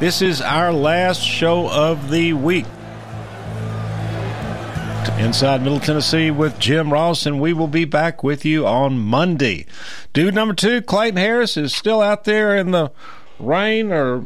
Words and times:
This 0.00 0.20
is 0.22 0.40
our 0.40 0.72
last 0.72 1.20
show 1.22 1.68
of 1.70 2.10
the 2.10 2.32
week. 2.32 2.66
Inside 5.18 5.62
Middle 5.62 5.78
Tennessee 5.80 6.30
with 6.30 6.58
Jim 6.58 6.92
Ross, 6.92 7.24
and 7.24 7.40
we 7.40 7.52
will 7.52 7.68
be 7.68 7.84
back 7.84 8.24
with 8.24 8.44
you 8.44 8.66
on 8.66 8.98
Monday. 8.98 9.66
Dude 10.12 10.34
number 10.34 10.54
two, 10.54 10.82
Clayton 10.82 11.16
Harris, 11.16 11.56
is 11.56 11.72
still 11.74 12.00
out 12.02 12.24
there 12.24 12.56
in 12.56 12.72
the 12.72 12.90
rain 13.38 13.92
or 13.92 14.24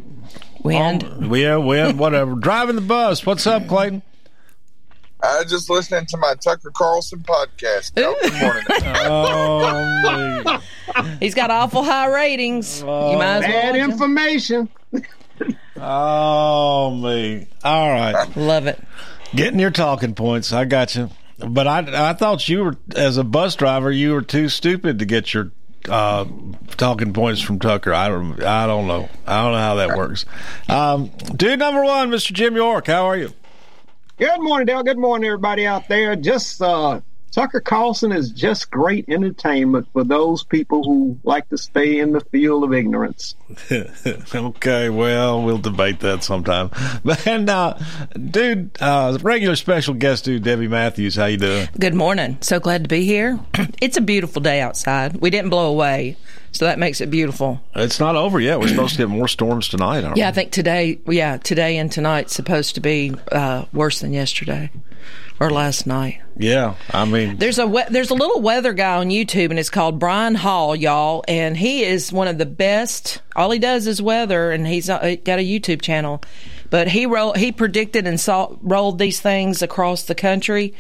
Wind. 0.63 1.05
Um, 1.05 1.35
yeah, 1.35 1.57
wind, 1.57 1.99
whatever. 1.99 2.35
Driving 2.41 2.75
the 2.77 2.81
bus. 2.83 3.25
What's 3.25 3.47
up, 3.47 3.67
Clayton? 3.69 4.03
I 5.23 5.43
was 5.43 5.51
just 5.51 5.69
listening 5.69 6.07
to 6.07 6.17
my 6.17 6.35
Tucker 6.43 6.71
Carlson 6.75 7.21
podcast. 7.21 7.95
Good 7.95 8.33
morning. 8.41 8.65
Oh, 9.11 10.63
He's 11.21 11.35
got 11.35 11.51
awful 11.51 11.83
high 11.83 12.07
ratings. 12.13 12.81
you 12.81 12.87
might 12.87 12.97
as 12.99 13.43
well. 13.43 13.63
Bad 13.63 13.75
him. 13.77 13.91
information. 13.91 14.69
Oh, 15.81 16.95
me. 16.95 17.47
All 17.65 17.89
right. 17.89 18.37
Love 18.37 18.67
it. 18.67 18.81
Getting 19.35 19.61
your 19.61 19.71
talking 19.71 20.15
points. 20.15 20.53
I 20.53 20.65
got 20.65 20.95
you. 20.95 21.11
But 21.39 21.67
I, 21.67 22.11
I 22.11 22.13
thought 22.15 22.49
you 22.49 22.65
were, 22.65 22.77
as 22.97 23.17
a 23.17 23.25
bus 23.25 23.55
driver, 23.55 23.91
you 23.91 24.13
were 24.13 24.23
too 24.23 24.49
stupid 24.49 24.99
to 24.99 25.05
get 25.05 25.33
your 25.33 25.53
uh, 25.89 26.25
talking 26.77 27.13
points 27.13 27.41
from 27.41 27.59
Tucker. 27.59 27.95
I 27.95 28.09
don't, 28.09 28.43
I 28.43 28.67
don't 28.67 28.87
know. 28.87 29.09
I 29.27 29.43
don't 29.43 29.53
know 29.53 29.59
how 29.59 29.75
that 29.77 29.97
works. 29.97 30.25
Um, 30.69 31.11
dude 31.37 31.59
number 31.59 31.85
one, 31.85 32.11
Mr. 32.11 32.33
Jim 32.33 32.57
York, 32.57 32.87
how 32.87 33.07
are 33.07 33.17
you? 33.17 33.33
Good 34.19 34.41
morning, 34.41 34.67
Dale. 34.67 34.83
Good 34.83 34.99
morning, 34.99 35.29
everybody 35.29 35.65
out 35.65 35.87
there. 35.87 36.17
Just 36.17 36.61
uh, 36.61 37.01
Tucker 37.33 37.61
Carlson 37.61 38.13
is 38.13 38.31
just 38.31 38.71
great 38.71 39.09
entertainment 39.09 39.87
for 39.93 40.05
those 40.05 40.45
people 40.45 40.83
who 40.83 41.19
like 41.25 41.49
to 41.51 41.59
stay 41.59 41.99
in 41.99 42.13
the 42.13 42.21
field 42.21 42.65
of 42.65 42.73
ignorance. 42.73 43.35
okay, 44.35 44.89
well, 44.89 45.43
we'll 45.43 45.59
debate 45.59 46.01
that 46.01 46.25
sometime. 46.25 46.71
But 47.05 47.27
and 47.27 47.49
uh, 47.49 47.79
dude, 48.31 48.77
uh, 48.81 49.19
regular 49.23 49.57
special 49.57 49.95
guest 49.95 50.25
dude 50.25 50.43
Debbie 50.43 50.69
Matthews, 50.69 51.17
how 51.17 51.27
you 51.27 51.37
doing? 51.37 51.69
Good 51.79 51.95
morning. 51.95 52.39
So 52.41 52.61
glad 52.61 52.83
to 52.85 52.89
be 52.89 53.05
here. 53.05 53.39
it's 53.81 53.97
a 53.97 54.01
beautiful 54.01 54.43
day 54.43 54.61
outside. 54.61 55.17
We 55.19 55.31
didn't 55.31 55.51
blow 55.51 55.71
away, 55.71 56.17
so 56.53 56.65
that 56.65 56.79
makes 56.79 57.01
it 57.01 57.11
beautiful. 57.11 57.61
It's 57.75 58.01
not 58.01 58.17
over 58.17 58.41
yet. 58.41 58.59
We're 58.61 58.69
supposed 58.69 58.93
to 58.93 58.99
get 58.99 59.09
more 59.09 59.29
storms 59.29 59.69
tonight. 59.69 60.05
Aren't 60.05 60.17
Yeah, 60.17 60.29
I 60.29 60.33
think 60.33 60.51
today, 60.53 60.99
yeah, 61.07 61.37
today 61.37 61.77
and 61.79 61.91
tonight's 61.91 62.35
supposed 62.35 62.75
to 62.77 62.81
be 62.81 63.15
uh, 63.33 63.65
worse 63.73 64.01
than 64.01 64.13
yesterday 64.13 64.71
or 65.41 65.51
last 65.51 65.87
night. 65.87 66.21
Yeah, 66.37 66.75
I 66.91 67.05
mean, 67.05 67.37
There's 67.37 67.59
a 67.59 67.67
we- 67.67 67.85
there's 67.91 68.11
a 68.11 68.15
little 68.15 68.41
weather 68.41 68.73
guy 68.73 68.97
on 68.97 69.09
YouTube, 69.09 69.51
and 69.51 69.59
it's 69.59 69.71
called 69.71 70.03
Ryan 70.03 70.35
Hall, 70.35 70.75
y'all, 70.75 71.25
and 71.29 71.57
he 71.57 71.85
is 71.85 72.13
one 72.13 72.29
of 72.29 72.39
the 72.39 72.47
best. 72.47 73.21
All 73.37 73.51
he 73.51 73.59
does 73.59 73.87
is 73.87 74.03
weather, 74.03 74.51
and 74.51 74.67
he's 74.67 74.89
got 74.89 75.05
a 75.05 75.17
YouTube 75.17 75.81
channel. 75.83 76.23
But 76.71 76.89
he 76.89 77.07
roll, 77.07 77.33
he 77.33 77.51
predicted 77.53 78.07
and 78.07 78.21
saw, 78.21 78.55
rolled 78.61 78.99
these 78.99 79.21
things 79.21 79.63
across 79.63 80.03
the 80.03 80.15
country. 80.15 80.75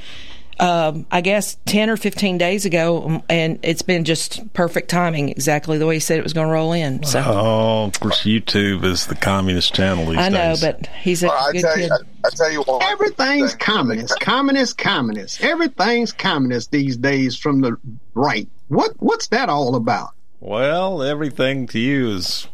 Um, 0.60 1.06
I 1.10 1.20
guess 1.20 1.56
ten 1.66 1.88
or 1.88 1.96
fifteen 1.96 2.36
days 2.36 2.64
ago, 2.64 3.04
um, 3.04 3.22
and 3.28 3.60
it's 3.62 3.82
been 3.82 4.04
just 4.04 4.52
perfect 4.54 4.90
timing, 4.90 5.28
exactly 5.28 5.78
the 5.78 5.86
way 5.86 5.94
he 5.94 6.00
said 6.00 6.18
it 6.18 6.24
was 6.24 6.32
going 6.32 6.48
to 6.48 6.52
roll 6.52 6.72
in. 6.72 7.04
So 7.04 7.22
oh, 7.24 7.84
of 7.84 8.00
course, 8.00 8.22
YouTube 8.22 8.82
is 8.84 9.06
the 9.06 9.14
communist 9.14 9.72
channel 9.74 10.06
these 10.06 10.18
I 10.18 10.28
know, 10.30 10.50
days. 10.54 10.60
but 10.60 10.86
he's 10.88 11.22
a 11.22 11.28
Well, 11.28 11.48
I 11.48 11.52
good 11.52 11.60
tell 11.62 11.74
kid. 11.76 11.84
you, 11.84 11.92
I, 11.92 12.26
I 12.26 12.30
tell 12.30 12.50
you 12.52 12.62
what. 12.62 12.82
Everything's 12.90 13.54
communist, 13.54 14.18
communist, 14.18 14.76
communist. 14.78 15.40
Everything's 15.42 16.10
communist 16.12 16.72
these 16.72 16.96
days 16.96 17.36
from 17.38 17.60
the 17.60 17.76
right. 18.14 18.48
What 18.66 18.92
What's 18.98 19.28
that 19.28 19.48
all 19.48 19.76
about? 19.76 20.10
well, 20.40 21.02
everything 21.02 21.66
to 21.68 21.78
you 21.78 22.10
is, 22.16 22.48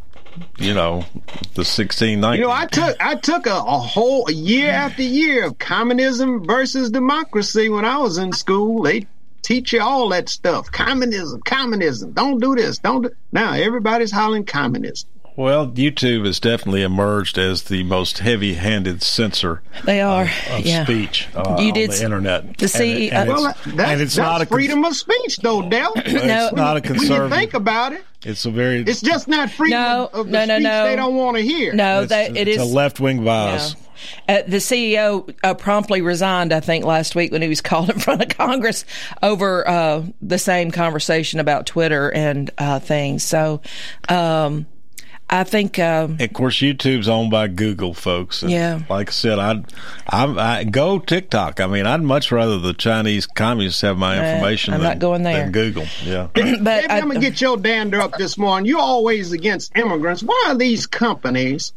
you 0.59 0.75
know, 0.75 1.05
the 1.55 1.65
sixteen 1.65 2.21
nineteen. 2.21 2.43
You 2.43 2.49
know, 2.49 2.53
I 2.53 2.67
took 2.67 2.97
I 3.00 3.15
took 3.17 3.47
a, 3.47 3.55
a 3.55 3.78
whole 3.78 4.31
year 4.31 4.71
after 4.71 5.03
year 5.03 5.45
of 5.45 5.59
communism 5.59 6.45
versus 6.45 6.91
democracy 6.91 7.69
when 7.69 7.84
I 7.84 7.99
was 7.99 8.19
in 8.19 8.33
school. 8.33 8.83
They 8.83 9.06
teach 9.43 9.73
you 9.73 9.81
all 9.81 10.09
that 10.11 10.28
stuff. 10.28 10.71
Communism, 10.71 11.41
communism. 11.43 12.12
Don't 12.12 12.41
do 12.41 12.55
this. 12.55 12.78
Don't 12.78 13.03
do. 13.03 13.11
Now 13.33 13.53
everybody's 13.53 14.11
hollering 14.11 14.44
communism. 14.44 15.09
Well, 15.37 15.67
YouTube 15.67 16.25
has 16.27 16.39
definitely 16.39 16.83
emerged 16.83 17.39
as 17.39 17.62
the 17.65 17.83
most 17.83 18.21
heavy-handed 18.21 19.03
censor 19.03 19.62
They 19.84 20.00
are, 20.00 20.31
of 20.53 20.61
yeah. 20.65 20.84
speech 20.84 21.28
uh, 21.34 21.56
You 21.59 21.69
on 21.69 21.72
did 21.75 21.91
the 21.91 22.05
internet. 22.05 22.56
the 22.59 22.69
C- 22.69 23.11
and, 23.11 23.28
and 23.28 23.31
uh, 23.31 23.33
Well, 23.34 23.47
it's, 23.50 23.65
that's, 23.65 23.91
and 23.91 24.00
it's 24.00 24.15
that's 24.15 24.17
not 24.17 24.41
a 24.43 24.47
cons- 24.47 24.56
freedom 24.56 24.84
of 24.84 24.94
speech, 24.94 25.39
though, 25.39 25.69
Del. 25.69 25.93
It's 25.97 26.25
No. 26.25 26.50
not 26.55 26.77
a 26.77 26.89
when 26.93 27.00
you 27.03 27.28
think 27.31 27.55
about 27.55 27.93
it, 27.93 28.05
it's 28.23 28.44
a 28.44 28.50
very 28.53 28.83
it's 28.83 29.00
just 29.00 29.27
not 29.27 29.50
freedom 29.50 29.81
No, 29.81 30.09
of 30.12 30.27
the 30.27 30.33
no, 30.33 30.44
no, 30.47 30.55
speech 30.56 30.62
no. 30.65 30.84
they 30.84 30.97
don't 30.97 31.17
want 31.17 31.37
to 31.37 31.43
hear. 31.43 31.73
No, 31.75 32.03
it's, 32.03 32.11
that 32.11 32.37
it 32.37 32.47
it's 32.49 32.62
is 32.62 32.71
a 32.71 32.75
left-wing 32.75 33.25
bias. 33.25 33.75
Uh, 34.28 34.43
the 34.47 34.59
CEO 34.59 35.34
uh, 35.43 35.55
promptly 35.55 36.00
resigned, 36.00 36.53
I 36.53 36.61
think, 36.61 36.84
last 36.84 37.15
week 37.17 37.33
when 37.33 37.43
he 37.43 37.49
was 37.49 37.61
called 37.61 37.91
in 37.91 37.99
front 37.99 38.23
of 38.23 38.28
Congress 38.28 38.84
over 39.23 39.67
uh, 39.67 40.05
the 40.23 40.39
same 40.39 40.71
conversation 40.71 41.41
about 41.41 41.67
Twitter 41.67 42.12
and 42.12 42.50
uh, 42.56 42.78
things. 42.78 43.25
So, 43.25 43.61
um, 44.09 44.67
I 45.31 45.43
think 45.43 45.79
um, 45.79 46.19
Of 46.21 46.33
course, 46.33 46.59
YouTube's 46.59 47.09
owned 47.09 47.31
by 47.31 47.49
Google, 47.49 47.95
folks. 47.95 48.43
And 48.43 48.53
Yeah. 48.53 48.83
Like 48.89 49.09
I 49.09 49.12
said, 49.12 49.39
I'd 49.39 49.65
I'm, 50.07 50.39
I 50.39 50.65
go 50.65 50.99
TikTok. 50.99 51.61
I 51.61 51.67
mean, 51.67 51.87
I'd 51.87 52.03
much 52.03 52.31
rather 52.31 52.59
the 52.59 52.75
Chinese 52.75 53.27
communists 53.27 53.81
have 53.81 53.97
my 53.97 54.17
Eh, 54.17 54.35
information. 54.35 54.75
I'm 54.75 54.81
than, 54.81 54.91
not 54.91 54.99
going 54.99 55.23
there. 55.23 55.45
Than 55.45 55.53
Google. 55.53 55.87
Yeah. 56.05 56.29
but 56.35 56.35
Maybe 56.62 56.87
I, 56.89 56.99
I'm 56.99 57.09
gonna 57.09 57.21
get 57.21 57.41
your 57.41 57.57
dander 57.57 58.01
up 58.01 58.12
this 58.17 58.37
morning. 58.39 58.67
You're 58.67 58.81
always 58.81 59.33
against 59.33 59.77
immigrants. 59.77 60.23
Why 60.23 60.45
are 60.49 60.57
these 60.57 60.87
companies 60.87 61.73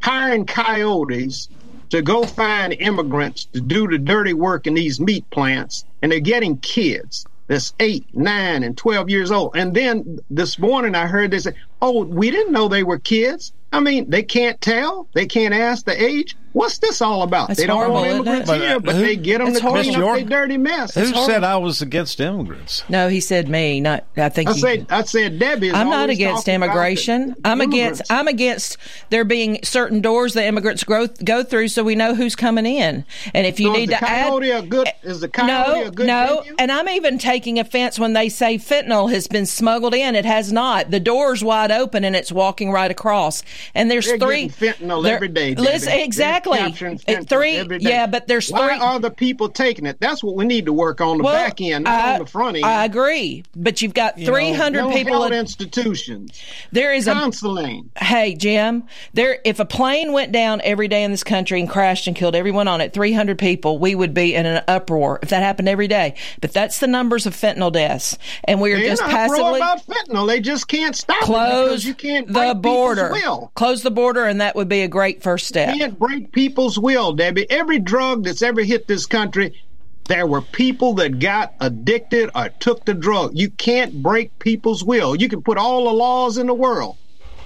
hiring 0.00 0.46
coyotes 0.46 1.48
to 1.90 2.02
go 2.02 2.24
find 2.24 2.72
immigrants 2.72 3.46
to 3.46 3.60
do 3.60 3.88
the 3.88 3.98
dirty 3.98 4.32
work 4.34 4.66
in 4.66 4.74
these 4.74 5.00
meat 5.00 5.28
plants, 5.30 5.84
and 6.02 6.10
they're 6.12 6.20
getting 6.20 6.58
kids 6.58 7.26
that's 7.48 7.74
eight, 7.80 8.06
nine, 8.12 8.62
and 8.62 8.76
twelve 8.76 9.10
years 9.10 9.30
old. 9.30 9.56
And 9.56 9.74
then 9.74 10.18
this 10.30 10.58
morning 10.58 10.94
I 10.94 11.06
heard 11.06 11.30
they 11.32 11.38
say, 11.40 11.54
"Oh, 11.82 12.04
we 12.04 12.30
didn't 12.30 12.52
know 12.52 12.68
they 12.68 12.84
were 12.84 12.98
kids." 12.98 13.52
I 13.72 13.80
mean, 13.80 14.08
they 14.10 14.22
can't 14.22 14.60
tell. 14.60 15.08
They 15.14 15.26
can't 15.26 15.54
ask 15.54 15.84
the 15.84 16.02
age. 16.02 16.36
What's 16.52 16.78
this 16.78 17.00
all 17.02 17.22
about? 17.22 17.48
That's 17.48 17.60
they 17.60 17.66
don't 17.66 17.76
horrible, 17.76 17.94
want 17.96 18.08
immigrants 18.10 18.46
But, 18.48 18.60
uh, 18.60 18.64
here, 18.64 18.80
but 18.80 18.94
who- 18.94 19.02
they 19.02 19.16
get 19.16 19.38
them 19.38 19.52
to 19.54 19.60
clean 19.60 19.92
horrible. 19.94 20.08
up 20.08 20.16
their 20.16 20.24
dirty 20.46 20.56
mess. 20.56 20.94
Who 20.94 21.02
It's 21.02 21.26
said 21.26 21.44
I 21.44 21.56
was 21.56 21.82
against 21.82 22.20
immigrants? 22.20 22.82
no, 22.88 23.08
he 23.08 23.20
said 23.20 23.48
me. 23.48 23.80
Not 23.80 24.04
I 24.16 24.28
think 24.28 24.48
I 24.48 24.52
you- 24.54 24.58
said, 24.60 24.86
I 24.90 25.02
said, 25.02 25.38
Debbie. 25.38 25.68
Is 25.68 25.74
I'm 25.74 25.90
not 25.90 26.10
against 26.10 26.48
immigration. 26.48 27.34
I'm 27.44 27.60
immigrants. 27.60 28.00
against. 28.00 28.12
I'm 28.12 28.28
against 28.28 28.76
there 29.10 29.24
being 29.24 29.60
certain 29.62 30.00
doors 30.00 30.34
that 30.34 30.44
immigrants 30.46 30.84
go 30.84 31.06
go 31.24 31.42
through, 31.42 31.68
so 31.68 31.82
we 31.84 31.94
know 31.94 32.14
who's 32.14 32.34
coming 32.36 32.66
in. 32.66 33.04
And 33.34 33.46
if 33.46 33.60
you 33.60 33.68
So 33.68 33.72
is 33.74 33.78
need 33.80 33.88
the 33.90 33.96
to 33.96 34.08
add, 34.10 34.26
coyote 34.28 34.50
a 34.50 34.62
good? 34.62 34.88
Is 35.02 35.20
the 35.20 35.28
coyote 35.28 35.48
no, 35.48 35.86
a 35.86 35.90
good 35.90 36.06
no, 36.06 36.36
venue? 36.42 36.56
and 36.58 36.72
I'm 36.72 36.88
even 36.88 37.18
taking 37.18 37.58
offense 37.58 37.98
when 37.98 38.12
they 38.14 38.28
say 38.28 38.56
fentanyl 38.58 39.10
has 39.12 39.26
been 39.26 39.46
smuggled 39.46 39.94
in. 39.94 40.14
It 40.14 40.24
has 40.24 40.52
not. 40.52 40.90
The 40.90 41.00
door's 41.00 41.44
wide 41.44 41.70
open 41.70 42.04
and 42.04 42.16
it's 42.16 42.32
walking 42.32 42.70
right 42.70 42.90
across. 42.90 43.42
And 43.74 43.90
there's 43.90 44.06
They're 44.06 44.18
three 44.18 44.48
fentanyl 44.48 45.02
there- 45.04 45.16
every 45.16 45.28
day. 45.28 45.54
Listen, 45.54 45.88
Debbie. 45.90 46.02
Exactly. 46.38 46.58
They're 46.58 46.68
capturing 46.68 47.24
three, 47.26 47.56
every 47.56 47.78
day. 47.78 47.90
yeah, 47.90 48.06
but 48.06 48.26
there's 48.26 48.50
Why 48.50 48.68
three. 48.76 48.78
are 48.78 48.98
the 48.98 49.10
people 49.10 49.48
taking 49.48 49.86
it? 49.86 49.98
That's 50.00 50.22
what 50.22 50.34
we 50.36 50.44
need 50.44 50.66
to 50.66 50.72
work 50.72 51.00
on 51.00 51.18
the 51.18 51.24
Well, 51.24 51.34
back 51.34 51.60
end, 51.60 51.84
not 51.84 52.04
I, 52.04 52.12
on 52.14 52.18
the 52.20 52.26
front 52.26 52.56
end. 52.56 52.64
I 52.64 52.84
agree, 52.84 53.44
but 53.56 53.82
you've 53.82 53.94
got 53.94 54.16
300 54.16 54.80
no 54.80 54.90
people. 54.92 55.12
health 55.20 55.32
at- 55.32 55.38
institutions, 55.38 56.40
there 56.72 56.92
is 56.92 57.06
a 57.06 57.12
counseling. 57.12 57.90
Hey, 57.98 58.34
Jim, 58.34 58.84
there 59.14 59.38
if 59.44 59.60
a 59.60 59.64
plane 59.64 60.12
went 60.12 60.32
down 60.32 60.60
every 60.64 60.88
day 60.88 61.02
in 61.04 61.10
this 61.10 61.24
country 61.24 61.60
and 61.60 61.68
crashed 61.68 62.06
and 62.06 62.16
killed 62.16 62.34
everyone 62.34 62.68
on 62.68 62.80
it, 62.80 62.92
300 62.92 63.38
people, 63.38 63.78
we 63.78 63.94
would 63.94 64.14
be 64.14 64.34
in 64.34 64.46
an 64.46 64.62
uproar 64.68 65.18
if 65.22 65.30
that 65.30 65.42
happened 65.42 65.68
every 65.68 65.88
day. 65.88 66.14
But 66.40 66.52
that's 66.52 66.78
the 66.80 66.86
numbers 66.86 67.26
of 67.26 67.34
fentanyl 67.34 67.72
deaths. 67.72 68.16
And 68.44 68.60
we 68.60 68.72
are 68.72 68.78
They're 68.78 68.88
just 68.90 69.02
not 69.02 69.10
passively 69.10 69.58
about 69.60 69.86
fentanyl. 69.86 70.26
They 70.26 70.40
just 70.40 70.68
can't 70.68 70.94
stop 70.96 71.22
it 71.22 71.24
close 71.24 71.68
because 71.68 71.84
you 71.84 71.94
can't 71.94 72.28
the 72.28 72.54
border. 72.54 73.08
People's 73.14 73.22
will. 73.22 73.52
Close 73.54 73.82
the 73.82 73.90
border 73.90 74.24
and 74.24 74.40
that 74.40 74.56
would 74.56 74.68
be 74.68 74.82
a 74.82 74.88
great 74.88 75.22
first 75.22 75.46
step. 75.46 75.74
You 75.74 75.80
can't 75.80 75.98
break 75.98 76.27
people's 76.32 76.78
will, 76.78 77.12
Debbie. 77.12 77.50
Every 77.50 77.78
drug 77.78 78.24
that's 78.24 78.42
ever 78.42 78.62
hit 78.62 78.86
this 78.86 79.06
country, 79.06 79.60
there 80.04 80.26
were 80.26 80.40
people 80.40 80.94
that 80.94 81.18
got 81.18 81.54
addicted 81.60 82.30
or 82.34 82.48
took 82.48 82.84
the 82.84 82.94
drug. 82.94 83.32
You 83.34 83.50
can't 83.50 84.02
break 84.02 84.38
people's 84.38 84.82
will. 84.82 85.14
You 85.14 85.28
can 85.28 85.42
put 85.42 85.58
all 85.58 85.84
the 85.84 85.92
laws 85.92 86.38
in 86.38 86.46
the 86.46 86.54
world. 86.54 86.96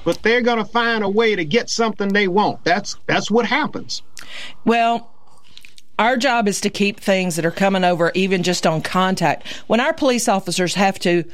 but 0.04 0.22
they're 0.22 0.42
going 0.42 0.58
to 0.58 0.64
find 0.64 1.04
a 1.04 1.08
way 1.08 1.36
to 1.36 1.44
get 1.44 1.70
something 1.70 2.08
they 2.08 2.28
want. 2.28 2.64
That's 2.64 2.96
that's 3.06 3.30
what 3.30 3.46
happens. 3.46 4.02
Well, 4.64 5.10
our 5.98 6.16
job 6.16 6.48
is 6.48 6.60
to 6.62 6.70
keep 6.70 6.98
things 6.98 7.36
that 7.36 7.44
are 7.46 7.50
coming 7.50 7.84
over 7.84 8.10
even 8.14 8.42
just 8.42 8.66
on 8.66 8.82
contact. 8.82 9.46
When 9.68 9.80
our 9.80 9.92
police 9.92 10.28
officers 10.28 10.74
have 10.74 10.98
to 11.00 11.24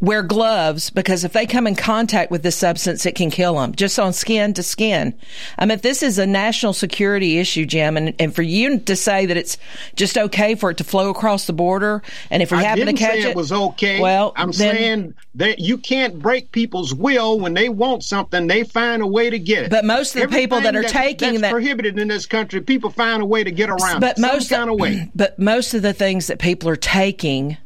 wear 0.00 0.22
gloves 0.22 0.90
because 0.90 1.24
if 1.24 1.32
they 1.32 1.46
come 1.46 1.66
in 1.66 1.76
contact 1.76 2.30
with 2.30 2.42
this 2.42 2.56
substance, 2.56 3.04
it 3.04 3.14
can 3.14 3.30
kill 3.30 3.54
them 3.54 3.74
just 3.74 3.98
on 3.98 4.12
skin 4.12 4.54
to 4.54 4.62
skin. 4.62 5.14
I 5.58 5.66
mean, 5.66 5.78
this 5.78 6.02
is 6.02 6.18
a 6.18 6.26
national 6.26 6.72
security 6.72 7.38
issue, 7.38 7.66
Jim, 7.66 7.96
and, 7.96 8.14
and 8.18 8.34
for 8.34 8.42
you 8.42 8.78
to 8.80 8.96
say 8.96 9.26
that 9.26 9.36
it's 9.36 9.58
just 9.96 10.16
okay 10.16 10.54
for 10.54 10.70
it 10.70 10.78
to 10.78 10.84
flow 10.84 11.10
across 11.10 11.46
the 11.46 11.52
border, 11.52 12.02
and 12.30 12.42
if 12.42 12.50
we 12.50 12.58
I 12.58 12.62
happen 12.62 12.86
to 12.86 12.92
catch 12.94 13.18
it, 13.18 13.24
it, 13.26 13.36
was 13.36 13.52
okay. 13.52 14.00
Well, 14.00 14.32
I'm 14.36 14.52
then- 14.52 14.76
saying 14.76 15.14
that 15.36 15.58
you 15.58 15.78
can't 15.78 16.18
break 16.18 16.50
people's 16.50 16.94
will 16.94 17.38
when 17.38 17.54
they 17.54 17.68
want 17.68 18.02
something. 18.02 18.46
They 18.46 18.64
find 18.64 19.02
a 19.02 19.06
way 19.06 19.30
to 19.30 19.38
get 19.38 19.64
it. 19.64 19.70
But 19.70 19.84
most 19.84 20.16
of 20.16 20.22
the 20.22 20.28
people 20.28 20.60
that 20.60 20.74
are 20.74 20.78
Everything 20.78 21.02
taking 21.02 21.28
that's 21.32 21.42
that- 21.42 21.52
prohibited 21.52 21.98
in 21.98 22.08
this 22.08 22.26
country, 22.26 22.60
people 22.60 22.90
find 22.90 23.22
a 23.22 23.26
way 23.26 23.44
to 23.44 23.50
get 23.50 23.68
around. 23.70 24.00
but 24.00 24.18
it, 24.18 24.20
most 24.20 24.50
kind 24.50 24.70
of 24.70 24.78
way. 24.78 25.10
but 25.14 25.38
most 25.38 25.74
of 25.74 25.82
the 25.82 25.92
things 25.92 26.26
that 26.28 26.38
people 26.38 26.68
are 26.68 26.76
taking 26.76 27.56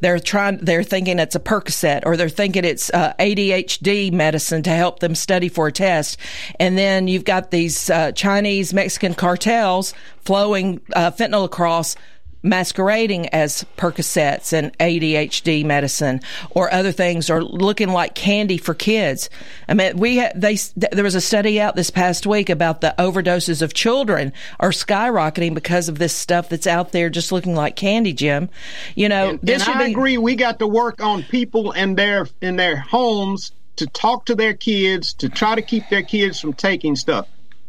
they're 0.00 0.18
trying 0.18 0.58
they're 0.58 0.82
thinking 0.82 1.18
it's 1.18 1.34
a 1.34 1.40
Percocet 1.40 2.02
or 2.04 2.16
they're 2.16 2.28
thinking 2.28 2.64
it's 2.64 2.90
uh, 2.90 3.14
ADHD 3.18 4.12
medicine 4.12 4.62
to 4.62 4.70
help 4.70 5.00
them 5.00 5.14
study 5.14 5.48
for 5.48 5.68
a 5.68 5.72
test. 5.72 6.18
And 6.58 6.76
then 6.76 7.08
you've 7.08 7.24
got 7.24 7.50
these 7.50 7.90
uh, 7.90 8.12
Chinese 8.12 8.74
Mexican 8.74 9.14
cartels 9.14 9.94
flowing 10.22 10.80
uh, 10.94 11.10
fentanyl 11.10 11.44
across 11.44 11.96
masquerading 12.42 13.28
as 13.28 13.64
Percocets 13.76 14.52
and 14.52 14.76
ADHD 14.78 15.64
medicine 15.64 16.20
or 16.50 16.72
other 16.72 16.92
things 16.92 17.28
or 17.30 17.42
looking 17.42 17.88
like 17.90 18.14
candy 18.14 18.56
for 18.56 18.74
kids. 18.74 19.28
I 19.68 19.74
mean, 19.74 19.96
we 19.98 20.16
had, 20.16 20.40
they, 20.40 20.56
there 20.76 21.04
was 21.04 21.14
a 21.14 21.20
study 21.20 21.60
out 21.60 21.76
this 21.76 21.90
past 21.90 22.26
week 22.26 22.48
about 22.48 22.80
the 22.80 22.94
overdoses 22.98 23.62
of 23.62 23.74
children 23.74 24.32
are 24.58 24.70
skyrocketing 24.70 25.54
because 25.54 25.88
of 25.88 25.98
this 25.98 26.14
stuff 26.14 26.48
that's 26.48 26.66
out 26.66 26.92
there 26.92 27.10
just 27.10 27.32
looking 27.32 27.54
like 27.54 27.76
candy, 27.76 28.12
Jim. 28.12 28.48
You 28.94 29.08
know, 29.08 29.30
And, 29.30 29.40
this 29.42 29.66
and 29.66 29.76
I 29.78 29.86
be. 29.86 29.92
agree. 29.92 30.18
We 30.18 30.34
got 30.34 30.58
to 30.60 30.66
work 30.66 31.02
on 31.02 31.22
people 31.24 31.72
in 31.72 31.94
their 31.94 32.26
in 32.40 32.56
their 32.56 32.76
homes 32.76 33.52
to 33.76 33.86
talk 33.86 34.26
to 34.26 34.34
their 34.34 34.54
kids 34.54 35.14
to 35.14 35.28
try 35.28 35.54
to 35.54 35.62
keep 35.62 35.88
their 35.88 36.02
kids 36.02 36.40
from 36.40 36.52
taking 36.52 36.96
stuff. 36.96 37.26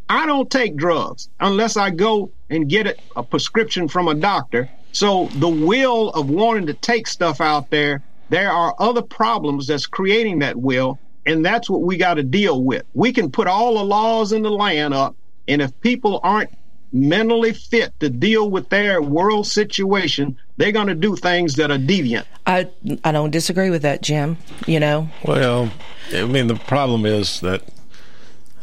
I 0.09 0.25
don't 0.25 0.49
take 0.51 0.75
drugs 0.75 1.29
unless 1.39 1.77
I 1.77 1.89
go 1.89 2.31
and 2.51 2.69
get 2.69 2.85
a, 2.85 2.95
a 3.15 3.23
prescription 3.23 3.87
from 3.87 4.07
a 4.07 4.13
doctor. 4.13 4.69
So 4.91 5.27
the 5.35 5.47
will 5.47 6.09
of 6.09 6.29
wanting 6.29 6.67
to 6.67 6.73
take 6.73 7.07
stuff 7.07 7.41
out 7.41 7.69
there, 7.71 8.03
there 8.29 8.51
are 8.51 8.75
other 8.77 9.01
problems 9.01 9.65
that's 9.67 9.87
creating 9.87 10.39
that 10.39 10.57
will, 10.57 10.99
and 11.25 11.43
that's 11.43 11.69
what 11.69 11.81
we 11.81 11.97
got 11.97 12.15
to 12.15 12.23
deal 12.23 12.63
with. 12.63 12.83
We 12.93 13.13
can 13.13 13.31
put 13.31 13.47
all 13.47 13.75
the 13.75 13.83
laws 13.83 14.33
in 14.33 14.43
the 14.43 14.51
land 14.51 14.93
up, 14.93 15.15
and 15.47 15.61
if 15.61 15.79
people 15.81 16.19
aren't 16.23 16.51
mentally 16.93 17.53
fit 17.53 17.97
to 18.01 18.09
deal 18.09 18.49
with 18.49 18.67
their 18.67 19.01
world 19.01 19.47
situation, 19.47 20.37
they're 20.57 20.73
going 20.73 20.87
to 20.87 20.95
do 20.95 21.15
things 21.15 21.55
that 21.55 21.71
are 21.71 21.77
deviant. 21.77 22.25
I, 22.45 22.69
I 23.05 23.13
don't 23.13 23.31
disagree 23.31 23.69
with 23.69 23.83
that, 23.83 24.01
Jim. 24.01 24.37
You 24.67 24.81
know, 24.81 25.09
Well, 25.23 25.71
I 26.13 26.25
mean, 26.25 26.47
the 26.47 26.55
problem 26.55 27.05
is 27.05 27.39
that, 27.41 27.63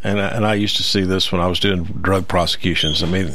and 0.05 0.20
I, 0.20 0.29
and 0.29 0.46
I 0.46 0.55
used 0.55 0.76
to 0.76 0.82
see 0.82 1.02
this 1.02 1.32
when 1.32 1.41
I 1.41 1.46
was 1.46 1.58
doing 1.58 1.84
drug 1.84 2.29
prosecutions. 2.29 3.02
I 3.02 3.06
mean, 3.06 3.34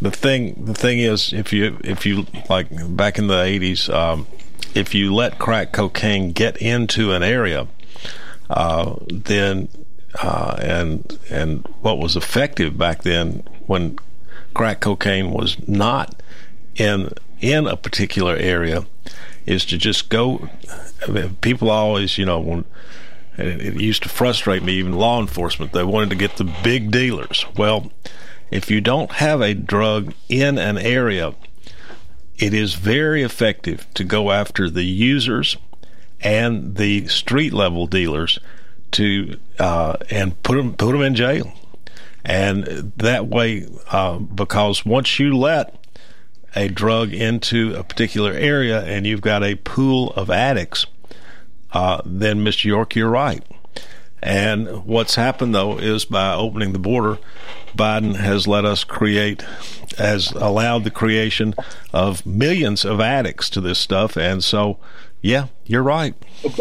the 0.00 0.10
thing 0.10 0.64
the 0.64 0.74
thing 0.74 0.98
is, 0.98 1.32
if 1.32 1.52
you 1.52 1.78
if 1.84 2.06
you 2.06 2.26
like 2.48 2.68
back 2.96 3.18
in 3.18 3.26
the 3.26 3.40
eighties, 3.42 3.88
um, 3.88 4.26
if 4.74 4.94
you 4.94 5.14
let 5.14 5.38
crack 5.38 5.72
cocaine 5.72 6.32
get 6.32 6.56
into 6.58 7.12
an 7.12 7.22
area, 7.22 7.66
uh, 8.48 8.96
then 9.08 9.68
uh, 10.22 10.56
and 10.60 11.18
and 11.30 11.66
what 11.80 11.98
was 11.98 12.16
effective 12.16 12.78
back 12.78 13.02
then 13.02 13.42
when 13.66 13.98
crack 14.54 14.80
cocaine 14.80 15.30
was 15.30 15.56
not 15.68 16.22
in 16.76 17.12
in 17.40 17.66
a 17.66 17.76
particular 17.76 18.36
area 18.36 18.86
is 19.46 19.64
to 19.66 19.78
just 19.78 20.08
go. 20.08 20.48
I 21.06 21.10
mean, 21.10 21.36
people 21.36 21.70
always, 21.70 22.18
you 22.18 22.24
know, 22.24 22.40
when 22.40 22.64
it 23.36 23.80
used 23.80 24.02
to 24.02 24.08
frustrate 24.08 24.62
me, 24.62 24.74
even 24.74 24.92
law 24.92 25.20
enforcement. 25.20 25.72
They 25.72 25.84
wanted 25.84 26.10
to 26.10 26.16
get 26.16 26.36
the 26.36 26.52
big 26.62 26.90
dealers. 26.90 27.46
Well, 27.56 27.90
if 28.50 28.70
you 28.70 28.80
don't 28.80 29.12
have 29.12 29.40
a 29.40 29.54
drug 29.54 30.14
in 30.28 30.58
an 30.58 30.78
area, 30.78 31.34
it 32.38 32.54
is 32.54 32.74
very 32.74 33.22
effective 33.22 33.86
to 33.94 34.04
go 34.04 34.30
after 34.30 34.68
the 34.68 34.84
users 34.84 35.56
and 36.20 36.76
the 36.76 37.06
street 37.06 37.52
level 37.52 37.86
dealers 37.86 38.38
to 38.92 39.38
uh, 39.58 39.96
and 40.10 40.42
put 40.42 40.56
them 40.56 40.74
put 40.74 40.92
them 40.92 41.02
in 41.02 41.14
jail. 41.14 41.52
And 42.24 42.92
that 42.96 43.28
way, 43.28 43.66
uh, 43.90 44.18
because 44.18 44.84
once 44.84 45.18
you 45.18 45.36
let 45.36 45.74
a 46.54 46.68
drug 46.68 47.12
into 47.12 47.74
a 47.74 47.84
particular 47.84 48.32
area 48.32 48.82
and 48.84 49.06
you've 49.06 49.20
got 49.22 49.42
a 49.42 49.54
pool 49.54 50.12
of 50.14 50.30
addicts, 50.30 50.84
uh, 51.72 52.02
then 52.04 52.44
Mr. 52.44 52.64
York, 52.64 52.94
you're 52.94 53.08
right. 53.08 53.42
And 54.22 54.84
what's 54.84 55.14
happened 55.14 55.54
though 55.54 55.78
is 55.78 56.04
by 56.04 56.34
opening 56.34 56.72
the 56.72 56.78
border, 56.78 57.18
Biden 57.76 58.16
has 58.16 58.46
let 58.46 58.64
us 58.64 58.84
create, 58.84 59.42
has 59.98 60.32
allowed 60.32 60.84
the 60.84 60.90
creation 60.90 61.54
of 61.92 62.26
millions 62.26 62.84
of 62.84 63.00
addicts 63.00 63.48
to 63.50 63.60
this 63.60 63.78
stuff. 63.78 64.16
And 64.16 64.42
so, 64.44 64.78
yeah, 65.22 65.46
you're 65.70 65.82
right. 65.84 66.14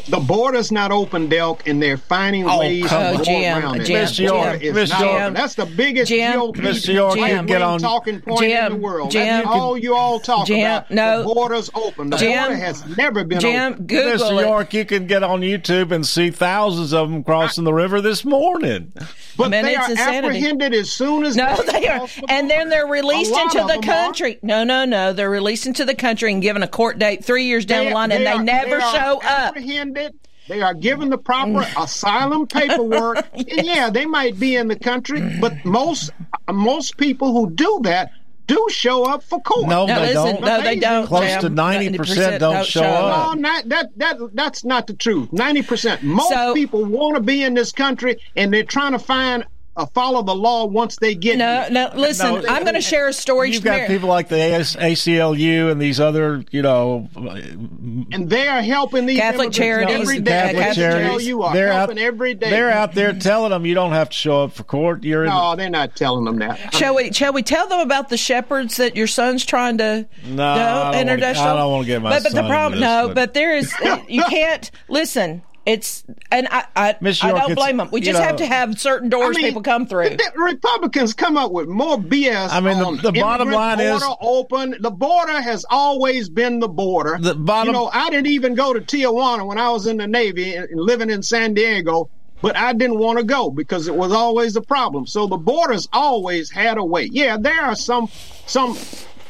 The 0.10 0.20
border's 0.20 0.72
not 0.72 0.92
open, 0.92 1.30
Del, 1.30 1.58
and 1.66 1.82
they're 1.82 1.98
finding 1.98 2.48
Oh, 2.48 2.60
ways 2.60 2.86
come 2.86 3.02
to 3.02 3.10
on. 3.12 3.18
go 3.18 3.24
Jim, 3.24 3.58
around 3.58 3.82
it. 3.82 3.86
Jim, 3.86 4.06
The 4.06 4.28
border 4.32 4.58
Jim, 4.60 4.78
is 4.78 4.90
not 4.90 5.00
Jim. 5.02 5.34
That's 5.34 5.56
the 5.56 5.66
biggest 5.66 6.10
Jim, 6.10 6.40
GOP 6.40 6.54
Mr. 6.58 6.94
York, 6.94 7.16
you 7.18 7.24
can 7.26 7.46
get 7.46 7.62
on- 7.62 7.80
talking 7.80 8.22
point 8.22 8.44
in 8.52 8.70
the 8.72 8.76
world. 8.76 9.10
Jim, 9.12 9.26
That's 9.26 9.48
all 9.48 9.78
you 9.78 9.96
all 9.96 10.20
talk 10.20 10.46
Jim, 10.48 10.60
about. 10.60 10.92
no. 10.92 11.20
the 11.28 11.34
border's 11.34 11.72
open. 11.74 12.10
The 12.12 12.18
Jim, 12.18 12.38
border 12.40 12.56
has 12.56 12.86
never 12.98 13.24
been 13.24 13.40
Jim, 13.40 13.74
open. 13.74 13.86
Google 13.88 14.28
Mr. 14.30 14.40
it. 14.42 14.46
York, 14.46 14.74
you 14.74 14.86
can 14.86 15.08
get 15.08 15.24
on 15.24 15.42
YouTube 15.42 15.92
and 15.92 16.06
see 16.06 16.30
thousands 16.30 16.94
of 16.94 17.10
them 17.10 17.24
crossing 17.24 17.64
the 17.64 17.74
river 17.74 18.02
this 18.02 18.24
morning. 18.24 18.92
But 19.38 19.50
Man, 19.50 19.64
they 19.64 19.76
are 19.76 19.90
insanity. 19.90 20.28
apprehended 20.28 20.74
as 20.74 20.92
soon 20.92 21.24
as 21.24 21.36
No, 21.36 21.56
they 21.66 21.80
they 21.80 21.88
are, 21.88 22.06
the 22.06 22.26
and 22.30 22.50
then 22.50 22.70
they're 22.70 22.86
released 22.86 23.32
into 23.36 23.60
the 23.62 23.68
them 23.68 23.80
are. 23.80 23.82
country. 23.82 24.38
No, 24.44 24.64
no, 24.66 24.84
no, 24.86 25.14
they're 25.14 25.30
released 25.30 25.66
into 25.66 25.86
the 25.86 25.96
country 25.96 26.32
and 26.34 26.42
given 26.42 26.62
a 26.62 26.68
court 26.68 27.00
date 27.00 27.24
three 27.24 27.46
years 27.46 27.66
down 27.66 27.86
the 27.86 27.92
line, 27.92 28.12
and 28.12 28.26
they 28.26 28.32
are- 28.32 28.44
never 28.44 28.78
they 28.78 28.84
are 28.84 28.92
show 29.00 29.18
up. 29.18 29.24
Apprehended. 29.24 30.14
They 30.48 30.62
are 30.62 30.74
given 30.74 31.10
the 31.10 31.18
proper 31.18 31.62
mm. 31.62 31.84
asylum 31.84 32.48
paperwork. 32.60 33.28
And 33.34 33.66
yeah, 33.66 33.90
they 33.90 34.06
might 34.06 34.40
be 34.40 34.56
in 34.56 34.68
the 34.68 34.78
country, 34.80 35.22
but 35.40 35.64
most 35.64 36.12
most 36.52 36.98
people 36.98 37.32
who 37.32 37.52
do 37.52 37.82
that 37.84 38.12
do 38.48 38.66
show 38.72 39.06
up 39.06 39.22
for 39.22 39.40
court. 39.42 39.70
No, 39.70 39.86
No, 39.86 39.94
they 39.94 40.16
listen, 40.16 40.36
don't. 40.36 40.42
no, 40.42 40.62
they 40.64 40.76
don't. 40.76 41.06
Close 41.06 41.36
to 41.42 41.52
90% 41.52 42.40
don't 42.40 42.66
show 42.66 42.82
up. 42.82 43.36
No, 43.36 43.42
not, 43.42 43.70
that 43.70 43.98
that 43.98 44.18
that's 44.34 44.66
not 44.66 44.88
the 44.88 44.96
truth. 44.96 45.32
Ninety 45.32 45.62
percent. 45.62 46.02
Most 46.02 46.30
So- 46.30 46.54
people 46.56 46.84
want 46.84 47.16
to 47.16 47.22
be 47.22 47.44
in 47.44 47.54
this 47.54 47.72
country, 47.72 48.18
and 48.36 48.52
they're 48.52 48.64
trying 48.64 48.94
to 48.94 49.00
find 49.00 49.46
uh, 49.80 49.86
follow 49.88 50.22
the 50.22 50.36
law 50.36 50.66
once 50.66 50.98
they 50.98 51.16
get 51.16 51.38
No, 51.38 51.62
here. 51.62 51.70
no, 51.72 51.92
listen, 51.96 52.34
No, 52.42 52.44
I'm 52.50 52.64
going 52.64 52.76
to 52.76 52.82
share 52.82 53.08
a 53.08 53.14
story. 53.14 53.52
You've 53.52 53.64
got 53.64 53.88
people 53.88 54.10
like 54.10 54.28
the 54.28 54.40
AS, 54.40 54.76
ACLU 54.76 55.72
and 55.72 55.82
these 55.82 56.00
other, 56.00 56.44
you 56.52 56.62
know, 56.62 57.08
and 57.16 58.30
they 58.30 58.48
are 58.48 58.62
helping 58.62 59.06
these 59.06 59.18
Catholic 59.20 59.46
immigrants 59.48 59.58
charities, 59.58 59.96
every 60.02 60.20
day. 60.20 60.32
Catholic 60.32 60.58
Catholic 60.64 60.76
charities. 60.76 61.28
You 61.28 61.44
are 61.44 61.54
they're 61.54 61.72
helping 61.74 61.98
out 62.00 62.04
every 62.04 62.34
day. 62.34 62.50
They're 62.50 62.72
out 62.72 62.94
there 62.94 63.14
telling 63.14 63.52
them 63.52 63.66
you 63.66 63.74
don't 63.76 63.92
have 63.94 64.10
to 64.10 64.16
show 64.16 64.44
up 64.44 64.54
for 64.54 64.64
court. 64.64 65.04
You're 65.04 65.24
in. 65.24 65.30
No, 65.30 65.56
they're 65.56 65.70
not 65.70 65.96
telling 65.96 66.26
them 66.26 66.40
that. 66.40 66.74
Shall 66.74 66.96
we? 66.96 67.12
Shall 67.14 67.34
we 67.34 67.44
tell 67.44 67.68
them 67.68 67.80
about 67.80 68.10
the 68.10 68.18
shepherds 68.18 68.78
that 68.78 68.96
your 68.96 69.08
son's 69.08 69.46
trying 69.46 69.78
to? 69.78 70.08
No, 70.26 70.44
I 70.46 70.58
don't 70.58 70.86
wanna- 70.86 70.98
introduce 71.00 71.38
I 71.40 71.56
don't 71.56 71.72
wanna 71.72 71.86
get 71.86 72.02
my 72.02 72.10
But, 72.10 72.24
but 72.24 72.34
the 72.34 72.48
problem, 72.48 72.74
in 72.74 72.80
this, 72.82 72.88
no, 72.88 73.08
but- 73.08 73.16
but 73.16 73.34
there 73.34 73.56
is. 73.56 73.74
You 74.10 74.24
can't 74.24 74.70
listen. 74.88 75.42
It's 75.70 76.04
and 76.32 76.48
I 76.50 76.66
I, 76.76 76.96
Miss 77.00 77.24
I 77.24 77.32
don't 77.32 77.54
blame 77.54 77.78
them. 77.78 77.90
We 77.92 78.02
just 78.02 78.20
know- 78.20 78.26
have 78.26 78.38
to 78.38 78.46
have 78.46 78.80
certain 78.80 79.10
doors 79.10 79.36
I 79.36 79.40
mean, 79.40 79.50
people 79.50 79.62
come 79.62 79.86
through. 79.86 80.10
The, 80.10 80.32
the 80.36 80.42
Republicans 80.42 81.14
come 81.14 81.38
up 81.38 81.52
with 81.52 81.68
more 81.68 81.98
BS. 81.98 82.50
I 82.52 82.60
mean, 82.60 82.80
the- 82.80 83.12
the 83.12 83.20
bottom 83.20 83.52
line 83.52 83.80
is- 83.80 84.00
border 84.00 84.16
open. 84.22 84.76
The 84.80 84.90
border 84.90 85.40
has 85.42 85.66
always 85.70 86.30
been 86.30 86.60
the 86.60 86.68
border. 86.68 87.18
The 87.20 87.36
bottom- 87.36 87.68
you 87.68 87.80
know, 87.80 87.90
I 87.94 88.10
didn't 88.10 88.28
even 88.28 88.56
go 88.56 88.74
to 88.74 88.82
Tijuana 88.82 89.46
when 89.46 89.60
I 89.60 89.70
was 89.70 89.86
in 89.86 89.98
the 89.98 90.08
Navy 90.08 90.56
and 90.56 90.70
and 90.70 90.80
living 90.80 91.10
in 91.10 91.22
San 91.24 91.54
Diego, 91.54 92.10
but 92.42 92.56
I 92.56 92.74
didn't 92.74 92.98
want 92.98 93.18
to 93.20 93.24
go 93.24 93.50
because 93.50 93.88
it 93.88 93.96
was 93.96 94.12
always 94.12 94.56
a 94.56 94.62
problem. 94.62 95.06
So 95.06 95.28
the 95.28 95.38
borders 95.38 95.88
always 95.94 96.50
had 96.50 96.78
a 96.78 96.84
way. 96.84 97.10
Yeah, 97.12 97.38
there 97.38 97.62
are 97.62 97.76
some 97.76 98.10
some 98.46 98.78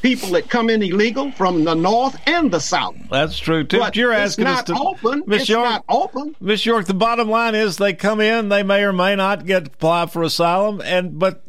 people 0.01 0.29
that 0.29 0.49
come 0.49 0.69
in 0.69 0.81
illegal 0.81 1.31
from 1.31 1.63
the 1.63 1.73
north 1.73 2.19
and 2.27 2.51
the 2.51 2.59
south. 2.59 2.95
That's 3.09 3.37
true 3.37 3.63
too. 3.63 3.79
But 3.79 3.95
You're 3.95 4.11
it's 4.13 4.31
asking 4.33 4.47
us 4.47 4.57
not 4.57 4.65
to, 4.67 4.75
open. 4.79 5.23
Miss 5.27 5.41
it's 5.41 5.49
York. 5.49 5.65
not 5.69 5.85
open. 5.89 6.35
Miss 6.39 6.65
York, 6.65 6.85
the 6.85 6.93
bottom 6.93 7.29
line 7.29 7.55
is 7.55 7.77
they 7.77 7.93
come 7.93 8.21
in, 8.21 8.49
they 8.49 8.63
may 8.63 8.83
or 8.83 8.93
may 8.93 9.15
not 9.15 9.45
get 9.45 9.67
apply 9.67 10.05
for 10.07 10.23
asylum, 10.23 10.81
and 10.81 11.17
but 11.19 11.41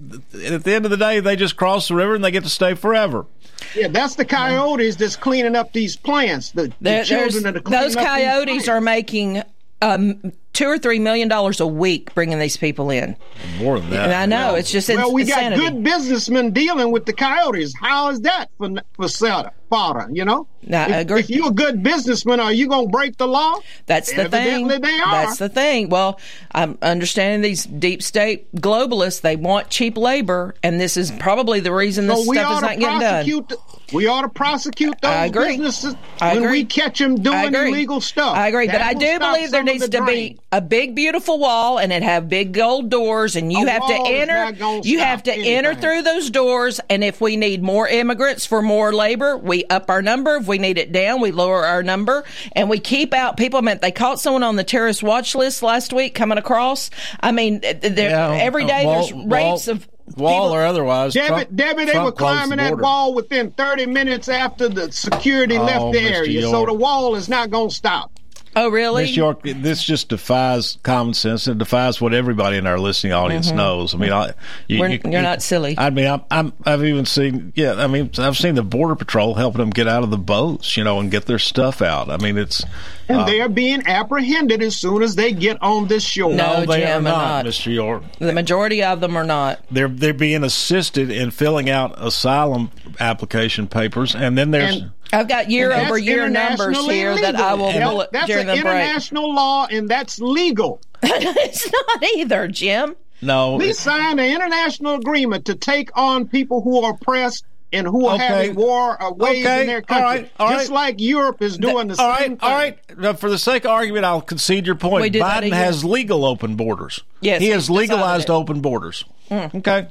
at 0.45 0.65
the 0.65 0.73
end 0.75 0.85
of 0.85 0.91
the 0.91 0.97
day, 0.97 1.21
they 1.21 1.37
just 1.37 1.57
cross 1.57 1.89
the 1.89 1.95
river 1.95 2.15
and 2.15 2.25
they 2.25 2.31
get 2.31 2.45
to 2.45 2.51
stay 2.51 2.75
forever. 2.75 3.27
Yeah, 3.75 3.89
that's 3.89 4.15
the 4.17 4.25
coyotes 4.25 4.97
that's 4.97 5.17
cleaning 5.17 5.55
up 5.55 5.73
these 5.73 5.95
plants. 5.97 6.51
The, 6.53 6.63
the 6.69 6.75
There- 6.81 7.05
children 7.05 7.31
there's- 7.31 7.45
that 7.45 7.57
are 7.57 7.61
cleaning 7.61 7.83
those 7.83 7.97
up 7.97 8.01
these 8.03 8.09
coyotes 8.09 8.69
are 8.69 8.81
making 8.81 9.43
um, 9.83 10.33
two 10.53 10.67
or 10.67 10.79
three 10.79 10.99
million 10.99 11.29
dollars 11.29 11.61
a 11.61 11.67
week 11.67 12.15
bringing 12.15 12.39
these 12.39 12.57
people 12.57 12.91
in. 12.91 13.17
More 13.59 13.79
than 13.81 13.91
that. 13.91 14.05
And 14.11 14.13
I 14.13 14.27
know 14.27 14.55
it's 14.55 14.71
just 14.71 14.89
well, 14.89 15.13
we 15.13 15.23
insanity. 15.23 15.57
got 15.63 15.73
good 15.73 15.85
businessmen 15.85 16.51
dealing 16.53 16.91
with 16.93 17.07
the 17.07 17.13
coyotes. 17.13 17.73
How 17.79 18.11
is 18.11 18.21
that 18.23 18.51
for 18.59 18.69
for 18.95 19.09
fodder? 19.09 19.51
fodder 19.71 20.09
you 20.11 20.25
know, 20.25 20.49
No, 20.67 20.79
I 20.79 20.87
if, 20.87 20.97
agree. 21.03 21.21
if 21.21 21.31
you're 21.31 21.47
a 21.49 21.53
good 21.53 21.81
businessman, 21.83 22.41
are 22.41 22.53
you 22.53 22.67
going 22.69 22.87
to 22.87 22.91
break 22.91 23.17
the 23.19 23.29
law? 23.29 23.61
That's 23.87 24.11
the 24.11 24.29
thing. 24.29 24.65
Evidently 24.67 24.79
they 24.79 24.99
are. 24.99 25.11
That's 25.27 25.39
the 25.39 25.49
thing. 25.49 25.89
Well, 25.89 26.19
I'm 26.53 26.77
understanding 26.83 27.41
these 27.41 27.65
deep 27.67 28.03
state 28.03 28.53
globalists. 28.57 29.21
They 29.21 29.37
want 29.37 29.71
cheap 29.71 29.97
labor, 29.97 30.57
and 30.65 30.81
this 30.81 30.97
is 30.97 31.13
probably 31.13 31.61
the 31.61 31.73
reason 31.73 32.09
this 32.09 32.25
So 32.25 32.29
we 32.31 32.37
stuff 32.37 32.57
is 32.57 32.63
not 32.63 32.79
getting 32.81 32.99
done. 32.99 33.25
The, 33.49 33.59
we 33.93 34.09
ought 34.09 34.23
to 34.23 34.29
prosecute 34.29 35.01
those 35.01 35.11
I 35.11 35.27
agree. 35.27 35.57
businesses 35.57 35.95
I 36.21 36.35
when 36.35 36.51
we 36.51 36.65
catch 36.65 36.99
them 36.99 37.23
doing 37.23 37.55
illegal 37.55 38.01
stuff. 38.01 38.37
I 38.37 38.49
agree, 38.49 38.67
but 38.67 38.81
I 38.81 38.95
do 38.95 39.19
believe 39.21 39.53
there 39.53 39.63
needs 39.63 39.85
the 39.85 39.89
to 39.91 39.99
drain. 39.99 40.35
be 40.35 40.40
a 40.53 40.61
big, 40.61 40.95
beautiful 40.97 41.39
wall, 41.39 41.79
and 41.79 41.93
it 41.93 42.03
have 42.03 42.29
big 42.29 42.53
gold 42.53 42.91
doors, 42.91 43.37
and 43.37 43.53
you 43.53 43.67
A 43.69 43.71
have 43.71 43.87
to 43.87 43.95
enter. 43.95 44.81
You 44.83 44.99
have 44.99 45.23
to 45.25 45.33
enter 45.33 45.75
through 45.75 46.03
those 46.03 46.29
doors, 46.31 46.81
and 46.91 47.05
if 47.05 47.21
we 47.21 47.37
need 47.37 47.63
more 47.63 47.87
immigrants 47.87 48.47
for 48.47 48.61
more 48.61 48.93
labor, 48.93 49.37
we 49.37 49.65
up 49.67 49.89
our 49.89 50.03
number. 50.03 50.37
If 50.37 50.47
we 50.49 50.59
need 50.59 50.77
it 50.79 50.91
down, 50.91 51.21
we 51.21 51.31
lower 51.31 51.65
our 51.65 51.83
number, 51.85 52.25
and 52.53 52.69
we 52.69 52.81
keep 52.81 53.15
out 53.15 53.37
people. 53.37 53.59
I 53.59 53.63
mean, 53.63 53.79
they 53.81 53.93
caught 53.93 54.19
someone 54.19 54.43
on 54.43 54.57
the 54.57 54.65
terrorist 54.65 55.03
watch 55.05 55.35
list 55.37 55.63
last 55.63 55.93
week 55.93 56.15
coming 56.17 56.39
across. 56.39 56.91
I 57.21 57.31
mean, 57.31 57.61
there, 57.61 58.11
Yeah, 58.11 58.29
uh, 58.31 58.33
every 58.33 58.65
day 58.65 58.85
wall- 58.85 58.95
there's 59.07 59.13
rapes 59.13 59.67
wall- 59.69 59.77
of. 59.77 59.89
wall 60.17 60.43
people- 60.49 60.55
or 60.57 60.63
otherwise. 60.65 61.15
Debbie, 61.15 61.29
Trump- 61.29 61.55
Debbie, 61.55 61.85
they 61.85 61.93
Trump 61.93 62.07
were 62.07 62.13
climbing 62.13 62.59
the 62.59 62.65
that 62.65 62.79
wall 62.79 63.15
within 63.15 63.53
30 63.53 63.87
minutes 63.87 64.29
after 64.29 64.69
the 64.69 64.91
security 64.91 65.57
Oh, 65.57 65.63
left 65.65 65.93
the 65.93 66.01
Mr. 66.01 66.11
area. 66.13 66.43
So 66.43 66.67
the 66.67 66.75
wall 66.75 67.15
is 67.15 67.29
not 67.29 67.51
going 67.51 67.69
to 67.69 67.75
stop. 67.75 68.11
Oh, 68.57 68.69
really? 68.69 69.05
Miss 69.05 69.17
York, 69.17 69.43
this 69.45 69.83
just 69.83 70.09
defies 70.09 70.79
common 70.83 71.15
sense. 71.15 71.47
It 71.47 71.59
defies 71.59 72.01
what 72.01 72.13
everybody 72.13 72.57
in 72.57 72.67
our 72.67 72.79
listening 72.81 73.13
audience 73.13 73.51
knows. 73.53 73.95
I 73.95 73.99
mean, 73.99 74.13
I, 74.13 74.33
you, 74.67 74.77
Mm-hmm. 74.77 74.81
We're- 74.81 74.93
you- 75.05 75.11
you're 75.13 75.23
not 75.23 75.41
silly. 75.43 75.77
I 75.79 75.91
mean, 75.91 76.07
I'm, 76.07 76.23
I'm, 76.31 76.53
I've 76.67 76.85
even 76.85 77.07
seen, 77.07 77.53
yeah, 77.55 77.75
I 77.75 77.87
mean, 77.87 78.11
I've 78.19 78.37
seen 78.37 78.57
the 78.57 78.63
border 78.65 78.97
patrol 78.97 79.35
helping 79.35 79.61
them 79.61 79.71
get 79.71 79.87
out 79.87 80.03
of 80.03 80.11
the 80.11 80.19
boats, 80.19 80.77
you 80.77 80.83
know, 80.83 80.99
and 80.99 81.11
get 81.13 81.27
their 81.27 81.39
stuff 81.39 81.81
out. 81.81 82.11
I 82.11 82.17
mean, 82.17 82.37
it's 82.39 82.65
And 83.09 83.27
they 83.29 83.41
are 83.41 83.49
being 83.49 83.87
apprehended 83.87 84.63
as 84.63 84.77
soon 84.77 85.03
as 85.03 85.15
they 85.15 85.31
get 85.33 85.63
on 85.63 85.87
this 85.87 86.03
shore. 86.05 86.33
No, 86.35 86.65
they 86.67 86.81
Jim, 86.81 87.07
are 87.07 87.11
not, 87.11 87.45
not. 87.45 87.47
Mr. 87.47 87.73
York. 87.73 88.03
the 88.19 88.33
majority 88.33 88.83
of 88.83 89.01
them 89.01 89.17
are 89.17 89.25
not. 89.25 89.61
They're 89.71 89.89
they're 89.89 90.13
being 90.13 90.43
assisted 90.43 91.11
in 91.11 91.31
filling 91.31 91.71
out 91.71 91.95
asylum 92.03 92.71
application 92.99 93.69
papers, 93.69 94.15
and 94.15 94.37
then 94.37 94.51
there's. 94.51 94.77
And- 94.77 94.91
I've 95.13 95.29
got 95.29 95.51
year 95.51 95.73
over 95.73 95.99
year 95.99 96.29
numbers 96.29 96.61
internationally 96.61 96.95
here 96.97 97.17
that 97.21 97.35
I 97.37 97.55
will 97.55 97.71
illegal. 97.71 97.91
pull 97.91 98.01
it 98.03 98.11
That's 98.13 98.27
during 98.27 98.49
an 98.49 98.57
the 98.57 98.63
break. 98.63 98.75
international 98.77 99.35
law, 99.35 99.67
and 99.71 99.89
that's 99.89 100.21
legal. 100.21 100.81
it's 101.03 101.71
not 101.73 102.05
either, 102.17 102.47
Jim. 102.49 102.95
no, 103.23 103.57
We 103.57 103.73
signed 103.73 104.21
an 104.21 104.31
international 104.35 104.95
agreement 104.95 105.47
to 105.47 105.55
take 105.55 105.91
on 105.97 106.29
people 106.29 106.61
who 106.63 106.83
are 106.85 106.93
oppressed 106.93 107.45
and 107.73 107.87
who 107.87 108.07
are 108.07 108.17
Okay. 108.17 108.27
having 108.27 108.55
war 108.57 109.01
uh, 109.01 109.13
waves 109.13 109.47
Okay. 109.47 109.61
in 109.61 109.67
their 109.69 109.81
country, 109.83 110.05
right. 110.23 110.31
All 110.41 110.51
just 110.51 110.71
right. 110.71 110.75
like 110.75 111.01
Europe 111.01 111.41
is 111.41 111.57
doing 111.57 111.87
the 111.87 112.01
all 112.01 112.17
same 112.17 112.17
right, 112.17 112.27
thing. 112.27 112.39
all 112.43 112.51
right. 112.51 112.79
Now, 112.99 113.13
for 113.13 113.31
the 113.31 113.39
sake 113.39 113.65
of 113.65 113.71
argument, 113.71 114.05
I'll 114.05 114.21
concede 114.21 114.67
your 114.67 114.75
point. 114.75 115.03
We 115.03 115.11
Biden 115.11 115.53
has 115.53 115.85
legal 115.85 116.25
open 116.25 116.57
borders. 116.57 117.03
Yes, 117.21 117.41
he 117.41 117.49
has 117.51 117.71
legalized 117.71 118.29
it. 118.29 118.33
open 118.33 118.61
borders. 118.61 119.05
Okay, 119.31 119.87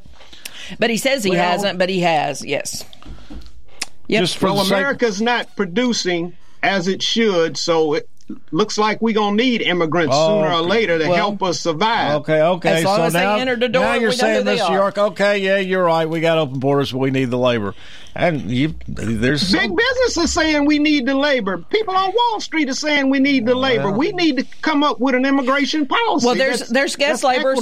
But 0.77 0.89
he 0.89 0.97
says 0.97 1.23
he 1.23 1.29
Well- 1.31 1.39
hasn't, 1.51 1.79
but 1.79 1.87
he 1.89 2.01
has. 2.01 2.43
Yes. 2.45 2.83
Yep. 4.09 4.21
just 4.21 4.41
Well, 4.41 4.55
the 4.55 4.63
sake. 4.65 4.73
America's 4.73 5.21
not 5.21 5.55
producing 5.55 6.33
as 6.61 6.87
it 6.87 7.01
should, 7.01 7.57
so 7.57 7.93
it 7.93 8.09
looks 8.51 8.77
like 8.77 9.01
we're 9.01 9.13
gonna 9.13 9.35
need 9.35 9.61
immigrants 9.61 10.13
Oh, 10.17 10.41
sooner 10.41 10.53
or 10.53 10.61
later 10.61 10.99
to 10.99 11.07
Well, 11.07 11.15
help 11.15 11.41
us 11.43 11.59
survive. 11.61 12.21
Okay, 12.21 12.41
okay. 12.41 12.69
As 12.79 12.83
long 12.83 12.97
so 12.97 13.03
as 13.03 13.13
they 13.13 13.21
now, 13.23 13.37
enter 13.37 13.55
the 13.55 13.69
door, 13.69 13.83
now 13.83 13.93
we 13.93 13.99
you're 14.01 14.09
know 14.09 14.13
who 14.15 14.17
saying, 14.17 14.45
they 14.45 14.57
Mr. 14.57 14.69
are. 14.69 14.73
York, 14.75 14.97
okay, 14.97 15.37
yeah, 15.39 15.57
you're 15.57 15.83
right. 15.83 16.07
We 16.07 16.19
got 16.21 16.37
open 16.37 16.59
borders, 16.59 16.91
but 16.91 16.97
we 16.99 17.11
need 17.11 17.29
the 17.31 17.37
labor. 17.37 17.73
And 18.15 18.49
you, 18.49 18.73
there's 18.87 19.51
Big 19.51 19.61
some- 19.61 19.75
business 19.75 20.17
is 20.17 20.33
saying 20.33 20.65
we 20.65 20.79
need 20.79 21.05
the 21.05 21.15
labor. 21.15 21.59
People 21.69 21.95
on 21.95 22.11
Wall 22.13 22.41
Street 22.41 22.67
are 22.69 22.73
saying 22.73 23.09
we 23.09 23.19
need 23.19 23.45
the 23.45 23.55
labor. 23.55 23.91
We 23.91 24.11
need 24.11 24.37
to 24.37 24.45
come 24.61 24.83
up 24.83 24.99
with 24.99 25.15
an 25.15 25.25
immigration 25.25 25.85
policy. 25.85 26.25
Well, 26.25 26.35
there's 26.35 26.59
that's- 26.59 26.69
there's 26.69 26.95
guest 26.95 27.21
that's 27.21 27.37
laborers. 27.37 27.59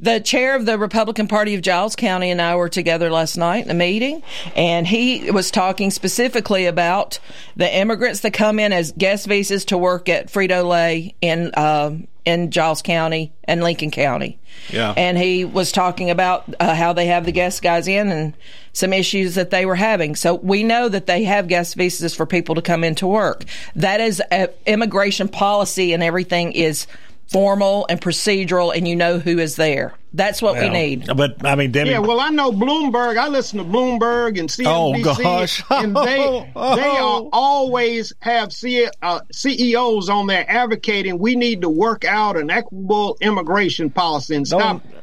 The 0.00 0.20
chair 0.20 0.54
of 0.54 0.66
the 0.66 0.78
Republican 0.78 1.26
Party 1.26 1.54
of 1.54 1.62
Giles 1.62 1.96
County 1.96 2.30
and 2.30 2.40
I 2.40 2.54
were 2.56 2.68
together 2.68 3.10
last 3.10 3.36
night 3.36 3.64
in 3.64 3.70
a 3.70 3.74
meeting, 3.74 4.22
and 4.54 4.86
he 4.86 5.30
was 5.30 5.50
talking 5.50 5.90
specifically 5.90 6.66
about 6.66 7.18
the 7.56 7.72
immigrants 7.74 8.20
that 8.20 8.32
come 8.32 8.58
in 8.58 8.72
as 8.72 8.92
guest 8.92 9.26
visas 9.26 9.64
to 9.66 9.78
work 9.78 10.08
at 10.08 10.28
Frito 10.28 10.66
Lay 10.68 11.14
in 11.20 11.50
uh, 11.54 11.92
in 12.24 12.50
Giles 12.50 12.82
County 12.82 13.32
and 13.44 13.62
Lincoln 13.62 13.90
County. 13.90 14.38
Yeah. 14.70 14.92
and 14.96 15.16
he 15.16 15.44
was 15.44 15.72
talking 15.72 16.10
about 16.10 16.54
uh, 16.60 16.74
how 16.74 16.92
they 16.92 17.06
have 17.06 17.24
the 17.24 17.32
guest 17.32 17.62
guys 17.62 17.88
in 17.88 18.08
and 18.08 18.34
some 18.72 18.92
issues 18.92 19.34
that 19.34 19.50
they 19.50 19.66
were 19.66 19.74
having. 19.74 20.14
So 20.14 20.34
we 20.34 20.62
know 20.62 20.88
that 20.88 21.06
they 21.06 21.24
have 21.24 21.48
guest 21.48 21.74
visas 21.74 22.14
for 22.14 22.26
people 22.26 22.54
to 22.54 22.62
come 22.62 22.84
in 22.84 22.94
to 22.96 23.06
work. 23.06 23.44
That 23.74 24.00
is 24.00 24.22
a, 24.30 24.50
immigration 24.66 25.28
policy, 25.28 25.92
and 25.92 26.02
everything 26.02 26.52
is 26.52 26.86
formal 27.30 27.86
and 27.90 28.00
procedural, 28.00 28.74
and 28.74 28.88
you 28.88 28.96
know 28.96 29.18
who 29.18 29.38
is 29.38 29.56
there. 29.56 29.94
That's 30.14 30.40
what 30.40 30.54
we 30.58 30.68
need. 30.70 31.06
But 31.14 31.44
I 31.44 31.54
mean, 31.54 31.70
Debbie, 31.70 31.90
Yeah, 31.90 31.98
well, 31.98 32.18
I 32.20 32.30
know 32.30 32.50
Bloomberg. 32.50 33.18
I 33.18 33.28
listen 33.28 33.58
to 33.58 33.64
Bloomberg 33.64 34.38
and 34.40 34.48
CNBC, 34.48 34.64
Oh, 34.66 35.02
gosh. 35.22 35.62
and 35.70 35.94
they 35.94 36.50
Oh. 36.56 36.76
they 36.76 36.82
are 36.82 37.28
always 37.32 38.14
have 38.20 38.52
C, 38.52 38.88
uh, 39.02 39.20
CEOs 39.30 40.08
on 40.08 40.26
there 40.26 40.46
advocating 40.48 41.18
we 41.18 41.36
need 41.36 41.60
to 41.62 41.68
work 41.68 42.04
out 42.06 42.36
an 42.38 42.50
equitable 42.50 43.18
immigration 43.20 43.90
policy 43.90 44.34
and 44.34 44.46
stop 44.46 44.82
Don't- 44.82 44.94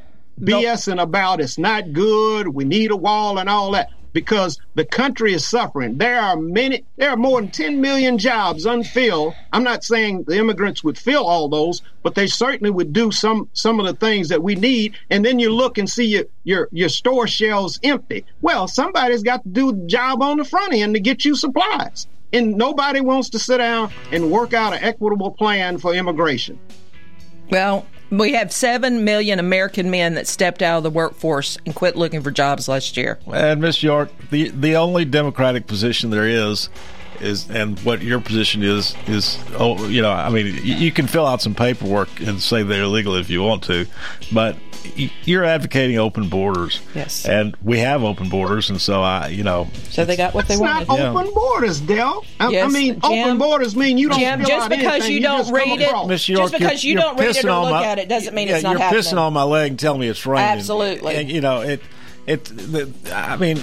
BSing 0.42 1.02
about 1.02 1.40
it's 1.40 1.58
not 1.58 1.94
good. 1.94 2.48
We 2.50 2.66
need 2.66 2.92
a 2.92 2.98
wall 2.98 3.38
and 3.38 3.48
all 3.48 3.72
that 3.72 3.90
because 4.16 4.58
the 4.76 4.86
country 4.86 5.34
is 5.34 5.46
suffering. 5.46 5.98
There 5.98 6.18
are 6.22 6.38
many, 6.38 6.86
there 6.96 7.10
are 7.10 7.18
more 7.18 7.42
than 7.42 7.52
10 7.52 7.82
million 7.82 8.18
jobs 8.18 8.66
unfilled. 8.66 9.36
I'm 9.52 9.66
not 9.66 9.84
saying 9.84 10.24
the 10.24 10.38
immigrants 10.38 10.86
would 10.86 10.98
fill 10.98 11.26
all 11.26 11.50
those, 11.50 11.82
but 12.02 12.16
they 12.16 12.26
certainly 12.26 12.72
would 12.72 12.94
do 12.94 13.12
some, 13.12 13.50
some 13.52 13.78
of 13.78 13.86
the 13.86 13.94
things 13.94 14.30
that 14.30 14.42
we 14.42 14.56
need. 14.56 14.98
And 15.10 15.26
then 15.26 15.38
you 15.38 15.54
look 15.54 15.78
and 15.78 15.90
see 15.90 16.06
your, 16.06 16.24
your, 16.46 16.70
your 16.72 16.88
store 16.88 17.28
shelves 17.28 17.78
empty. 17.84 18.26
Well, 18.42 18.70
somebody's 18.70 19.22
got 19.22 19.44
to 19.44 19.50
do 19.50 19.74
the 19.74 19.86
job 19.86 20.24
on 20.24 20.38
the 20.38 20.46
front 20.46 20.74
end 20.74 20.94
to 20.94 21.02
get 21.02 21.26
you 21.26 21.36
supplies. 21.36 22.08
And 22.32 22.56
nobody 22.56 23.02
wants 23.02 23.30
to 23.32 23.40
sit 23.40 23.58
down 23.58 23.92
and 24.14 24.32
work 24.32 24.54
out 24.54 24.72
an 24.72 24.82
equitable 24.82 25.32
plan 25.32 25.78
for 25.78 25.94
immigration. 25.94 26.58
Well, 27.50 27.86
we 28.10 28.34
have 28.34 28.52
seven 28.52 29.04
million 29.04 29.40
American 29.40 29.90
men 29.90 30.16
that 30.16 30.28
stepped 30.28 30.62
out 30.62 30.78
of 30.78 30.84
the 30.84 30.90
workforce 30.90 31.58
and 31.66 31.76
quit 31.76 31.96
looking 31.96 32.22
for 32.22 32.32
jobs 32.32 32.68
last 32.68 32.98
year. 32.98 33.20
and 33.32 33.62
Miss 33.62 33.84
York, 33.84 34.10
the 34.30 34.50
the 34.50 34.76
only 34.76 35.06
Democratic 35.06 35.68
position 35.68 36.10
there 36.10 36.28
is 36.28 36.70
is, 37.22 37.50
and 37.50 37.80
what 37.80 38.02
your 38.02 38.20
position 38.20 38.64
is 38.64 38.96
is, 39.08 39.40
oh, 39.58 39.88
you 39.88 40.02
know, 40.02 40.12
I 40.12 40.30
mean, 40.30 40.48
you, 40.48 40.76
you 40.76 40.92
can 40.92 41.08
fill 41.08 41.26
out 41.26 41.42
some 41.42 41.56
paperwork 41.56 42.20
and 42.20 42.42
say 42.42 42.64
they're 42.64 42.84
illegal 42.84 43.16
if 43.16 43.30
you 43.30 43.42
want 43.42 43.64
to, 43.64 43.88
but 44.32 44.56
you're 45.26 45.44
advocating 45.44 45.98
open 45.98 46.30
borders. 46.30 46.82
Yes. 46.94 47.26
and 47.26 47.56
we 47.64 47.80
have 47.80 48.04
open 48.04 48.30
borders, 48.30 48.70
and 48.70 48.80
so 48.80 49.02
I, 49.02 49.28
you 49.28 49.44
know, 49.44 49.68
So 49.90 50.06
they 50.06 50.16
got 50.16 50.34
what 50.34 50.48
they 50.48 50.58
want. 50.58 50.82
It's 50.82 50.90
not. 50.90 51.00
Yeah. 51.00 51.12
open 51.12 51.34
borders, 51.34 51.82
Del. 51.82 52.24
I, 52.40 52.60
I 52.60 52.68
mean, 52.68 52.94
Jim. 52.94 53.02
open 53.04 53.38
borders 53.38 53.76
mean 53.76 53.98
you 53.98 54.10
don't 54.10 54.20
Jim, 54.20 54.40
fill 54.40 54.48
just 54.48 54.64
out 54.66 54.70
because 54.70 54.94
anything, 55.04 55.14
you 55.14 55.22
don't 55.22 55.40
just 55.40 55.52
read 55.54 55.82
it- 55.82 55.88
across. 55.88 56.08
Miss 56.08 56.30
York, 56.30 56.52
because 56.52 56.84
you're, 56.84 57.02
don't 57.02 57.20
read 57.20 57.36
it 57.36 57.46
or 57.46 57.50
look 57.62 57.72
my- 57.72 57.86
at 57.86 58.00
it 58.00 58.10
doesn't 58.10 58.34
mean 58.34 58.48
yeah, 58.48 58.56
it's 58.56 58.64
not 58.64 58.72
You're 58.72 58.80
happening. 58.82 59.02
pissing 59.02 59.18
on 59.18 59.34
my 59.34 59.44
leg 59.44 59.72
and 59.72 59.80
telling 59.80 60.00
me 60.02 60.08
it's 60.08 60.26
raining. 60.26 60.46
Absolutely. 60.50 61.16
And, 61.16 61.30
you 61.32 61.42
know 61.42 61.62
it. 61.62 61.82
It. 62.28 62.46
The, 62.46 62.92
I 63.14 63.38
mean, 63.38 63.60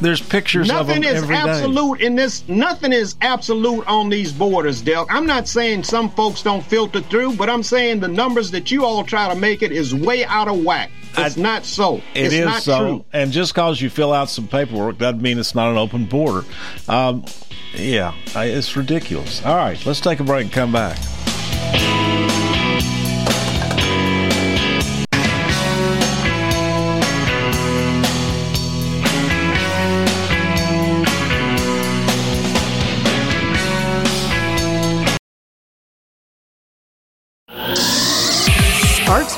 there's 0.00 0.20
pictures 0.20 0.70
of 0.70 0.76
Nothing 0.76 1.02
them 1.02 1.14
is 1.16 1.22
every 1.24 1.34
day. 1.34 1.40
absolute 1.42 2.00
in 2.00 2.14
this. 2.14 2.48
Nothing 2.48 2.92
is 2.92 3.16
absolute 3.20 3.84
on 3.88 4.08
these 4.08 4.32
borders, 4.32 4.80
Del. 4.80 5.06
I'm 5.10 5.26
not 5.26 5.48
saying 5.48 5.82
some 5.84 6.08
folks 6.10 6.42
don't 6.42 6.64
filter 6.64 7.00
through, 7.00 7.34
but 7.34 7.50
I'm 7.50 7.62
saying 7.64 7.98
the 8.00 8.06
numbers 8.08 8.52
that 8.52 8.70
you 8.70 8.84
all 8.84 9.02
try 9.02 9.28
to 9.28 9.34
make 9.34 9.62
it 9.62 9.72
is 9.72 9.92
way 9.94 10.24
out 10.24 10.46
of 10.46 10.62
whack. 10.64 10.90
It's 11.16 11.36
I- 11.36 11.40
not 11.42 11.64
so. 11.64 11.96
It 12.14 12.26
it's 12.26 12.34
is 12.34 12.44
not 12.46 12.62
so, 12.62 12.78
true. 12.78 13.04
and 13.12 13.32
just 13.32 13.52
because 13.54 13.80
you 13.80 13.90
fill 13.90 14.12
out 14.12 14.30
some 14.30 14.46
paperwork 14.46 14.98
doesn't 14.98 15.20
mean 15.20 15.38
it's 15.40 15.56
not 15.56 15.72
an 15.72 15.76
open 15.76 16.04
border. 16.06 16.46
Um, 16.88 17.24
yeah, 17.74 18.14
it's 18.36 18.76
ridiculous. 18.76 19.44
All 19.44 19.56
right, 19.56 19.84
let's 19.84 20.00
take 20.00 20.20
a 20.20 20.24
break 20.24 20.44
and 20.44 20.52
come 20.52 20.72
back. 20.72 20.96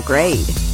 grade. 0.00 0.73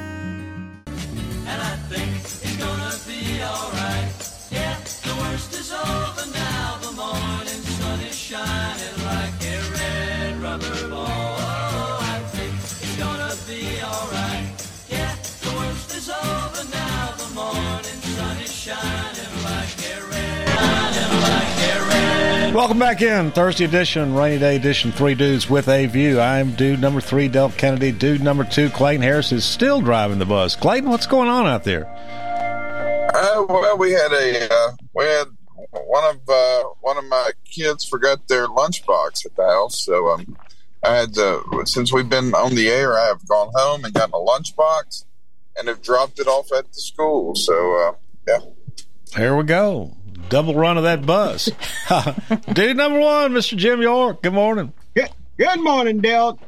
Welcome 22.53 22.79
back 22.79 23.01
in 23.01 23.31
Thursday 23.31 23.63
edition, 23.63 24.13
rainy 24.13 24.37
day 24.37 24.57
edition, 24.57 24.91
three 24.91 25.15
dudes 25.15 25.49
with 25.49 25.69
a 25.69 25.85
view. 25.85 26.19
I'm 26.19 26.51
dude 26.51 26.81
number 26.81 26.99
three, 26.99 27.29
Del 27.29 27.49
Kennedy. 27.49 27.93
Dude 27.93 28.21
number 28.21 28.43
two, 28.43 28.69
Clayton 28.69 29.01
Harris 29.01 29.31
is 29.31 29.45
still 29.45 29.79
driving 29.79 30.19
the 30.19 30.25
bus. 30.25 30.57
Clayton, 30.57 30.89
what's 30.89 31.07
going 31.07 31.29
on 31.29 31.47
out 31.47 31.63
there? 31.63 31.87
Uh, 31.87 33.45
well, 33.47 33.77
we 33.77 33.91
had 33.91 34.11
a 34.11 34.53
uh, 34.53 34.71
we 34.93 35.05
had 35.05 35.27
one 35.85 36.03
of 36.13 36.17
uh, 36.27 36.63
one 36.81 36.97
of 36.97 37.05
my 37.05 37.31
kids 37.45 37.85
forgot 37.85 38.27
their 38.27 38.47
lunchbox 38.47 39.25
at 39.25 39.33
the 39.37 39.47
house, 39.47 39.79
so 39.85 40.09
um, 40.09 40.37
I 40.83 40.93
had 40.93 41.13
to, 41.13 41.63
since 41.63 41.93
we've 41.93 42.09
been 42.09 42.33
on 42.33 42.55
the 42.55 42.67
air, 42.67 42.99
I 42.99 43.05
have 43.05 43.25
gone 43.29 43.51
home 43.55 43.85
and 43.85 43.93
gotten 43.93 44.13
a 44.13 44.17
lunchbox 44.17 45.05
and 45.57 45.69
have 45.69 45.81
dropped 45.81 46.19
it 46.19 46.27
off 46.27 46.51
at 46.51 46.67
the 46.67 46.81
school. 46.81 47.33
So 47.33 47.77
uh, 47.77 47.93
yeah, 48.27 48.39
Here 49.15 49.37
we 49.37 49.45
go. 49.45 49.95
Double 50.31 50.55
run 50.55 50.77
of 50.77 50.83
that 50.83 51.05
bus. 51.05 51.49
Dude 52.53 52.77
number 52.77 52.99
one, 52.99 53.33
Mr. 53.33 53.57
Jim 53.57 53.81
York. 53.81 54.23
Good 54.23 54.33
morning. 54.33 54.71
Good, 54.95 55.09
good 55.37 55.59
morning, 55.59 55.99
Del. 55.99 56.39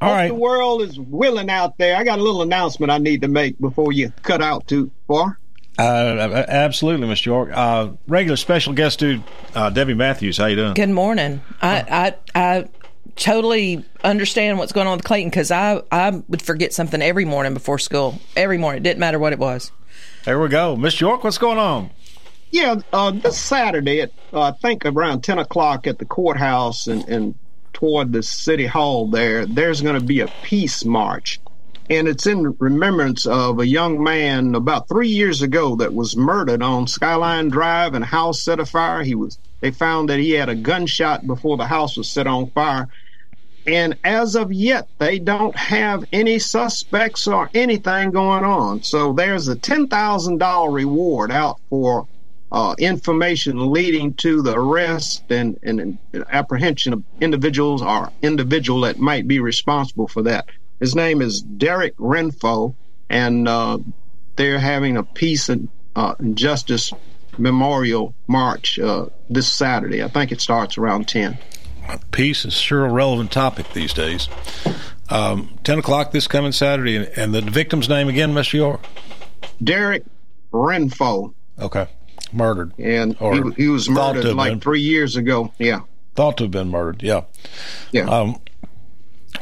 All 0.00 0.08
Hope 0.08 0.10
right. 0.10 0.28
The 0.28 0.34
world 0.34 0.82
is 0.82 0.98
willing 0.98 1.48
out 1.48 1.78
there. 1.78 1.96
I 1.96 2.02
got 2.02 2.18
a 2.18 2.22
little 2.22 2.42
announcement 2.42 2.90
I 2.90 2.98
need 2.98 3.22
to 3.22 3.28
make 3.28 3.60
before 3.60 3.92
you 3.92 4.12
cut 4.22 4.42
out 4.42 4.66
too 4.66 4.90
far. 5.06 5.38
Uh, 5.78 6.44
absolutely, 6.48 7.06
Mr. 7.06 7.26
York. 7.26 7.50
Uh, 7.52 7.90
regular 8.08 8.36
special 8.36 8.72
guest 8.72 8.98
dude, 8.98 9.22
uh, 9.54 9.70
Debbie 9.70 9.94
Matthews. 9.94 10.36
How 10.36 10.46
you 10.46 10.56
doing? 10.56 10.74
Good 10.74 10.90
morning. 10.90 11.40
I 11.62 12.14
I 12.34 12.58
I 12.58 12.68
totally 13.14 13.84
understand 14.02 14.58
what's 14.58 14.72
going 14.72 14.88
on 14.88 14.96
with 14.96 15.04
Clayton 15.04 15.30
because 15.30 15.52
I 15.52 15.80
I 15.92 16.10
would 16.28 16.42
forget 16.42 16.72
something 16.72 17.00
every 17.00 17.24
morning 17.24 17.54
before 17.54 17.78
school. 17.78 18.18
Every 18.36 18.58
morning, 18.58 18.82
it 18.82 18.84
didn't 18.84 18.98
matter 19.00 19.20
what 19.20 19.32
it 19.32 19.38
was. 19.38 19.70
There 20.24 20.40
we 20.40 20.48
go, 20.48 20.76
Mr. 20.76 21.02
York. 21.02 21.22
What's 21.22 21.38
going 21.38 21.58
on? 21.58 21.90
Yeah, 22.52 22.76
uh, 22.92 23.12
this 23.22 23.40
Saturday 23.40 24.02
at 24.02 24.12
uh, 24.34 24.42
I 24.42 24.52
think 24.62 24.86
around 24.86 25.22
ten 25.24 25.38
o'clock 25.38 25.86
at 25.88 25.98
the 25.98 26.06
courthouse 26.06 26.88
and, 26.88 27.08
and 27.08 27.36
toward 27.74 28.12
the 28.12 28.22
city 28.24 28.66
hall 28.66 29.08
there, 29.10 29.46
there's 29.46 29.82
going 29.82 29.96
to 29.96 30.02
be 30.02 30.20
a 30.20 30.30
peace 30.42 30.84
march, 30.84 31.40
and 31.90 32.08
it's 32.08 32.26
in 32.26 32.56
remembrance 32.60 33.26
of 33.26 33.60
a 33.60 33.66
young 33.68 34.02
man 34.04 34.54
about 34.54 34.88
three 34.88 35.08
years 35.08 35.42
ago 35.42 35.76
that 35.76 35.94
was 35.94 36.16
murdered 36.16 36.62
on 36.62 36.88
Skyline 36.88 37.50
Drive 37.50 37.94
and 37.94 38.04
house 38.04 38.44
set 38.44 38.60
afire. 38.60 39.04
He 39.04 39.14
was 39.16 39.38
they 39.62 39.72
found 39.72 40.10
that 40.10 40.20
he 40.20 40.32
had 40.32 40.50
a 40.50 40.56
gunshot 40.56 41.26
before 41.26 41.58
the 41.58 41.66
house 41.66 41.96
was 41.96 42.12
set 42.12 42.26
on 42.26 42.50
fire. 42.52 42.88
And 43.66 43.98
as 44.04 44.36
of 44.36 44.52
yet, 44.52 44.88
they 44.98 45.20
don't 45.20 45.56
have 45.56 46.04
any 46.12 46.40
suspects 46.40 47.28
or 47.28 47.50
anything 47.54 48.10
going 48.12 48.44
on. 48.44 48.82
So 48.82 49.12
there's 49.14 49.48
a 49.48 49.56
$10,000 49.56 50.74
reward 50.74 51.32
out 51.32 51.58
for 51.70 52.08
uh, 52.52 52.74
information 52.78 53.72
leading 53.72 54.12
to 54.12 54.42
the 54.42 54.54
arrest 54.54 55.24
and, 55.30 55.58
and 55.62 55.98
apprehension 56.30 56.92
of 56.92 57.02
individuals 57.18 57.80
or 57.80 58.12
individual 58.20 58.82
that 58.82 58.98
might 58.98 59.26
be 59.26 59.40
responsible 59.40 60.06
for 60.06 60.22
that. 60.22 60.44
His 60.78 60.94
name 60.94 61.22
is 61.22 61.40
Derek 61.40 61.96
Renfo, 61.96 62.74
and 63.08 63.48
uh, 63.48 63.78
they're 64.36 64.58
having 64.58 64.98
a 64.98 65.02
peace 65.02 65.48
and, 65.48 65.70
uh, 65.96 66.14
and 66.18 66.36
justice 66.36 66.92
memorial 67.38 68.14
march 68.26 68.78
uh, 68.78 69.06
this 69.30 69.50
Saturday. 69.50 70.02
I 70.02 70.08
think 70.08 70.30
it 70.30 70.42
starts 70.42 70.76
around 70.76 71.08
10. 71.08 71.38
Peace 72.10 72.44
is 72.44 72.52
sure 72.52 72.84
a 72.84 72.92
relevant 72.92 73.32
topic 73.32 73.72
these 73.72 73.94
days. 73.94 74.28
Um, 75.08 75.58
Ten 75.64 75.78
o'clock 75.78 76.12
this 76.12 76.28
coming 76.28 76.52
Saturday, 76.52 76.96
and, 76.96 77.06
and 77.16 77.34
the 77.34 77.40
victim's 77.40 77.88
name 77.88 78.08
again, 78.08 78.34
Mr. 78.34 78.54
York. 78.54 78.80
Derek 79.62 80.04
Renfo. 80.52 81.34
Okay, 81.58 81.88
murdered. 82.32 82.72
And 82.78 83.16
he, 83.16 83.42
he 83.56 83.68
was 83.68 83.88
murdered 83.88 84.24
like 84.34 84.52
been. 84.52 84.60
three 84.60 84.80
years 84.80 85.16
ago. 85.16 85.52
Yeah. 85.58 85.80
Thought 86.14 86.38
to 86.38 86.44
have 86.44 86.50
been 86.50 86.68
murdered. 86.68 87.02
Yeah. 87.02 87.22
Yeah. 87.90 88.04
Um, 88.04 88.40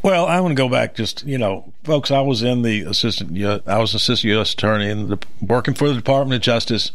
well, 0.03 0.27
I 0.27 0.41
want 0.41 0.53
to 0.53 0.63
go 0.63 0.69
back. 0.69 0.95
Just 0.95 1.27
you 1.27 1.37
know, 1.37 1.73
folks, 1.85 2.11
I 2.11 2.21
was 2.21 2.43
in 2.43 2.63
the 2.63 2.83
assistant. 2.83 3.37
I 3.67 3.79
was 3.79 3.95
assistant 3.95 4.33
U.S. 4.33 4.53
attorney 4.53 4.89
in 4.89 5.09
the 5.09 5.19
working 5.41 5.75
for 5.75 5.89
the 5.89 5.95
Department 5.95 6.37
of 6.37 6.43
Justice 6.43 6.93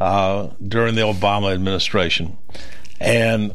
uh, 0.00 0.50
during 0.66 0.94
the 0.94 1.02
Obama 1.02 1.52
administration, 1.52 2.36
and 3.00 3.54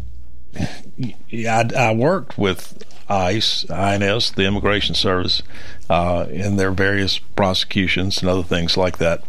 I, 1.32 1.70
I 1.78 1.94
worked 1.94 2.38
with 2.38 2.84
ICE, 3.08 3.70
INS, 3.70 4.32
the 4.32 4.46
Immigration 4.46 4.96
Service, 4.96 5.44
uh, 5.90 6.26
in 6.30 6.58
their 6.58 6.72
various 6.72 7.20
prosecutions 7.20 8.20
and 8.20 8.30
other 8.30 8.44
things 8.44 8.76
like 8.76 8.98
that, 8.98 9.24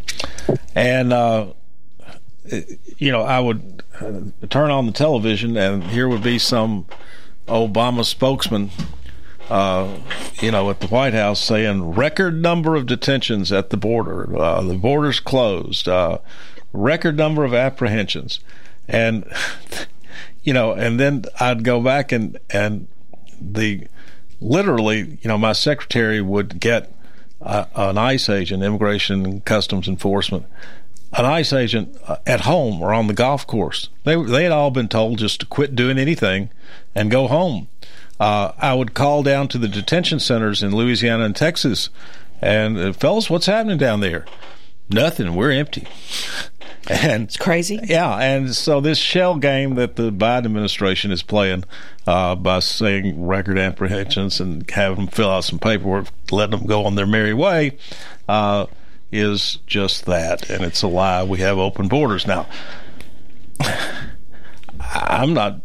and. 0.75 1.13
Uh, 1.13 1.53
you 2.99 3.13
know, 3.13 3.23
I 3.23 3.41
would 3.41 3.83
uh, 4.01 4.47
turn 4.49 4.71
on 4.71 4.87
the 4.87 4.93
television 4.93 5.57
and 5.57 5.85
here 5.85 6.09
would 6.09 6.23
be 6.23 6.39
some 6.39 6.87
Obama 7.47 8.05
spokesman, 8.05 8.71
uh, 9.49 9.99
you 10.41 10.51
know, 10.51 10.71
at 10.71 10.81
the 10.81 10.87
White 10.87 11.15
House 11.15 11.41
saying 11.43 11.95
record 11.95 12.41
number 12.41 12.77
of 12.77 12.87
detentions 12.87 13.53
at 13.53 13.71
the 13.71 13.77
border, 13.77 14.37
uh, 14.37 14.63
the 14.63 14.75
border's 14.75 15.21
closed, 15.21 15.89
uh, 15.89 16.19
record 16.73 17.17
number 17.17 17.45
of 17.45 17.53
apprehensions, 17.53 18.41
and 18.89 19.25
you 20.43 20.53
know, 20.55 20.73
and 20.73 20.99
then 20.99 21.25
I'd 21.39 21.65
go 21.65 21.81
back 21.81 22.13
and 22.13 22.39
and 22.51 22.89
the 23.41 23.87
literally, 24.41 25.19
you 25.21 25.29
know, 25.29 25.39
my 25.39 25.53
secretary 25.53 26.21
would 26.21 26.61
get 26.61 26.93
uh, 27.43 27.65
an 27.75 27.99
ICE 27.99 28.29
agent, 28.29 28.63
Immigration 28.63 29.25
and 29.25 29.45
Customs 29.45 29.89
Enforcement, 29.89 30.47
an 31.13 31.25
ICE 31.25 31.53
agent 31.53 31.97
uh, 32.07 32.17
at 32.27 32.43
home 32.43 32.81
or 32.81 32.93
on 32.93 33.07
the 33.07 33.15
golf 33.15 33.47
course. 33.47 33.89
They 34.05 34.17
they 34.23 34.45
had 34.45 34.53
all 34.53 34.71
been 34.71 34.89
told 34.89 35.19
just 35.19 35.41
to 35.41 35.47
quit 35.47 35.75
doing 35.75 35.99
anything 35.99 36.51
and 36.95 37.11
go 37.11 37.27
home. 37.27 37.69
Uh, 38.19 38.53
I 38.59 38.75
would 38.75 38.95
call 38.95 39.23
down 39.23 39.49
to 39.49 39.59
the 39.59 39.69
detention 39.69 40.21
centers 40.21 40.63
in 40.63 40.75
Louisiana 40.75 41.25
and 41.25 41.35
Texas, 41.35 41.89
and 42.41 42.79
uh, 42.79 42.93
fellas, 42.93 43.31
what's 43.31 43.47
happening 43.47 43.79
down 43.79 44.01
there? 44.01 44.27
Nothing. 44.91 45.35
We're 45.35 45.53
empty. 45.53 45.87
And 46.89 47.25
it's 47.25 47.37
crazy. 47.37 47.79
Yeah, 47.85 48.17
and 48.17 48.55
so 48.55 48.81
this 48.81 48.97
shell 48.99 49.37
game 49.37 49.75
that 49.75 49.97
the 49.97 50.11
Biden 50.11 50.47
administration 50.47 51.13
is 51.13 51.23
playing 51.23 51.65
uh, 52.07 52.35
by 52.35 52.61
saying 52.61 53.27
record 53.27 53.59
apprehensions 53.59 54.41
and 54.41 54.69
having 54.69 54.97
them 54.97 55.07
fill 55.09 55.31
out 55.31 55.45
some 55.45 55.59
paperwork, 55.59 56.07
letting 56.33 56.59
them 56.59 56.67
go 56.67 56.87
on 56.87 56.95
their 56.95 57.07
merry 57.07 57.35
way, 57.35 57.77
uh, 58.29 58.67
is 59.13 59.59
just 59.67 60.07
that, 60.07 60.49
and 60.51 60.65
it's 60.65 60.83
a 60.83 60.87
lie. 60.89 61.23
We 61.23 61.39
have 61.41 61.59
open 61.59 61.89
borders 61.89 62.27
now. 62.27 62.47
I'm 64.81 65.35
not 65.35 65.61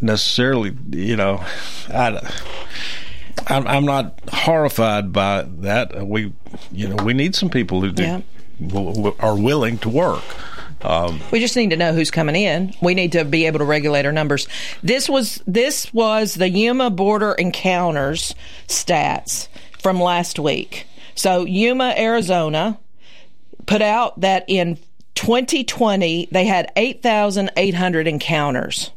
necessarily, 0.00 0.76
you 0.90 1.16
know, 1.16 1.44
I, 1.88 2.32
I'm, 3.46 3.66
I'm 3.66 3.84
not 3.84 4.20
horrified 4.32 5.12
by 5.12 5.42
that. 5.60 6.06
We, 6.06 6.32
you 6.72 6.88
know, 6.88 7.02
we 7.04 7.14
need 7.14 7.34
some 7.34 7.50
people 7.50 7.80
who 7.80 7.92
do, 7.92 8.02
Yeah. 8.02 8.20
are 9.20 9.36
willing 9.36 9.78
to 9.78 9.88
work. 9.88 10.22
Um, 10.82 11.20
We 11.32 11.40
just 11.40 11.56
need 11.56 11.70
to 11.70 11.76
know 11.76 11.92
who's 11.94 12.10
coming 12.10 12.36
in. 12.36 12.74
We 12.82 12.94
need 12.94 13.12
to 13.12 13.24
be 13.24 13.46
able 13.46 13.58
to 13.60 13.64
regulate 13.64 14.04
our 14.04 14.12
numbers. 14.12 14.46
This 14.82 15.08
was 15.08 15.42
this 15.46 15.92
was 15.94 16.34
the 16.34 16.48
Yuma 16.50 16.90
border 16.90 17.32
encounters 17.32 18.34
stats 18.68 19.48
from 19.78 19.98
last 19.98 20.38
week. 20.38 20.86
So 21.14 21.46
Yuma, 21.46 21.94
Arizona, 21.96 22.78
put 23.66 23.82
out 23.82 24.20
that 24.20 24.44
in 24.48 24.78
2020 25.14 26.28
they 26.30 26.44
had 26.44 26.72
8,800 26.76 28.06
encounters. 28.06 28.90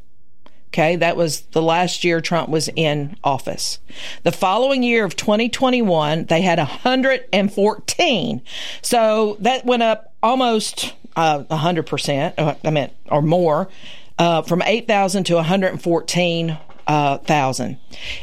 Okay, 0.69 0.97
that 0.97 1.15
was 1.15 1.41
the 1.51 1.61
last 1.61 2.03
year 2.03 2.19
Trump 2.21 2.49
was 2.49 2.69
in 2.75 3.15
office. 3.23 3.79
The 4.23 4.31
following 4.31 4.83
year 4.83 5.05
of 5.05 5.15
2021, 5.15 6.25
they 6.25 6.41
had 6.41 6.59
114. 6.59 8.41
So 8.81 9.37
that 9.39 9.65
went 9.65 9.83
up 9.83 10.13
almost 10.21 10.93
uh, 11.15 11.43
100%, 11.49 12.33
uh, 12.37 12.55
I 12.63 12.69
meant, 12.69 12.93
or 13.09 13.21
more, 13.21 13.69
uh, 14.19 14.41
from 14.43 14.61
8,000 14.61 15.23
to 15.25 15.35
114,000. 15.35 16.57
Uh, 16.87 17.17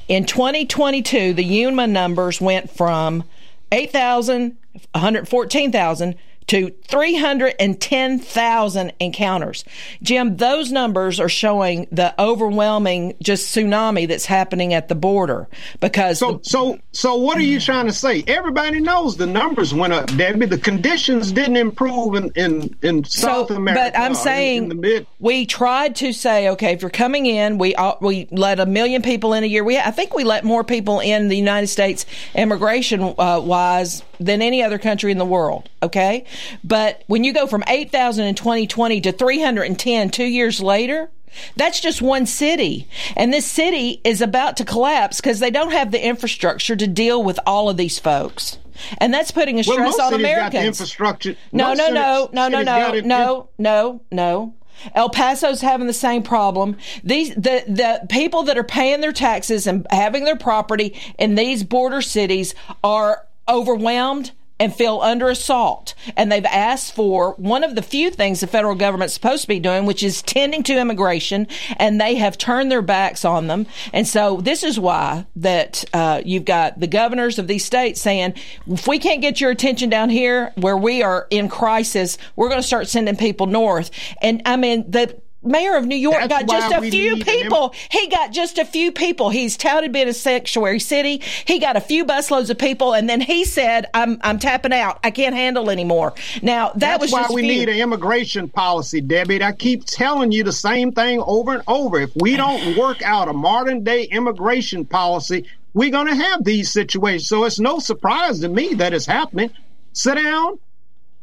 in 0.08 0.24
2022, 0.24 1.32
the 1.34 1.44
Yuma 1.44 1.86
numbers 1.86 2.40
went 2.40 2.70
from 2.70 3.24
8,000, 3.72 4.56
114,000 4.92 6.14
to 6.48 6.70
310,000 6.88 8.92
encounters. 9.00 9.64
Jim, 10.02 10.36
those 10.36 10.70
numbers 10.70 11.18
are 11.18 11.28
showing 11.28 11.86
the 11.90 12.14
overwhelming 12.20 13.14
just 13.22 13.54
tsunami 13.54 14.06
that's 14.06 14.26
happening 14.26 14.74
at 14.74 14.88
the 14.88 14.94
border 14.94 15.48
because 15.80 16.18
So, 16.18 16.40
so, 16.42 16.78
so, 16.92 17.16
what 17.16 17.38
are 17.38 17.42
you 17.42 17.60
trying 17.60 17.86
to 17.86 17.92
say? 17.92 18.24
Everybody 18.26 18.80
knows 18.80 19.16
the 19.16 19.26
numbers 19.26 19.72
went 19.72 19.92
up, 19.92 20.14
Debbie. 20.16 20.46
The 20.46 20.58
conditions 20.58 21.32
didn't 21.32 21.56
improve 21.56 22.14
in 22.14 22.30
in, 22.34 22.76
in 22.82 23.04
South 23.04 23.50
America. 23.50 23.92
But 23.92 23.98
I'm 23.98 24.14
saying 24.14 24.64
in 24.64 24.68
the 24.68 24.74
mid. 24.74 25.06
we 25.18 25.46
tried 25.46 25.96
to 25.96 26.12
say, 26.12 26.48
okay, 26.50 26.72
if 26.72 26.82
you're 26.82 26.90
coming 26.90 27.26
in, 27.26 27.58
we 27.58 27.74
we 28.00 28.28
let 28.30 28.60
a 28.60 28.66
million 28.66 29.02
people 29.02 29.32
in 29.32 29.44
a 29.44 29.46
year. 29.46 29.64
We 29.64 29.78
I 29.78 29.90
think 29.90 30.14
we 30.14 30.24
let 30.24 30.44
more 30.44 30.64
people 30.64 31.00
in 31.00 31.28
the 31.28 31.36
United 31.36 31.68
States 31.68 32.06
immigration 32.34 33.14
uh, 33.18 33.40
wise 33.40 34.02
than 34.20 34.42
any 34.42 34.62
other 34.62 34.78
country 34.78 35.12
in 35.12 35.18
the 35.18 35.24
world. 35.24 35.68
Okay, 35.82 36.24
but 36.62 37.02
when 37.06 37.24
you 37.24 37.32
go 37.32 37.46
from 37.46 37.64
8,000 37.66 38.24
in 38.26 38.34
2020 38.34 39.00
to 39.02 39.12
310 39.12 40.10
two 40.10 40.24
years 40.24 40.60
later. 40.60 41.10
That's 41.56 41.80
just 41.80 42.00
one 42.00 42.26
city. 42.26 42.86
And 43.16 43.32
this 43.32 43.44
city 43.44 44.00
is 44.04 44.20
about 44.20 44.56
to 44.58 44.64
collapse 44.64 45.20
because 45.20 45.40
they 45.40 45.50
don't 45.50 45.72
have 45.72 45.90
the 45.90 46.00
infrastructure 46.00 46.76
to 46.76 46.86
deal 46.86 47.24
with 47.24 47.40
all 47.44 47.68
of 47.68 47.76
these 47.76 47.98
folks. 47.98 48.56
And 48.98 49.12
that's 49.12 49.32
putting 49.32 49.56
a 49.58 49.64
Well, 49.66 49.74
stress 49.74 49.98
on 49.98 50.12
cities 50.12 50.26
got 50.26 50.30
the 50.30 50.34
Americans. 50.36 50.64
infrastructure. 50.66 51.34
No, 51.50 51.74
no, 51.74 51.88
no, 51.88 52.30
no, 52.32 52.46
no, 52.46 52.62
no, 52.62 53.00
no, 53.00 53.48
no, 53.58 54.00
no. 54.12 54.54
El 54.94 55.10
Paso's 55.10 55.60
having 55.60 55.88
the 55.88 55.92
same 55.92 56.22
problem. 56.22 56.76
These 57.02 57.34
the 57.34 57.64
the 57.66 58.06
people 58.08 58.44
that 58.44 58.56
are 58.56 58.62
paying 58.62 59.00
their 59.00 59.12
taxes 59.12 59.66
and 59.66 59.84
having 59.90 60.22
their 60.22 60.36
property 60.36 60.96
in 61.18 61.34
these 61.34 61.64
border 61.64 62.00
cities 62.00 62.54
are 62.84 63.26
overwhelmed 63.48 64.30
and 64.60 64.74
feel 64.74 65.00
under 65.00 65.28
assault. 65.28 65.94
And 66.16 66.30
they've 66.30 66.44
asked 66.44 66.94
for 66.94 67.32
one 67.32 67.64
of 67.64 67.74
the 67.74 67.82
few 67.82 68.10
things 68.10 68.40
the 68.40 68.46
federal 68.46 68.74
government's 68.74 69.14
supposed 69.14 69.42
to 69.42 69.48
be 69.48 69.58
doing, 69.58 69.84
which 69.84 70.02
is 70.02 70.22
tending 70.22 70.62
to 70.64 70.78
immigration, 70.78 71.48
and 71.76 72.00
they 72.00 72.14
have 72.16 72.38
turned 72.38 72.70
their 72.70 72.82
backs 72.82 73.24
on 73.24 73.48
them. 73.48 73.66
And 73.92 74.06
so 74.06 74.36
this 74.36 74.62
is 74.62 74.78
why 74.78 75.26
that 75.36 75.84
uh, 75.92 76.22
you've 76.24 76.44
got 76.44 76.78
the 76.78 76.86
governors 76.86 77.38
of 77.38 77.48
these 77.48 77.64
states 77.64 78.00
saying, 78.00 78.34
if 78.68 78.86
we 78.86 78.98
can't 78.98 79.20
get 79.20 79.40
your 79.40 79.50
attention 79.50 79.90
down 79.90 80.08
here 80.08 80.52
where 80.56 80.76
we 80.76 81.02
are 81.02 81.26
in 81.30 81.48
crisis, 81.48 82.16
we're 82.36 82.48
going 82.48 82.60
to 82.60 82.66
start 82.66 82.88
sending 82.88 83.16
people 83.16 83.46
north. 83.46 83.90
And 84.22 84.40
I 84.46 84.56
mean, 84.56 84.90
the 84.90 85.20
mayor 85.44 85.76
of 85.76 85.86
New 85.86 85.96
York 85.96 86.16
That's 86.28 86.44
got 86.44 86.48
just 86.48 86.74
a 86.74 86.90
few 86.90 87.16
people. 87.16 87.74
He 87.90 88.08
got 88.08 88.32
just 88.32 88.58
a 88.58 88.64
few 88.64 88.92
people. 88.92 89.30
He's 89.30 89.56
touted 89.56 89.92
being 89.92 90.08
a 90.08 90.12
sanctuary 90.12 90.80
city. 90.80 91.22
He 91.46 91.58
got 91.58 91.76
a 91.76 91.80
few 91.80 92.04
busloads 92.04 92.50
of 92.50 92.58
people, 92.58 92.94
and 92.94 93.08
then 93.08 93.20
he 93.20 93.44
said, 93.44 93.86
"I'm 93.94 94.18
I'm 94.22 94.38
tapping 94.38 94.72
out. 94.72 94.98
I 95.04 95.10
can't 95.10 95.34
handle 95.34 95.70
anymore." 95.70 96.14
Now 96.42 96.68
that 96.70 97.00
That's 97.00 97.02
was 97.02 97.12
why 97.12 97.26
we 97.30 97.42
few. 97.42 97.50
need 97.50 97.68
an 97.68 97.76
immigration 97.76 98.48
policy, 98.48 99.00
Debbie. 99.00 99.42
I 99.42 99.52
keep 99.52 99.84
telling 99.84 100.32
you 100.32 100.44
the 100.44 100.52
same 100.52 100.92
thing 100.92 101.20
over 101.26 101.54
and 101.54 101.62
over. 101.66 102.00
If 102.00 102.10
we 102.16 102.36
don't 102.36 102.76
work 102.76 103.02
out 103.02 103.28
a 103.28 103.32
modern 103.32 103.84
day 103.84 104.04
immigration 104.04 104.84
policy, 104.84 105.46
we're 105.72 105.90
going 105.90 106.06
to 106.06 106.14
have 106.14 106.44
these 106.44 106.72
situations. 106.72 107.28
So 107.28 107.44
it's 107.44 107.60
no 107.60 107.78
surprise 107.78 108.40
to 108.40 108.48
me 108.48 108.74
that 108.74 108.94
it's 108.94 109.06
happening. 109.06 109.50
Sit 109.92 110.16
down, 110.16 110.58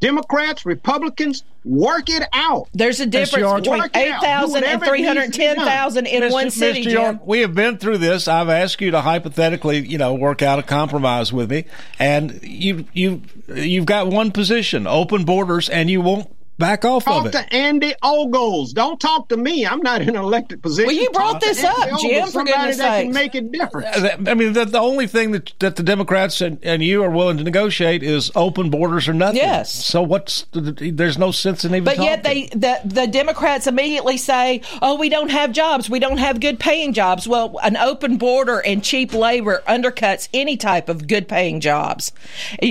Democrats, 0.02 0.66
Republicans, 0.66 1.44
work 1.64 2.10
it 2.10 2.28
out. 2.34 2.68
There's 2.74 3.00
a 3.00 3.06
difference 3.06 3.62
between 3.62 3.84
8,000 3.94 4.64
and 4.64 4.84
310,000 4.84 6.08
in 6.08 6.24
Mr. 6.24 6.32
one 6.32 6.50
city, 6.50 6.82
Mr. 6.82 6.84
Jim. 6.84 6.92
York, 6.92 7.28
we 7.28 7.40
have 7.42 7.54
been 7.54 7.78
through 7.78 8.00
this. 8.00 8.28
I've 8.28 8.50
asked 8.50 8.82
you 8.82 8.92
to 8.92 9.02
hypothetically, 9.02 9.80
you 9.88 10.00
know, 10.00 10.16
work 10.16 10.42
out 10.42 10.58
a 10.58 10.64
compromise 10.64 11.32
with 11.32 11.52
me, 11.52 11.66
and 12.00 12.40
you 12.42 12.86
you 12.94 13.22
you've 13.48 13.86
got 13.86 14.08
one 14.08 14.32
position: 14.32 14.88
open 14.88 15.24
borders, 15.24 15.70
and 15.70 15.90
you 15.90 16.02
won't 16.02 16.28
back 16.62 16.86
off 16.86 17.04
Talk 17.06 17.26
of 17.26 17.28
it. 17.28 17.32
to 17.34 17.54
Andy 17.54 17.94
Ogles. 18.02 18.74
Don't 18.74 19.00
talk 19.00 19.28
to 19.30 19.38
me. 19.38 19.66
I'm 19.66 19.82
not 19.82 20.02
in 20.02 20.10
an 20.10 20.16
elected 20.16 20.62
position. 20.62 20.88
Well, 20.88 20.96
you 20.96 21.10
brought 21.10 21.34
Talk 21.34 21.42
this 21.42 21.64
up, 21.64 21.78
Ogles, 21.88 22.02
Jim, 22.02 22.26
for 22.26 22.32
somebody 22.32 22.58
goodness 22.58 22.78
that 22.78 22.98
sakes. 22.98 23.06
can 23.06 23.14
make 23.14 23.36
a 23.36 23.42
difference. 23.42 23.98
Uh, 23.98 24.18
I 24.28 24.34
mean, 24.34 24.54
the, 24.54 24.66
the 24.66 24.80
only 24.80 25.08
thing 25.08 25.32
that, 25.32 25.52
that 25.60 25.76
the 25.76 25.84
Democrats 25.84 26.42
and, 26.42 26.60
and 26.64 26.84
you 26.84 27.04
are 27.04 27.10
willing 27.10 27.38
to 27.38 27.44
negotiate 27.44 28.04
is 28.04 28.32
open 28.36 28.70
borders 28.70 29.08
or 29.08 29.14
nothing. 29.14 29.38
Yes. 29.38 29.74
So 29.74 30.02
what's 30.02 30.46
there's 30.54 31.18
no 31.18 31.32
sense 31.32 31.66
in 31.66 31.72
even. 31.72 31.84
But 31.84 31.98
yet 31.98 32.24
they 32.24 32.48
the 32.48 32.80
the 32.86 33.08
Democrats 33.08 33.68
immediately 33.68 34.18
say, 34.18 34.62
"Oh, 34.82 34.96
we 34.98 35.10
don't 35.10 35.30
have 35.32 35.52
jobs. 35.52 35.90
We 35.90 36.00
don't 36.00 36.18
have 36.18 36.40
good 36.40 36.60
paying 36.60 36.94
jobs." 36.94 37.28
Well, 37.28 37.58
an 37.64 37.78
open 37.78 38.18
border 38.18 38.60
and 38.60 38.84
cheap 38.84 39.14
labor 39.14 39.64
undercuts 39.68 40.28
any 40.34 40.58
type 40.58 40.90
of 40.90 41.08
good 41.08 41.28
paying 41.28 41.60
jobs. 41.60 42.12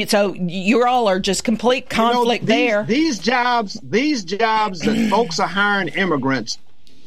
So 0.07 0.35
you 0.35 0.85
all 0.85 1.09
are 1.09 1.21
just 1.21 1.45
complete 1.45 1.87
You 1.91 1.97
know, 1.99 2.13
conflict 2.13 2.47
these, 2.47 2.57
there. 2.57 2.85
These 2.85 3.19
jobs, 3.19 3.80
these 3.83 4.25
jobs 4.25 4.81
that 4.81 5.11
folks 5.11 5.39
are 5.39 5.49
hiring 5.49 5.89
immigrants, 5.89 6.59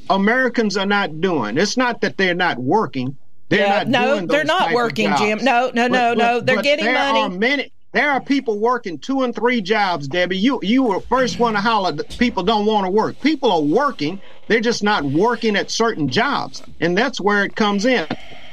Americans 0.10 0.78
are 0.78 0.86
not 0.86 1.22
doing. 1.22 1.58
It's 1.58 1.78
not 1.78 2.02
that 2.02 2.18
they're 2.18 2.34
not 2.34 2.58
working. 2.58 3.18
They're 3.50 3.60
Yeah, 3.60 3.84
not 3.84 3.88
no, 3.88 4.26
they're 4.26 4.44
not 4.44 4.74
working. 4.74 5.12
Jim. 5.18 5.44
No, 5.44 5.72
no, 5.74 5.88
no, 5.88 6.14
no. 6.14 6.40
They're 6.40 6.58
but 6.58 6.64
getting 6.64 6.86
there 6.86 6.94
money. 6.96 7.20
Are 7.20 7.30
many, 7.30 7.72
there 7.92 8.12
are 8.12 8.20
people 8.20 8.58
working 8.58 8.98
two 8.98 9.22
and 9.22 9.36
three 9.36 9.62
jobs, 9.62 10.08
Debbie. 10.08 10.38
You 10.38 10.60
you 10.64 10.84
were 10.84 11.00
first 11.02 11.40
one 11.40 11.54
to 11.54 11.62
holler 11.62 11.92
that 11.92 12.18
people 12.18 12.44
don't 12.44 12.66
want 12.66 12.86
to 12.86 12.92
work. 12.92 13.20
People 13.22 13.52
are 13.52 13.62
working. 13.62 14.20
They're 14.48 14.60
just 14.60 14.84
not 14.84 15.04
working 15.04 15.56
at 15.56 15.70
certain 15.70 16.10
jobs, 16.10 16.64
and 16.80 16.98
that's 16.98 17.22
where 17.22 17.44
it 17.44 17.56
comes 17.56 17.86
in. 17.86 18.08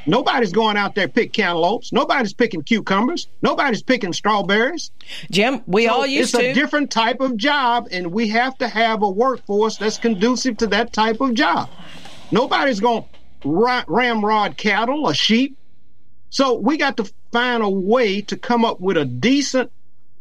Nobody's 0.06 0.52
going 0.52 0.76
out 0.76 0.94
there 0.94 1.08
pick 1.08 1.32
cantaloupes. 1.32 1.92
Nobody's 1.92 2.32
picking 2.32 2.62
cucumbers. 2.62 3.28
Nobody's 3.42 3.82
picking 3.82 4.12
strawberries. 4.12 4.90
Jim, 5.30 5.62
we 5.66 5.86
So 5.86 5.92
all 5.92 6.06
used 6.06 6.34
it's 6.34 6.42
to. 6.42 6.48
It's 6.48 6.58
a 6.58 6.60
different 6.60 6.90
type 6.90 7.20
of 7.20 7.36
job, 7.36 7.88
and 7.90 8.12
we 8.12 8.28
have 8.28 8.56
to 8.58 8.68
have 8.68 9.02
a 9.02 9.10
workforce 9.10 9.76
that's 9.76 9.98
conducive 9.98 10.56
to 10.58 10.66
that 10.68 10.92
type 10.92 11.20
of 11.20 11.34
job. 11.34 11.70
Nobody's 12.30 12.80
going 12.80 13.04
to 13.42 13.48
ra- 13.48 13.84
ramrod 13.88 14.56
cattle 14.56 15.06
or 15.06 15.14
sheep. 15.14 15.56
So 16.30 16.54
we 16.54 16.76
got 16.76 16.96
to 16.98 17.10
find 17.32 17.62
a 17.62 17.68
way 17.68 18.20
to 18.22 18.36
come 18.36 18.64
up 18.64 18.80
with 18.80 18.96
a 18.96 19.04
decent 19.04 19.70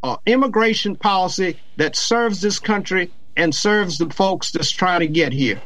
uh, 0.01 0.17
immigration 0.25 0.95
policy 0.95 1.59
that 1.77 1.95
serves 1.95 2.41
this 2.41 2.59
country 2.59 3.11
and 3.37 3.53
serves 3.53 3.97
the 3.97 4.09
folks 4.09 4.51
that's 4.51 4.71
trying 4.71 5.01
to 5.01 5.07
get 5.07 5.31
here. 5.31 5.61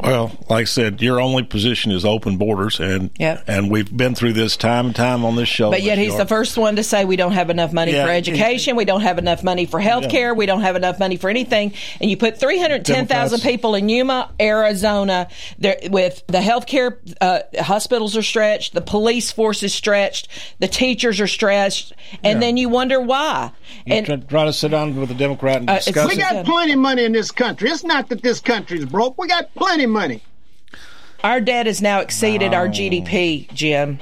Well, 0.00 0.32
like 0.50 0.62
I 0.62 0.64
said, 0.64 1.00
your 1.00 1.20
only 1.20 1.44
position 1.44 1.92
is 1.92 2.04
open 2.04 2.36
borders, 2.36 2.80
and 2.80 3.10
Yep. 3.18 3.44
and 3.46 3.70
we've 3.70 3.94
been 3.96 4.14
through 4.14 4.32
this 4.34 4.56
time 4.56 4.86
and 4.86 4.96
time 4.96 5.24
on 5.24 5.36
this 5.36 5.48
show. 5.48 5.70
But 5.70 5.82
yet 5.82 5.96
Mr. 5.98 6.02
he's 6.02 6.16
the 6.16 6.26
first 6.26 6.58
one 6.58 6.76
to 6.76 6.82
say 6.82 7.04
we 7.04 7.16
don't 7.16 7.32
have 7.32 7.48
enough 7.48 7.72
money 7.72 7.92
Yeah. 7.92 8.04
for 8.04 8.10
education, 8.10 8.76
we 8.76 8.84
don't 8.84 9.02
have 9.02 9.18
enough 9.18 9.42
money 9.44 9.66
for 9.66 9.78
health 9.80 10.08
care, 10.10 10.34
we 10.34 10.46
don't 10.46 10.62
have 10.62 10.76
enough 10.76 10.98
money 10.98 11.16
for 11.16 11.30
anything. 11.30 11.72
And 12.00 12.10
you 12.10 12.16
put 12.16 12.38
310,000 12.38 13.40
people 13.40 13.74
in 13.76 13.88
Yuma, 13.88 14.30
Arizona, 14.40 15.28
there, 15.58 15.76
with 15.88 16.22
the 16.26 16.40
health 16.42 16.66
care 16.66 16.98
uh, 17.20 17.40
hospitals 17.60 18.16
are 18.16 18.22
stretched, 18.22 18.74
the 18.74 18.80
police 18.82 19.30
force 19.32 19.62
is 19.62 19.72
stretched, 19.72 20.28
the 20.58 20.68
teachers 20.68 21.20
are 21.20 21.26
stretched, 21.28 21.92
and 22.22 22.34
Yeah. 22.36 22.46
then 22.46 22.56
you 22.56 22.68
wonder 22.68 23.00
why. 23.00 23.52
You 23.86 23.94
And 23.94 24.06
try, 24.06 24.16
try 24.16 24.44
to 24.46 24.52
sit 24.52 24.70
down 24.72 24.98
with 25.00 25.10
a 25.10 25.14
Democrat 25.14 25.58
and 25.58 25.70
Uh, 25.70 25.74
it's- 25.74 25.84
discuss 25.86 26.08
We 26.08 26.14
it. 26.14 26.18
got 26.20 26.44
plenty 26.44 26.72
of 26.72 26.78
money 26.78 27.04
in 27.04 27.12
this 27.12 27.30
country. 27.30 27.70
It's 27.70 27.84
not 27.84 28.08
that 28.08 28.22
this 28.22 28.40
country's 28.40 28.84
broke. 28.84 29.16
We 29.18 29.28
got 29.28 29.54
plenty 29.54 29.83
of 29.84 29.90
money. 29.90 30.22
our 31.22 31.40
debt 31.40 31.66
has 31.66 31.80
now 31.80 32.00
exceeded 32.00 32.52
our 32.52 32.68
GDP, 32.68 33.52
Jim. 33.52 34.00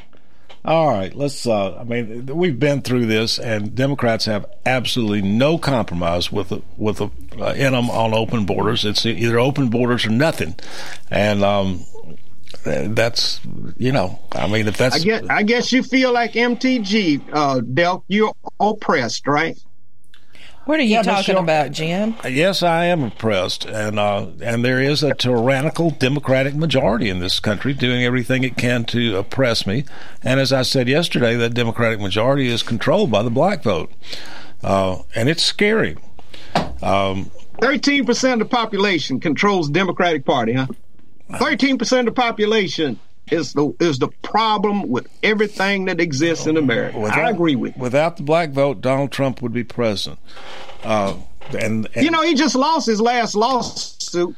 All 0.65 0.93
right, 0.93 1.13
let's. 1.13 1.45
Uh, 1.45 1.77
I 1.77 1.83
mean, 1.85 2.27
we've 2.27 2.59
been 2.59 2.83
through 2.83 3.07
this, 3.07 3.37
and 3.37 3.75
Democrats 3.75 4.27
have 4.27 4.47
absolutely 4.65 5.21
no 5.21 5.59
compromise 5.59 6.31
with 6.31 6.51
the, 6.51 6.63
with 6.77 6.99
the, 6.99 7.09
uh, 7.41 7.53
in 7.55 7.73
them 7.73 7.91
on 7.91 8.15
open 8.15 8.47
borders. 8.47 8.85
It's 8.85 9.05
either 9.05 9.41
open 9.41 9.71
borders 9.71 10.07
or 10.07 10.11
nothing, 10.11 10.55
and 11.11 11.43
um, 11.43 11.85
that's 12.65 13.41
you 13.77 13.91
know, 13.91 14.21
I 14.31 14.47
mean, 14.47 14.69
if 14.69 14.77
that's 14.77 14.97
I 14.97 14.99
guess 15.01 15.25
I 15.29 15.43
guess 15.43 15.73
you 15.73 15.83
feel 15.83 16.13
like 16.13 16.35
MTG, 16.35 17.23
uh, 17.33 17.61
Del. 17.61 18.05
You're 18.07 18.33
oppressed, 18.61 19.27
right? 19.27 19.59
What 20.65 20.79
are 20.79 20.85
you 20.85 20.91
Yeah, 20.91 21.03
talking 21.03 21.35
York- 21.35 21.43
about, 21.43 21.73
Jim? 21.73 22.15
Yes, 22.29 22.63
I 22.63 22.85
am 22.85 23.03
impressed, 23.03 23.65
and 23.65 23.99
uh, 23.99 24.27
and 24.41 24.65
there 24.65 24.81
is 24.81 25.03
a 25.03 25.13
tyrannical 25.13 25.91
Democratic 25.91 26.55
majority 26.55 27.09
in 27.09 27.19
this 27.19 27.41
country 27.41 27.75
doing 27.75 28.05
everything 28.05 28.45
it 28.45 28.57
can 28.57 28.85
to 28.85 29.17
oppress 29.17 29.67
me. 29.67 29.85
And 30.23 30.39
as 30.39 30.53
I 30.53 30.63
said 30.63 30.89
yesterday, 30.89 31.35
that 31.35 31.55
Democratic 31.55 31.99
majority 31.99 32.47
is 32.47 32.63
controlled 32.63 33.11
by 33.11 33.25
the 33.25 33.31
black 33.31 33.65
vote, 33.65 33.91
uh, 34.63 34.99
and 35.17 35.29
it's 35.29 35.43
scary. 35.43 35.97
Um, 36.81 37.33
Thirteen 37.61 38.05
percent 38.07 38.41
of 38.41 38.49
the 38.49 38.55
population 38.57 39.19
controls 39.19 39.67
the 39.67 39.73
Democratic 39.75 40.25
Party, 40.25 40.53
huh? 40.53 40.69
Thirteen 41.39 41.77
percent 41.77 42.07
of 42.07 42.15
the 42.15 42.21
population 42.21 43.01
is 43.31 43.53
the 43.55 43.75
is 43.81 43.99
the 43.99 44.09
problem 44.23 44.89
with 44.89 45.07
everything 45.23 45.87
that 45.87 46.01
exists 46.01 46.47
in 46.47 46.57
America. 46.57 46.99
I 46.99 47.31
agree 47.31 47.57
with. 47.57 47.77
you. 47.77 47.83
Without 47.83 48.17
the 48.17 48.23
black 48.23 48.51
vote, 48.51 48.81
Donald 48.81 49.11
Trump 49.13 49.41
would 49.43 49.53
be 49.53 49.65
president. 49.65 50.21
Uh, 50.83 51.15
and, 51.59 51.89
and 51.95 52.05
You 52.05 52.11
know, 52.11 52.23
he 52.23 52.35
just 52.35 52.55
lost 52.55 52.87
his 52.87 53.01
last 53.01 53.35
lawsuit 53.35 54.35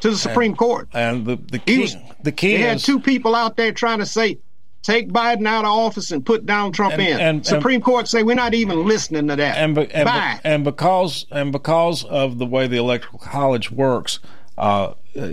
to 0.00 0.10
the 0.10 0.16
Supreme 0.16 0.54
Court. 0.54 0.88
and 0.92 1.24
the 1.26 1.36
the 1.36 1.58
key 1.58 1.80
was, 1.80 1.96
the 2.22 2.32
key 2.32 2.56
they 2.56 2.62
had 2.62 2.78
two 2.78 3.00
people 3.00 3.34
out 3.34 3.56
there 3.56 3.72
trying 3.72 3.98
to 4.00 4.06
say, 4.06 4.38
take 4.82 5.08
Biden 5.08 5.46
out 5.48 5.64
of 5.64 5.70
office 5.70 6.10
and 6.12 6.24
put 6.24 6.44
Donald 6.46 6.74
Trump 6.74 6.92
And- 6.94 7.02
in. 7.02 7.12
and- 7.12 7.20
and- 7.38 7.46
Supreme 7.46 7.80
Court 7.80 8.06
say 8.06 8.22
we're 8.22 8.34
not 8.36 8.54
even 8.54 8.86
listening 8.86 9.26
to 9.28 9.36
that. 9.36 9.56
and, 9.56 9.74
be, 9.74 9.80
and, 9.82 9.90
be- 9.92 10.04
Bye. 10.04 10.40
and 10.44 10.62
because 10.64 11.26
and 11.30 11.50
because 11.50 12.04
of 12.04 12.38
the 12.38 12.46
way 12.46 12.66
the 12.68 12.76
electoral 12.76 13.18
college 13.18 13.70
works, 13.72 14.18
uh, 14.58 14.92
uh, 15.18 15.26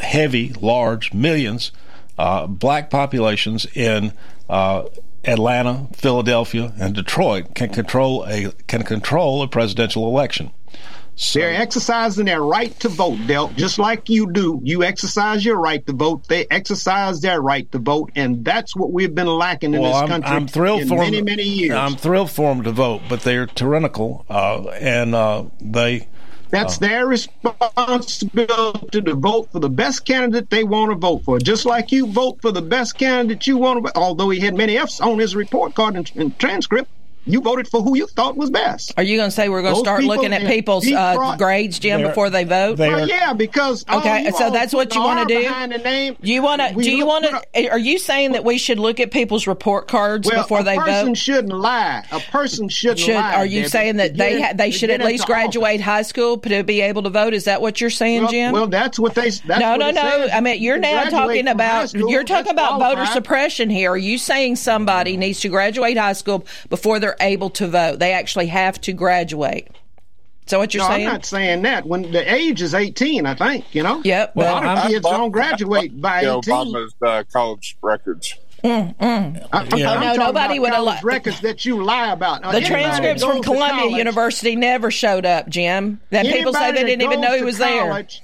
heavy, 0.00 0.52
large, 0.60 1.12
millions, 1.12 1.72
uh, 2.18 2.46
black 2.46 2.90
populations 2.90 3.66
in 3.74 4.12
uh, 4.48 4.84
Atlanta, 5.24 5.88
Philadelphia, 5.92 6.72
and 6.78 6.94
Detroit 6.94 7.54
can 7.54 7.70
control 7.70 8.24
a 8.26 8.52
can 8.66 8.82
control 8.82 9.42
a 9.42 9.48
presidential 9.48 10.06
election. 10.06 10.50
They're 11.34 11.60
exercising 11.60 12.26
their 12.26 12.40
right 12.40 12.78
to 12.78 12.88
vote, 12.88 13.18
Del, 13.26 13.48
just 13.48 13.80
like 13.80 14.08
you 14.08 14.30
do. 14.30 14.60
You 14.62 14.84
exercise 14.84 15.44
your 15.44 15.56
right 15.56 15.84
to 15.88 15.92
vote. 15.92 16.28
They 16.28 16.46
exercise 16.48 17.20
their 17.20 17.40
right 17.40 17.70
to 17.72 17.78
vote, 17.78 18.12
and 18.14 18.44
that's 18.44 18.76
what 18.76 18.92
we've 18.92 19.12
been 19.12 19.26
lacking 19.26 19.74
in 19.74 19.80
well, 19.80 19.94
this 19.94 20.02
I'm, 20.02 20.08
country 20.08 20.30
I'm 20.30 20.46
thrilled 20.46 20.82
in 20.82 20.88
for 20.88 20.98
many, 20.98 21.16
them. 21.16 21.24
many 21.24 21.42
years. 21.42 21.74
I'm 21.74 21.96
thrilled 21.96 22.30
for 22.30 22.54
them 22.54 22.62
to 22.64 22.70
vote, 22.70 23.02
but 23.08 23.22
they're 23.22 23.46
tyrannical, 23.46 24.24
uh, 24.28 24.68
and 24.68 25.12
uh, 25.12 25.46
they 25.60 26.06
That's 26.50 26.76
Oh. 26.76 26.86
their 26.86 27.06
responsibility 27.06 29.02
to 29.02 29.14
vote 29.14 29.48
for 29.52 29.60
the 29.60 29.70
best 29.70 30.04
candidate 30.06 30.50
they 30.50 30.64
want 30.64 30.90
to 30.92 30.96
vote 30.96 31.22
for. 31.24 31.38
Just 31.38 31.66
like 31.66 31.92
you 31.92 32.06
vote 32.06 32.38
for 32.42 32.52
the 32.52 32.62
best 32.62 32.98
candidate 32.98 33.46
you 33.46 33.58
want 33.58 33.86
to, 33.86 33.96
although 33.96 34.30
he 34.30 34.40
had 34.40 34.56
many 34.56 34.78
F's 34.78 35.00
on 35.00 35.18
his 35.18 35.36
report 35.36 35.74
card 35.74 35.96
and, 35.96 36.10
and 36.16 36.38
transcript, 36.38 36.88
you 37.28 37.40
voted 37.40 37.68
for 37.68 37.82
who 37.82 37.96
you 37.96 38.06
thought 38.06 38.36
was 38.36 38.50
best. 38.50 38.92
Are 38.96 39.02
you 39.02 39.16
going 39.16 39.28
to 39.28 39.34
say 39.34 39.48
we're 39.48 39.62
going 39.62 39.74
to 39.74 39.80
start 39.80 40.00
people 40.00 40.16
looking 40.16 40.32
at 40.32 40.46
people's 40.46 40.86
uh, 40.90 41.36
grades, 41.36 41.78
Jim, 41.78 42.02
before 42.02 42.30
they 42.30 42.44
vote? 42.44 42.78
Well, 42.78 43.06
yeah, 43.08 43.32
because 43.32 43.84
Okay, 43.88 44.30
so 44.36 44.50
that's 44.50 44.72
what 44.72 44.94
you 44.94 45.00
want 45.02 45.28
to 45.28 45.34
do. 45.34 45.42
the 45.48 45.78
name. 45.78 46.16
Do 46.20 46.32
you 46.32 46.42
want 46.42 46.60
to? 46.62 46.74
Do 46.74 46.90
you 46.90 47.06
want 47.06 47.26
to? 47.26 47.68
Are 47.70 47.78
you 47.78 47.98
saying 47.98 48.32
that 48.32 48.44
we 48.44 48.58
should 48.58 48.78
look 48.78 48.98
at 49.00 49.10
people's 49.10 49.46
report 49.46 49.88
cards 49.88 50.28
Well, 50.30 50.42
before 50.42 50.62
they 50.62 50.76
vote? 50.76 50.82
a 50.82 50.84
person 50.86 51.14
shouldn't 51.14 51.52
lie. 51.52 52.04
A 52.10 52.20
person 52.20 52.68
shouldn't 52.68 53.00
Should 53.00 53.14
lie. 53.14 53.34
are 53.34 53.46
you 53.46 53.60
Debbie, 53.60 53.68
saying 53.70 53.96
that 53.96 54.16
they 54.16 54.38
get 54.38 54.50
in- 54.52 54.56
they 54.56 54.70
should 54.70 54.90
at 54.90 55.00
least 55.00 55.22
into 55.22 55.22
office. 55.22 55.34
graduate 55.34 55.80
high 55.80 56.02
school 56.02 56.38
to 56.38 56.62
be 56.64 56.80
able 56.80 57.02
to 57.02 57.10
vote? 57.10 57.34
Is 57.34 57.44
that 57.44 57.60
what 57.60 57.80
you're 57.80 57.90
saying, 57.90 58.22
Well, 58.22 58.30
Jim? 58.30 58.52
well, 58.52 58.66
that's 58.66 58.98
what 58.98 59.14
they. 59.14 59.30
That's 59.30 59.46
no, 59.60 59.70
what 59.72 59.78
no, 59.78 59.90
no. 59.90 60.00
says. 60.02 60.30
I 60.32 60.40
mean, 60.40 60.62
you're 60.62 60.78
now 60.78 61.04
talking 61.04 61.48
about 61.48 61.90
school, 61.90 62.10
you're 62.10 62.24
talking 62.24 62.44
that's 62.44 62.52
about 62.52 62.80
voter 62.80 63.06
suppression 63.06 63.68
here. 63.70 63.90
Are 63.92 63.96
you 63.98 64.18
saying 64.18 64.56
somebody 64.56 65.16
needs 65.16 65.40
to 65.40 65.48
graduate 65.48 65.96
high 65.96 66.12
school 66.14 66.46
before 66.70 66.98
they're 66.98 67.17
able 67.20 67.50
to 67.50 67.66
vote? 67.68 67.98
They 67.98 68.12
actually 68.12 68.46
have 68.46 68.80
to 68.82 68.92
graduate. 68.92 69.68
So 70.46 70.58
what 70.58 70.72
you're 70.72 70.82
no, 70.84 70.88
saying? 70.88 71.06
I'm 71.06 71.12
not 71.12 71.26
saying 71.26 71.62
that. 71.62 71.86
When 71.86 72.10
the 72.10 72.32
age 72.34 72.62
is 72.62 72.72
18, 72.74 73.26
I 73.26 73.34
think 73.34 73.66
you 73.74 73.82
know. 73.82 74.00
Yep. 74.04 74.36
a 74.36 74.40
lot 74.40 74.64
of 74.64 74.78
I- 74.78 74.88
kids 74.88 75.04
I- 75.06 75.16
don't 75.16 75.30
graduate 75.30 76.00
by 76.00 76.22
Yeah, 76.22 76.38
18. 76.38 76.54
Obama's 76.54 76.94
uh, 77.06 77.22
college 77.32 77.76
records. 77.82 78.34
Mm, 78.64 78.96
mm. 78.96 79.46
I- 79.52 79.58
I'm, 79.58 79.78
Yeah. 79.78 79.90
I'm 79.92 80.02
Oh, 80.02 80.14
no, 80.14 80.26
nobody 80.26 80.56
about 80.56 80.60
would 80.62 80.72
college 80.72 81.00
allow- 81.00 81.00
records 81.02 81.40
that 81.42 81.64
you 81.64 81.84
lie 81.84 82.10
about. 82.12 82.42
Now, 82.42 82.50
The 82.52 82.56
anybody 82.58 82.82
transcripts 82.82 83.22
from 83.22 83.42
Columbia 83.42 83.82
college- 83.82 83.96
University 83.98 84.56
never 84.56 84.90
showed 84.90 85.26
up, 85.26 85.48
Jim. 85.48 86.00
That 86.10 86.24
people 86.26 86.52
say 86.54 86.72
they 86.72 86.82
didn't 86.84 87.02
even 87.02 87.20
know 87.20 87.28
goes 87.28 87.34
he 87.34 87.40
to 87.40 87.44
was 87.44 87.58
there. 87.58 87.80
college- 87.86 88.22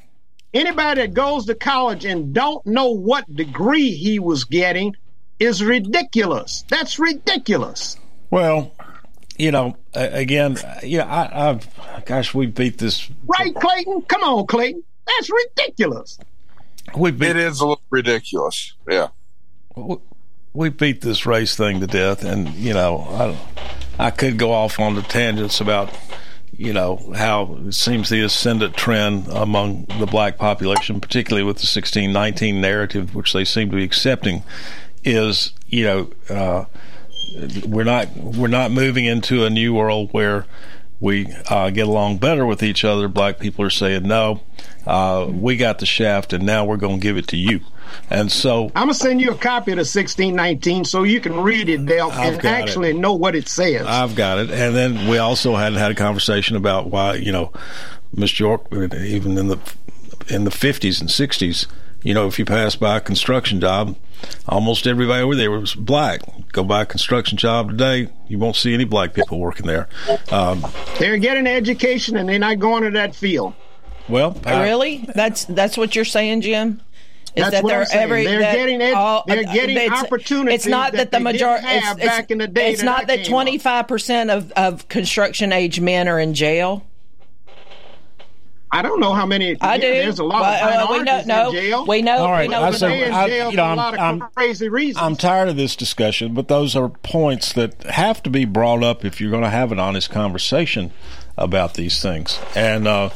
Anybody 0.54 1.00
that 1.02 1.14
goes 1.14 1.46
to 1.46 1.54
college 1.54 2.04
and 2.04 2.32
don't 2.32 2.64
know 2.64 2.90
what 2.90 3.32
degree 3.34 3.90
he 3.90 4.18
was 4.18 4.44
getting 4.44 4.94
is 5.40 5.62
ridiculous. 5.62 6.64
That's 6.68 6.98
ridiculous. 6.98 7.96
Well, 8.30 8.72
you 9.36 9.50
know, 9.50 9.76
again, 9.94 10.56
yeah, 10.82 11.04
I, 11.04 11.50
I've, 11.50 12.04
gosh, 12.04 12.34
we 12.34 12.46
beat 12.46 12.78
this. 12.78 13.10
Right, 13.26 13.54
Clayton? 13.54 14.02
Come 14.02 14.22
on, 14.22 14.46
Clayton. 14.46 14.82
That's 15.06 15.30
ridiculous. 15.30 16.18
We 16.96 17.10
beat, 17.10 17.30
It 17.30 17.36
is 17.36 17.60
a 17.60 17.66
little 17.66 17.82
ridiculous. 17.90 18.74
Yeah. 18.88 19.08
we 20.52 20.68
beat 20.68 21.00
this 21.00 21.26
race 21.26 21.56
thing 21.56 21.80
to 21.80 21.86
death, 21.86 22.24
and 22.24 22.48
you 22.54 22.74
know, 22.74 22.98
I, 23.98 24.06
I 24.06 24.10
could 24.10 24.38
go 24.38 24.52
off 24.52 24.78
on 24.78 24.94
the 24.94 25.02
tangents 25.02 25.60
about, 25.60 25.90
you 26.56 26.72
know, 26.72 27.12
how 27.16 27.56
it 27.66 27.72
seems 27.72 28.10
the 28.10 28.22
ascendant 28.22 28.76
trend 28.76 29.26
among 29.28 29.86
the 29.98 30.06
black 30.06 30.38
population, 30.38 31.00
particularly 31.00 31.44
with 31.44 31.56
the 31.56 31.66
1619 31.66 32.60
narrative, 32.60 33.14
which 33.14 33.32
they 33.32 33.44
seem 33.44 33.70
to 33.70 33.76
be 33.76 33.84
accepting, 33.84 34.44
is 35.02 35.52
you 35.66 35.84
know, 35.84 36.10
uh, 36.30 36.64
we're 37.66 37.84
not 37.84 38.08
we're 38.16 38.48
not 38.48 38.70
moving 38.70 39.04
into 39.04 39.44
a 39.44 39.50
new 39.50 39.74
world 39.74 40.10
where 40.12 40.46
we 41.00 41.32
uh, 41.50 41.70
get 41.70 41.86
along 41.86 42.18
better 42.18 42.46
with 42.46 42.62
each 42.62 42.84
other. 42.84 43.08
Black 43.08 43.38
people 43.38 43.64
are 43.64 43.70
saying, 43.70 44.04
no, 44.04 44.40
uh, 44.86 45.26
we 45.30 45.56
got 45.56 45.78
the 45.80 45.86
shaft, 45.86 46.32
and 46.32 46.46
now 46.46 46.64
we're 46.64 46.76
going 46.76 46.98
to 46.98 47.02
give 47.02 47.16
it 47.16 47.26
to 47.28 47.36
you. 47.36 47.60
And 48.10 48.30
so 48.32 48.66
I'm 48.74 48.84
gonna 48.84 48.94
send 48.94 49.20
you 49.20 49.30
a 49.30 49.36
copy 49.36 49.72
of 49.72 49.76
the 49.76 49.80
1619 49.80 50.84
so 50.84 51.02
you 51.02 51.20
can 51.20 51.40
read 51.40 51.68
it, 51.68 51.84
Dale, 51.86 52.10
I've 52.10 52.34
and 52.34 52.42
got 52.42 52.58
it. 52.58 52.62
actually 52.62 52.92
know 52.92 53.14
what 53.14 53.34
it 53.36 53.48
says. 53.48 53.86
I've 53.86 54.16
got 54.16 54.38
it. 54.38 54.50
And 54.50 54.74
then 54.74 55.08
we 55.08 55.18
also 55.18 55.54
hadn't 55.54 55.78
had 55.78 55.90
a 55.92 55.94
conversation 55.94 56.56
about 56.56 56.90
why, 56.90 57.14
you 57.14 57.30
know, 57.32 57.52
Miss 58.12 58.38
York, 58.40 58.66
even 58.72 59.36
in 59.38 59.48
the 59.48 59.58
in 60.28 60.44
the 60.44 60.50
50s 60.50 61.00
and 61.00 61.10
60s, 61.10 61.66
you 62.02 62.14
know, 62.14 62.26
if 62.26 62.38
you 62.38 62.44
pass 62.44 62.76
by 62.76 62.96
a 62.96 63.00
construction 63.00 63.60
job, 63.60 63.96
almost 64.48 64.86
everybody 64.86 65.22
over 65.22 65.34
there 65.34 65.50
was 65.50 65.74
black. 65.74 66.20
Go 66.52 66.62
by 66.64 66.82
a 66.82 66.86
construction 66.86 67.36
job 67.38 67.70
today, 67.70 68.08
you 68.28 68.38
won't 68.38 68.56
see 68.56 68.72
any 68.74 68.84
black 68.84 69.12
people 69.14 69.38
working 69.40 69.66
there. 69.66 69.88
Um, 70.30 70.64
They're 70.98 71.18
getting 71.18 71.46
education 71.46 72.16
and 72.16 72.28
they're 72.28 72.38
not 72.38 72.58
going 72.58 72.84
to 72.84 72.90
that 72.92 73.14
field. 73.14 73.54
well, 74.08 74.36
I- 74.46 74.62
really? 74.64 75.08
That's 75.14 75.44
that's 75.46 75.76
what 75.76 75.94
you're 75.96 76.04
saying, 76.04 76.42
Jim? 76.42 76.80
Is 77.36 77.42
That's 77.42 77.50
that 77.56 77.64
what 77.64 77.72
I'm 77.72 77.78
they're 77.80 77.86
saying. 77.86 78.02
every 78.04 78.24
They're 78.26 78.38
that 78.38 78.54
getting 78.54 78.80
ed- 78.80 78.94
all- 78.94 79.24
they're 79.26 79.42
getting 79.42 79.76
it's- 79.76 80.04
opportunities 80.04 80.54
It's 80.60 80.66
not 80.66 80.92
that 80.92 81.10
that, 81.10 81.18
the 81.18 81.18
majority. 81.20 81.66
It's, 81.68 81.94
back 82.04 82.30
in 82.30 82.38
the 82.38 82.46
day 82.46 82.70
It's 82.70 82.80
that 82.82 82.86
not 82.86 83.06
that 83.08 83.24
25 83.24 83.88
percent 83.88 84.30
of 84.30 84.52
of 84.52 84.86
construction 84.88 85.52
age 85.52 85.80
men 85.80 86.06
are 86.06 86.20
in 86.20 86.34
jail. 86.34 86.84
I 88.74 88.82
don't 88.82 88.98
know 88.98 89.12
how 89.14 89.24
many. 89.24 89.56
I 89.60 89.76
yeah, 89.76 89.80
do. 89.80 89.92
There's 89.92 90.18
a 90.18 90.24
lot 90.24 90.40
Well, 90.42 90.82
of 90.82 90.90
uh, 90.90 90.92
we 90.92 91.02
know- 91.04 91.22
no, 91.26 91.46
in 91.50 91.54
jail. 91.54 91.86
we 91.86 92.02
know- 92.02 92.18
All 92.18 92.30
right, 92.32 92.48
we 92.48 92.52
know 92.54 92.62
I 92.64 92.70
that 92.72 92.78
said- 92.78 92.90
They're 92.90 93.06
in 93.06 93.14
I- 93.14 93.28
jail 93.28 93.50
you 93.52 93.56
know, 93.56 93.62
for 93.62 93.66
a 93.66 93.68
I'm- 93.68 93.76
lot 93.76 93.94
of 93.94 94.00
I'm- 94.00 94.24
crazy 94.34 94.68
reasons. 94.68 94.98
I'm 95.04 95.14
tired 95.16 95.48
of 95.48 95.56
this 95.56 95.76
discussion, 95.76 96.34
but 96.34 96.48
those 96.48 96.74
are 96.74 96.88
points 96.88 97.52
that 97.52 97.82
have 97.84 98.20
to 98.24 98.30
be 98.30 98.44
brought 98.44 98.82
up 98.82 99.04
if 99.04 99.20
you're 99.20 99.30
going 99.30 99.44
to 99.44 99.50
have 99.50 99.70
an 99.70 99.78
honest 99.78 100.10
conversation 100.10 100.90
about 101.38 101.74
these 101.74 102.02
things. 102.02 102.38
And 102.56 102.88
uh, 102.88 103.10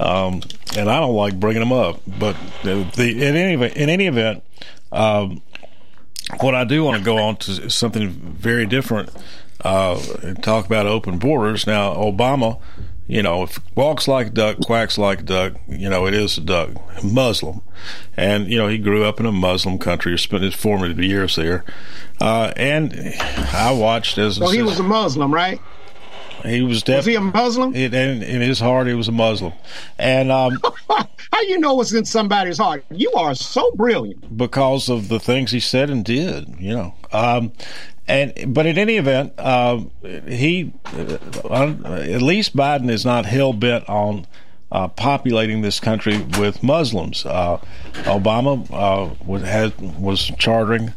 um, 0.00 0.42
and 0.76 0.90
I 0.90 0.98
don't 0.98 1.14
like 1.14 1.38
bringing 1.38 1.60
them 1.60 1.72
up, 1.72 2.00
but 2.06 2.34
the, 2.64 2.84
the 2.96 3.24
in 3.24 3.36
any 3.36 3.54
event, 3.54 3.76
in 3.76 3.88
any 3.88 4.06
event, 4.08 4.42
um, 4.90 5.40
what 6.40 6.56
I 6.56 6.64
do 6.64 6.82
want 6.82 6.98
to 6.98 7.04
go 7.04 7.18
on 7.18 7.36
to 7.36 7.52
is 7.66 7.74
something 7.74 8.10
very 8.10 8.66
different 8.66 9.10
uh, 9.64 10.00
and 10.22 10.42
talk 10.42 10.66
about 10.66 10.86
open 10.86 11.18
borders. 11.18 11.66
Now, 11.66 11.94
Obama, 11.94 12.58
you 13.06 13.22
know, 13.22 13.42
if 13.44 13.58
walks 13.76 14.08
like 14.08 14.28
a 14.28 14.30
duck, 14.30 14.58
quacks 14.60 14.96
like 14.98 15.20
a 15.20 15.24
duck, 15.24 15.52
you 15.68 15.88
know, 15.90 16.06
it 16.06 16.14
is 16.14 16.38
a 16.38 16.40
duck, 16.40 16.70
Muslim. 17.04 17.60
And, 18.16 18.46
you 18.48 18.56
know, 18.58 18.68
he 18.68 18.78
grew 18.78 19.04
up 19.04 19.20
in 19.20 19.26
a 19.26 19.32
Muslim 19.32 19.78
country, 19.78 20.18
spent 20.18 20.42
his 20.42 20.54
formative 20.54 20.98
years 20.98 21.36
there. 21.36 21.64
Uh, 22.20 22.52
and 22.56 22.94
I 23.52 23.72
watched 23.72 24.16
as 24.18 24.36
so 24.36 24.48
he 24.48 24.62
was 24.62 24.78
a 24.78 24.82
Muslim, 24.84 25.32
right? 25.34 25.60
he 26.44 26.62
was 26.62 26.76
Was 26.76 26.82
definitely. 26.82 27.12
he 27.12 27.16
a 27.16 27.20
Muslim? 27.20 27.74
in, 27.74 27.94
in 27.94 28.40
his 28.42 28.60
heart, 28.60 28.86
he 28.86 28.94
was 28.94 29.08
a 29.08 29.12
Muslim. 29.12 29.52
And 29.98 30.30
um, 30.30 30.58
How 31.34 31.40
you 31.42 31.58
know 31.58 31.74
what's 31.74 31.92
in 31.92 32.04
somebody's 32.04 32.58
heart? 32.58 32.84
You 32.90 33.10
are 33.12 33.34
so 33.34 33.70
brilliant. 33.72 34.36
because 34.36 34.88
of 34.88 35.08
the 35.08 35.18
things 35.18 35.50
he 35.50 35.58
said 35.60 35.90
and 35.90 36.04
did, 36.04 36.54
you 36.60 36.74
know. 36.74 36.94
Um, 37.12 37.52
and 38.06 38.54
but 38.54 38.66
in 38.66 38.78
any 38.78 38.96
event, 38.96 39.38
um, 39.38 39.90
he 40.02 40.72
uh, 40.92 41.74
at 41.84 42.22
least 42.22 42.56
Biden 42.56 42.90
is 42.90 43.04
not 43.04 43.26
hell 43.26 43.52
bent 43.52 43.88
on 43.88 44.26
uh, 44.74 44.88
populating 44.88 45.62
this 45.62 45.80
country 45.80 46.18
with 46.38 46.62
Muslims. 46.62 47.24
Uh, 47.24 47.58
Obama 48.04 48.66
uh, 48.72 49.14
was, 49.24 49.42
had, 49.42 49.78
was 49.98 50.30
chartering. 50.38 50.92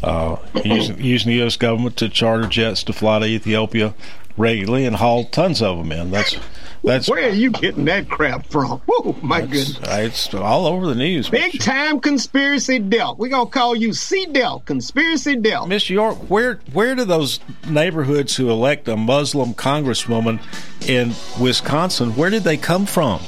Uh, 0.00 0.36
using, 0.64 1.00
using 1.02 1.30
the 1.30 1.38
U.S. 1.38 1.56
government 1.56 1.96
to 1.96 2.08
charter 2.08 2.46
jets 2.46 2.84
to 2.84 2.92
fly 2.92 3.18
to 3.18 3.24
Ethiopia 3.24 3.92
regularly 4.36 4.86
and 4.86 4.94
haul 4.94 5.24
tons 5.24 5.60
of 5.60 5.76
them 5.76 5.90
in. 5.90 6.12
That's 6.12 6.36
that's 6.84 7.08
Where 7.08 7.28
are 7.28 7.32
you 7.32 7.50
getting 7.50 7.84
that 7.86 8.08
crap 8.08 8.46
from? 8.46 8.80
Oh 9.00 9.16
my 9.22 9.42
goodness. 9.42 9.78
it's 9.80 10.34
all 10.34 10.66
over 10.66 10.86
the 10.86 10.94
news. 10.94 11.30
Big 11.30 11.60
time 11.60 12.00
conspiracy 12.00 12.80
Delt. 12.80 13.16
We're 13.16 13.28
gonna 13.28 13.48
call 13.48 13.76
you 13.76 13.92
C 13.92 14.26
Delt, 14.26 14.64
conspiracy 14.64 15.36
Delt. 15.36 15.68
Miss 15.68 15.88
York, 15.88 16.18
where 16.28 16.58
where 16.72 16.96
do 16.96 17.04
those 17.04 17.38
neighborhoods 17.68 18.36
who 18.36 18.50
elect 18.50 18.88
a 18.88 18.96
Muslim 18.96 19.54
congresswoman 19.54 20.40
in 20.88 21.14
Wisconsin, 21.40 22.10
where 22.16 22.28
did 22.28 22.42
they 22.42 22.56
come 22.56 22.86
from? 22.86 23.20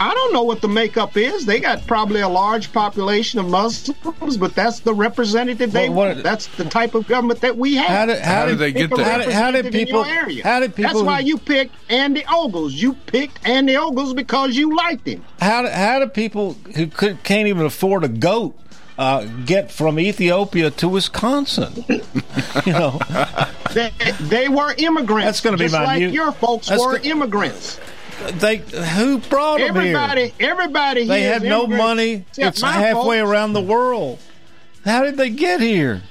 I 0.00 0.14
don't 0.14 0.32
know 0.32 0.42
what 0.42 0.60
the 0.60 0.68
makeup 0.68 1.16
is. 1.16 1.44
They 1.46 1.60
got 1.60 1.86
probably 1.86 2.20
a 2.20 2.28
large 2.28 2.72
population 2.72 3.40
of 3.40 3.48
Muslims, 3.48 4.36
but 4.36 4.54
that's 4.54 4.80
the 4.80 4.94
representative 4.94 5.72
they 5.72 5.88
Well, 5.88 5.96
what- 5.98 6.08
want. 6.14 6.22
That's 6.22 6.46
the 6.56 6.64
type 6.64 6.94
of 6.94 7.06
government 7.08 7.40
that 7.40 7.56
we 7.56 7.74
have. 7.76 7.88
How 7.88 8.06
did- 8.06 8.18
how 8.20 8.34
How 8.34 8.44
did 8.46 8.50
did 8.52 8.58
they 8.58 8.72
get 8.72 8.92
a 8.92 8.96
that? 8.96 9.06
How 9.06 9.18
did- 9.18 9.32
how 9.32 9.48
in 9.66 9.72
people- 9.72 10.06
your 10.06 10.14
area. 10.14 10.42
how 10.44 10.60
did 10.60 10.74
people 10.74 10.92
That's 10.92 11.02
why 11.04 11.20
you 11.20 11.36
picked 11.38 11.74
Andy 11.90 12.24
Ogles. 12.26 12.74
You 12.74 12.92
picked 13.06 13.46
Andy 13.46 13.76
Ogles 13.76 14.14
because 14.14 14.56
you 14.56 14.76
liked 14.76 15.06
him. 15.06 15.24
How 15.40 15.62
do, 15.62 15.68
how 15.68 15.98
do 15.98 16.06
people 16.06 16.56
who 16.76 16.86
could, 16.86 17.22
can't 17.24 17.48
even 17.48 17.66
afford 17.66 18.04
a 18.04 18.08
goat 18.08 18.54
uh, 18.98 19.24
get 19.46 19.70
from 19.70 19.98
Ethiopia 19.98 20.70
to 20.72 20.88
Wisconsin? 20.88 21.84
you 21.88 22.72
know, 22.72 22.98
They, 23.74 23.90
they 24.20 24.48
were 24.48 24.74
immigrants. 24.78 25.24
That's 25.26 25.40
gonna 25.40 25.56
be 25.56 25.64
just 25.64 25.74
my 25.74 25.84
like 25.84 25.98
new- 26.00 26.10
your 26.10 26.32
folks 26.32 26.70
were 26.70 26.98
go- 26.98 27.04
immigrants. 27.04 27.78
They 28.32 28.58
who 28.58 29.18
brought 29.18 29.58
them 29.58 29.68
Everybody, 29.68 30.28
here? 30.38 30.50
everybody. 30.50 31.04
They 31.06 31.22
had 31.22 31.42
no 31.42 31.66
money. 31.66 32.24
It's 32.36 32.60
halfway 32.60 33.20
folks. 33.20 33.30
around 33.30 33.52
the 33.52 33.60
world. 33.60 34.18
How 34.84 35.02
did 35.02 35.16
they 35.16 35.30
get 35.30 35.60
here? 35.60 36.02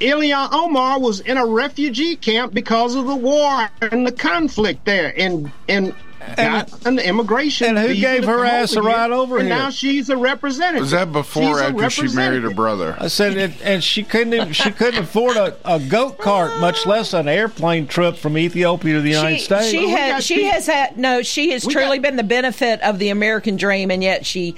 Ilhan 0.00 0.52
Omar 0.52 1.00
was 1.00 1.20
in 1.20 1.36
a 1.36 1.44
refugee 1.44 2.14
camp 2.14 2.54
because 2.54 2.94
of 2.94 3.06
the 3.06 3.16
war 3.16 3.68
and 3.80 4.06
the 4.06 4.12
conflict 4.12 4.84
there. 4.84 5.12
And 5.18 5.50
and 5.68 5.94
got 6.36 6.86
an 6.86 6.98
immigration. 6.98 7.76
And 7.76 7.88
who 7.88 7.94
gave 7.94 8.24
her 8.24 8.44
ass 8.44 8.74
a 8.74 8.78
over 8.80 8.88
ride 8.88 9.06
here, 9.06 9.14
over 9.14 9.38
and 9.38 9.48
here? 9.48 9.56
now 9.56 9.70
she's 9.70 10.08
a 10.10 10.16
representative. 10.16 10.80
Was 10.82 10.90
that 10.92 11.12
before 11.12 11.58
She's 11.58 11.60
after 11.60 11.90
she 11.90 12.14
married 12.14 12.42
her 12.42 12.50
brother? 12.54 12.96
I 12.98 13.08
said, 13.08 13.36
it, 13.36 13.52
and 13.62 13.82
she 13.82 14.02
couldn't 14.02 14.34
even, 14.34 14.52
she 14.52 14.70
couldn't 14.70 15.02
afford 15.02 15.36
a, 15.36 15.56
a 15.64 15.78
goat 15.80 16.18
cart, 16.18 16.58
much 16.60 16.86
less 16.86 17.12
an 17.12 17.28
airplane 17.28 17.86
trip 17.86 18.16
from 18.16 18.36
Ethiopia 18.38 18.94
to 18.94 19.00
the 19.00 19.10
United 19.10 19.38
She, 19.38 19.44
States. 19.44 19.68
she 19.68 19.88
has 19.90 20.24
she 20.24 20.44
has 20.44 20.66
had 20.66 20.96
no. 20.98 21.22
She 21.22 21.50
has 21.50 21.66
truly 21.66 21.98
been 21.98 22.16
the 22.16 22.22
benefit 22.22 22.80
of 22.82 22.98
the 22.98 23.10
American 23.10 23.56
dream, 23.56 23.90
and 23.90 24.02
yet 24.02 24.24
she 24.26 24.54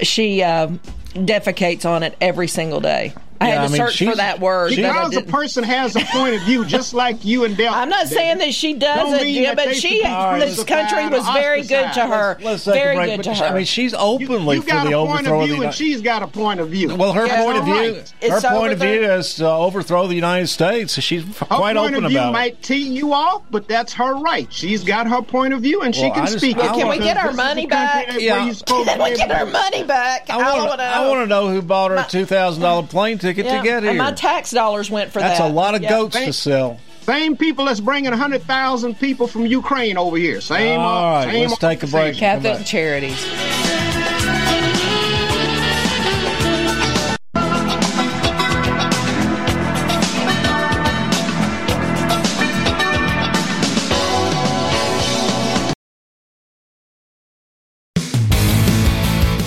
she 0.00 0.42
uh, 0.42 0.68
defecates 1.14 1.84
on 1.84 2.02
it 2.02 2.16
every 2.20 2.48
single 2.48 2.80
day. 2.80 3.12
I 3.40 3.48
Yeah, 3.48 3.54
had 3.54 3.60
I 3.60 3.66
to 3.66 3.72
mean, 3.72 3.80
search 3.88 3.98
for 4.10 4.16
that 4.16 4.40
word. 4.40 4.70
but 4.70 4.76
Because 4.76 5.16
a 5.16 5.22
person 5.22 5.62
has 5.64 5.94
a 5.94 6.00
point 6.00 6.34
of 6.34 6.42
view, 6.42 6.64
just 6.64 6.92
like 6.94 7.24
you 7.24 7.44
and 7.44 7.56
Del. 7.56 7.72
I'm 7.74 7.88
not 7.88 8.08
saying 8.08 8.38
that 8.38 8.52
she 8.52 8.74
doesn't, 8.74 9.22
mean 9.22 9.42
yeah, 9.42 9.54
but 9.54 9.76
she, 9.76 10.02
this 10.02 10.64
country 10.64 11.06
was 11.08 11.24
very 11.30 11.62
good 11.62 11.92
to 11.92 12.06
her. 12.06 12.36
Let's 12.42 12.64
take 12.64 12.74
a 12.74 12.78
very 12.78 12.96
break, 12.96 13.16
good 13.16 13.22
to 13.24 13.34
her. 13.34 13.44
I 13.44 13.54
mean, 13.54 13.64
she's 13.64 13.94
openly 13.94 14.56
You 14.56 14.62
for 14.62 14.68
got 14.68 14.84
the 14.86 14.90
point 14.92 15.10
overthrow 15.10 15.36
of 15.38 15.42
of 15.44 15.48
the 15.48 15.54
view, 15.54 15.54
and 15.54 15.60
United 15.62 15.76
she's 15.76 16.00
got 16.02 16.22
a 16.22 16.26
point 16.26 16.58
of 16.60 16.68
view. 16.70 16.96
Well, 16.96 17.12
her 17.12 17.28
That's 17.28 17.44
point 17.44 17.58
of 17.58 17.64
view, 17.64 17.74
right. 17.74 18.32
her 18.32 18.40
point 18.40 18.72
of 18.72 18.80
view 18.80 19.02
is 19.02 19.34
to 19.36 19.48
overthrow 19.48 20.06
the 20.08 20.14
United 20.16 20.48
States. 20.48 20.94
So 20.94 21.00
she's 21.00 21.22
Her 21.38 21.46
quite 21.46 21.76
point 21.76 21.94
open 21.94 22.04
of 22.06 22.10
view 22.10 22.18
about 22.18 22.30
it. 22.30 22.32
might 22.32 22.62
tee 22.62 22.88
you 22.88 23.12
off, 23.12 23.42
but 23.52 23.68
that's 23.68 23.92
her 23.94 24.14
right. 24.16 24.52
She's 24.52 24.82
got 24.82 25.06
her 25.06 25.22
point 25.22 25.54
of 25.54 25.60
view, 25.62 25.82
and 25.82 25.94
she 25.94 26.10
can 26.10 26.26
just- 26.26 26.38
speak. 26.38 26.58
I 26.58 26.74
Can 26.74 26.88
we 26.88 26.98
get 26.98 27.16
our 27.16 27.32
money 27.32 27.66
back? 27.66 28.18
Yeah. 28.18 28.38
where 28.38 28.44
you're 28.46 28.54
supposed 28.54 28.88
Can 28.88 29.00
we 29.02 29.16
get 29.16 29.30
our 29.30 29.46
money 29.46 29.84
back? 29.84 30.28
I 30.28 30.38
want 30.38 30.68
wanna. 30.70 30.82
I 30.82 31.06
want 31.08 31.20
to 31.22 31.26
know 31.26 31.48
who 31.48 31.62
bought 31.62 31.92
her 31.92 31.98
a 31.98 32.06
two 32.08 32.24
thousand 32.24 32.62
dollar 32.62 32.84
plane 32.86 33.18
ticket 33.18 33.27
Yeah, 33.46 33.58
to 33.58 33.62
get 33.62 33.82
here. 33.82 33.90
And 33.90 33.98
my 33.98 34.12
tax 34.12 34.50
dollars 34.50 34.90
went 34.90 35.12
for 35.12 35.20
That's 35.20 35.38
that. 35.38 35.44
That's 35.44 35.52
a 35.52 35.54
lot 35.54 35.74
of 35.74 35.82
Yeah. 35.82 35.90
goats 35.90 36.16
to 36.16 36.32
sell. 36.32 36.78
Same 37.02 37.36
people 37.36 37.64
that's 37.64 37.80
bringing 37.80 38.10
100,000 38.10 38.98
people 39.00 39.26
from 39.26 39.46
Ukraine 39.46 39.96
over 39.96 40.16
here. 40.18 40.42
Same. 40.42 40.78
All 40.78 40.86
uh, 40.86 41.24
right, 41.24 41.32
same 41.32 41.48
let's 41.48 41.58
take 41.58 41.82
a 41.82 41.86
break. 41.86 42.08
and 42.08 42.12
come 42.14 42.42
Catholic 42.42 42.58
back. 42.58 42.66
Charities. 42.66 43.47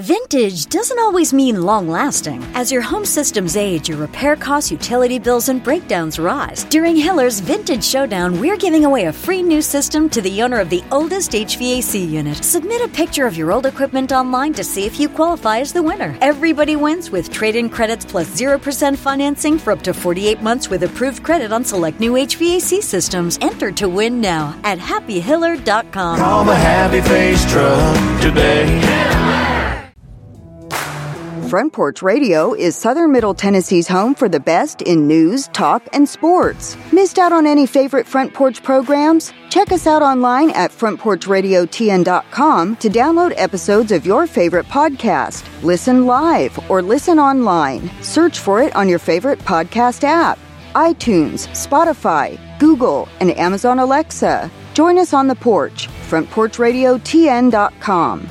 Vintage 0.00 0.64
doesn't 0.64 0.98
always 0.98 1.34
mean 1.34 1.60
long 1.60 1.86
lasting. 1.86 2.42
As 2.54 2.72
your 2.72 2.80
home 2.80 3.04
systems 3.04 3.54
age, 3.54 3.90
your 3.90 3.98
repair 3.98 4.34
costs, 4.34 4.70
utility 4.70 5.18
bills, 5.18 5.50
and 5.50 5.62
breakdowns 5.62 6.18
rise. 6.18 6.64
During 6.64 6.96
Hiller's 6.96 7.40
Vintage 7.40 7.84
Showdown, 7.84 8.40
we're 8.40 8.56
giving 8.56 8.86
away 8.86 9.06
a 9.06 9.12
free 9.12 9.42
new 9.42 9.60
system 9.60 10.08
to 10.08 10.22
the 10.22 10.40
owner 10.40 10.58
of 10.58 10.70
the 10.70 10.82
oldest 10.90 11.32
HVAC 11.32 12.08
unit. 12.08 12.42
Submit 12.42 12.80
a 12.80 12.88
picture 12.88 13.26
of 13.26 13.36
your 13.36 13.52
old 13.52 13.66
equipment 13.66 14.10
online 14.10 14.54
to 14.54 14.64
see 14.64 14.86
if 14.86 14.98
you 14.98 15.06
qualify 15.06 15.58
as 15.58 15.74
the 15.74 15.82
winner. 15.82 16.16
Everybody 16.22 16.76
wins 16.76 17.10
with 17.10 17.30
trade 17.30 17.56
in 17.56 17.68
credits 17.68 18.06
plus 18.06 18.40
0% 18.40 18.96
financing 18.96 19.58
for 19.58 19.70
up 19.70 19.82
to 19.82 19.92
48 19.92 20.40
months 20.40 20.70
with 20.70 20.82
approved 20.82 21.22
credit 21.22 21.52
on 21.52 21.62
select 21.62 22.00
new 22.00 22.14
HVAC 22.14 22.82
systems. 22.82 23.36
Enter 23.42 23.70
to 23.72 23.86
win 23.86 24.18
now 24.18 24.58
at 24.64 24.78
happyhiller.com. 24.78 26.18
Call 26.18 26.44
the 26.46 26.56
Happy 26.56 27.02
Face 27.02 27.44
Truck 27.52 28.22
today. 28.22 29.49
Front 31.50 31.72
Porch 31.72 32.00
Radio 32.00 32.54
is 32.54 32.76
Southern 32.76 33.10
Middle 33.10 33.34
Tennessee's 33.34 33.88
home 33.88 34.14
for 34.14 34.28
the 34.28 34.38
best 34.38 34.82
in 34.82 35.08
news, 35.08 35.48
talk, 35.48 35.82
and 35.92 36.08
sports. 36.08 36.76
Missed 36.92 37.18
out 37.18 37.32
on 37.32 37.44
any 37.44 37.66
favorite 37.66 38.06
Front 38.06 38.32
Porch 38.32 38.62
programs? 38.62 39.32
Check 39.48 39.72
us 39.72 39.88
out 39.88 40.00
online 40.00 40.50
at 40.50 40.70
frontporchradiotn.com 40.70 42.76
to 42.76 42.88
download 42.88 43.34
episodes 43.36 43.90
of 43.90 44.06
your 44.06 44.28
favorite 44.28 44.66
podcast. 44.66 45.44
Listen 45.64 46.06
live 46.06 46.56
or 46.70 46.82
listen 46.82 47.18
online. 47.18 47.90
Search 48.00 48.38
for 48.38 48.62
it 48.62 48.72
on 48.76 48.88
your 48.88 49.00
favorite 49.00 49.40
podcast 49.40 50.04
app 50.04 50.38
iTunes, 50.76 51.48
Spotify, 51.48 52.38
Google, 52.60 53.08
and 53.18 53.36
Amazon 53.36 53.80
Alexa. 53.80 54.48
Join 54.72 54.98
us 54.98 55.12
on 55.12 55.26
the 55.26 55.34
porch, 55.34 55.88
frontporchradiotn.com. 55.88 58.28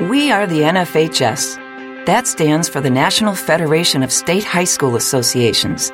We 0.00 0.30
are 0.30 0.46
the 0.46 0.60
NFHS. 0.60 2.06
That 2.06 2.28
stands 2.28 2.68
for 2.68 2.80
the 2.80 2.88
National 2.88 3.34
Federation 3.34 4.04
of 4.04 4.12
State 4.12 4.44
High 4.44 4.62
School 4.62 4.94
Associations. 4.94 5.90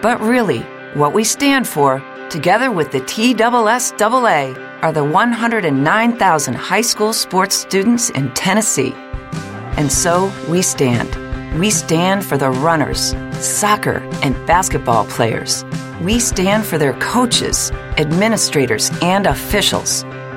But 0.00 0.20
really, 0.20 0.60
what 0.94 1.12
we 1.12 1.24
stand 1.24 1.66
for, 1.66 2.00
together 2.30 2.70
with 2.70 2.92
the 2.92 3.00
TSSAA, 3.00 4.56
are 4.82 4.92
the 4.92 5.02
109,000 5.02 6.54
high 6.54 6.80
school 6.82 7.12
sports 7.12 7.56
students 7.56 8.10
in 8.10 8.32
Tennessee. 8.34 8.92
And 9.76 9.90
so 9.90 10.32
we 10.48 10.62
stand. 10.62 11.16
We 11.58 11.70
stand 11.70 12.24
for 12.24 12.38
the 12.38 12.50
runners, 12.50 13.16
soccer, 13.40 14.08
and 14.22 14.36
basketball 14.46 15.04
players. 15.06 15.64
We 16.00 16.20
stand 16.20 16.64
for 16.64 16.78
their 16.78 16.94
coaches, 17.00 17.72
administrators, 17.96 18.92
and 19.02 19.26
officials. 19.26 20.04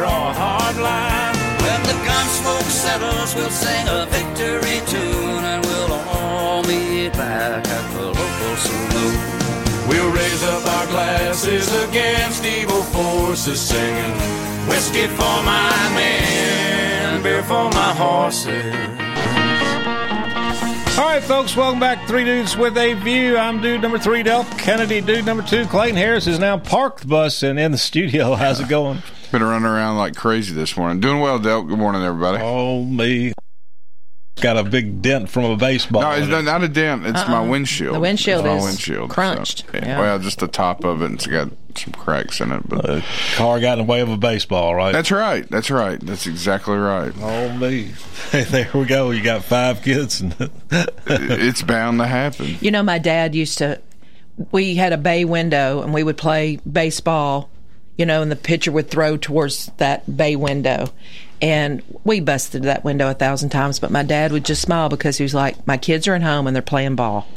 draw 0.00 0.30
a 0.30 0.32
hard 0.32 0.76
line. 0.78 1.36
When 1.60 1.80
the 1.82 1.96
gun 2.08 2.26
smoke 2.40 2.70
settles, 2.84 3.34
we'll 3.34 3.50
sing 3.50 3.86
a 3.86 4.06
victory 4.06 4.80
tune 4.88 5.44
and 5.44 5.60
we'll 5.66 5.92
all 5.92 6.62
meet 6.62 7.12
back 7.12 7.68
at 7.68 7.86
the 7.92 8.06
local 8.06 8.56
saloon. 8.64 9.16
We'll 9.88 10.10
raise 10.10 10.42
up 10.44 10.64
our 10.66 10.86
glasses 10.86 11.68
against 11.84 12.42
evil 12.46 12.82
forces, 12.82 13.60
singing 13.60 14.16
whiskey 14.70 15.06
for 15.06 15.36
my 15.44 15.76
men, 15.94 17.22
beer 17.22 17.42
for 17.42 17.68
my 17.68 17.92
horses. 17.92 18.74
All 20.98 21.04
right, 21.04 21.22
folks, 21.22 21.54
welcome 21.54 21.78
back 21.78 22.08
Three 22.08 22.24
Dudes 22.24 22.56
with 22.56 22.78
a 22.78 22.94
View. 22.94 23.36
I'm 23.36 23.60
dude 23.60 23.82
number 23.82 23.98
three, 23.98 24.22
Del 24.22 24.44
Kennedy. 24.56 25.02
Dude 25.02 25.26
number 25.26 25.42
two, 25.42 25.66
Clayton 25.66 25.96
Harris, 25.96 26.26
is 26.26 26.38
now 26.38 26.56
parked 26.56 27.02
the 27.02 27.06
bus 27.06 27.42
and 27.42 27.60
in 27.60 27.70
the 27.70 27.78
studio. 27.78 28.34
How's 28.34 28.60
it 28.60 28.68
going? 28.68 29.02
Been 29.32 29.42
running 29.44 29.66
around 29.66 29.96
like 29.96 30.16
crazy 30.16 30.52
this 30.54 30.76
morning. 30.76 31.00
Doing 31.00 31.20
well, 31.20 31.38
Del. 31.38 31.62
Good 31.62 31.78
morning, 31.78 32.02
everybody. 32.02 32.38
Oh, 32.42 32.82
me. 32.84 33.32
Got 34.40 34.56
a 34.56 34.64
big 34.64 35.02
dent 35.02 35.28
from 35.28 35.44
a 35.44 35.56
baseball. 35.56 36.02
No, 36.02 36.10
it's 36.12 36.26
not, 36.26 36.40
it. 36.40 36.42
not 36.44 36.64
a 36.64 36.68
dent. 36.68 37.06
It's 37.06 37.28
my 37.28 37.36
Uh-uh. 37.36 37.46
windshield. 37.48 37.94
The 37.94 38.00
windshield 38.00 38.44
It's 38.44 38.60
my 38.60 38.64
windshield. 38.68 39.10
crunched. 39.10 39.64
So, 39.70 39.78
Yeah. 39.78 40.00
Well, 40.00 40.18
just 40.18 40.40
the 40.40 40.48
top 40.48 40.82
of 40.82 41.02
it. 41.02 41.04
and 41.06 41.14
It's 41.14 41.26
got 41.28 41.50
some 41.76 41.92
cracks 41.92 42.40
in 42.40 42.50
it. 42.50 42.68
But 42.68 42.82
The 42.86 43.04
car 43.36 43.60
got 43.60 43.78
in 43.78 43.86
the 43.86 43.90
way 43.92 44.00
of 44.00 44.08
a 44.08 44.16
baseball, 44.16 44.74
right? 44.74 44.92
that's 44.92 45.12
right. 45.12 45.48
That's 45.48 45.70
right. 45.70 46.00
That's 46.00 46.26
exactly 46.26 46.76
right. 46.76 47.12
Oh, 47.20 47.50
me. 47.56 47.92
Hey, 48.32 48.42
there 48.44 48.68
we 48.74 48.84
go. 48.86 49.10
You 49.10 49.22
got 49.22 49.44
five 49.44 49.82
kids. 49.82 50.20
And 50.22 50.34
it's 51.06 51.62
bound 51.62 52.00
to 52.00 52.06
happen. 52.06 52.56
You 52.60 52.70
know, 52.72 52.82
my 52.82 52.98
dad 52.98 53.34
used 53.36 53.58
to. 53.58 53.80
We 54.50 54.74
had 54.74 54.92
a 54.94 54.98
bay 54.98 55.24
window, 55.26 55.82
and 55.82 55.92
we 55.94 56.02
would 56.02 56.16
play 56.16 56.56
baseball. 56.70 57.50
You 58.00 58.06
know, 58.06 58.22
and 58.22 58.32
the 58.32 58.36
pitcher 58.36 58.72
would 58.72 58.88
throw 58.88 59.18
towards 59.18 59.66
that 59.76 60.16
bay 60.16 60.34
window, 60.34 60.88
and 61.42 61.82
we 62.02 62.20
busted 62.20 62.62
that 62.62 62.82
window 62.82 63.10
a 63.10 63.14
thousand 63.14 63.50
times. 63.50 63.78
But 63.78 63.90
my 63.90 64.02
dad 64.02 64.32
would 64.32 64.46
just 64.46 64.62
smile 64.62 64.88
because 64.88 65.18
he 65.18 65.22
was 65.22 65.34
like, 65.34 65.66
"My 65.66 65.76
kids 65.76 66.08
are 66.08 66.14
at 66.14 66.22
home 66.22 66.46
and 66.46 66.56
they're 66.56 66.62
playing 66.62 66.96
ball," 66.96 67.28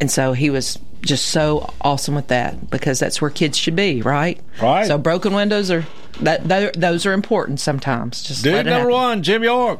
and 0.00 0.10
so 0.10 0.32
he 0.32 0.50
was 0.50 0.80
just 1.02 1.26
so 1.26 1.72
awesome 1.80 2.16
with 2.16 2.26
that 2.26 2.70
because 2.70 2.98
that's 2.98 3.22
where 3.22 3.30
kids 3.30 3.56
should 3.56 3.76
be, 3.76 4.02
right? 4.02 4.40
Right. 4.60 4.86
So 4.88 4.98
broken 4.98 5.32
windows 5.32 5.70
are 5.70 5.86
that 6.22 6.74
those- 6.74 7.06
are 7.06 7.12
important 7.12 7.60
sometimes. 7.60 8.20
Just 8.22 8.42
Dude 8.42 8.54
number 8.66 8.70
happen. 8.72 8.90
one, 8.90 9.22
Jim 9.22 9.44
York. 9.44 9.78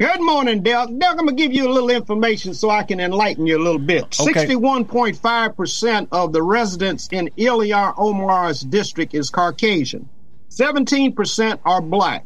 Good 0.00 0.20
morning, 0.22 0.62
Del. 0.62 0.86
Del, 0.86 1.10
I'm 1.10 1.16
going 1.18 1.28
to 1.28 1.34
give 1.34 1.52
you 1.52 1.68
a 1.68 1.72
little 1.72 1.90
information 1.90 2.54
so 2.54 2.70
I 2.70 2.84
can 2.84 3.00
enlighten 3.00 3.46
you 3.46 3.58
a 3.58 3.62
little 3.62 3.78
bit. 3.78 4.18
Okay. 4.18 4.46
61.5% 4.46 6.08
of 6.10 6.32
the 6.32 6.42
residents 6.42 7.06
in 7.12 7.28
Ilhan 7.36 7.92
Omar's 7.98 8.62
district 8.62 9.12
is 9.12 9.28
Caucasian. 9.28 10.08
17% 10.48 11.58
are 11.66 11.82
black. 11.82 12.24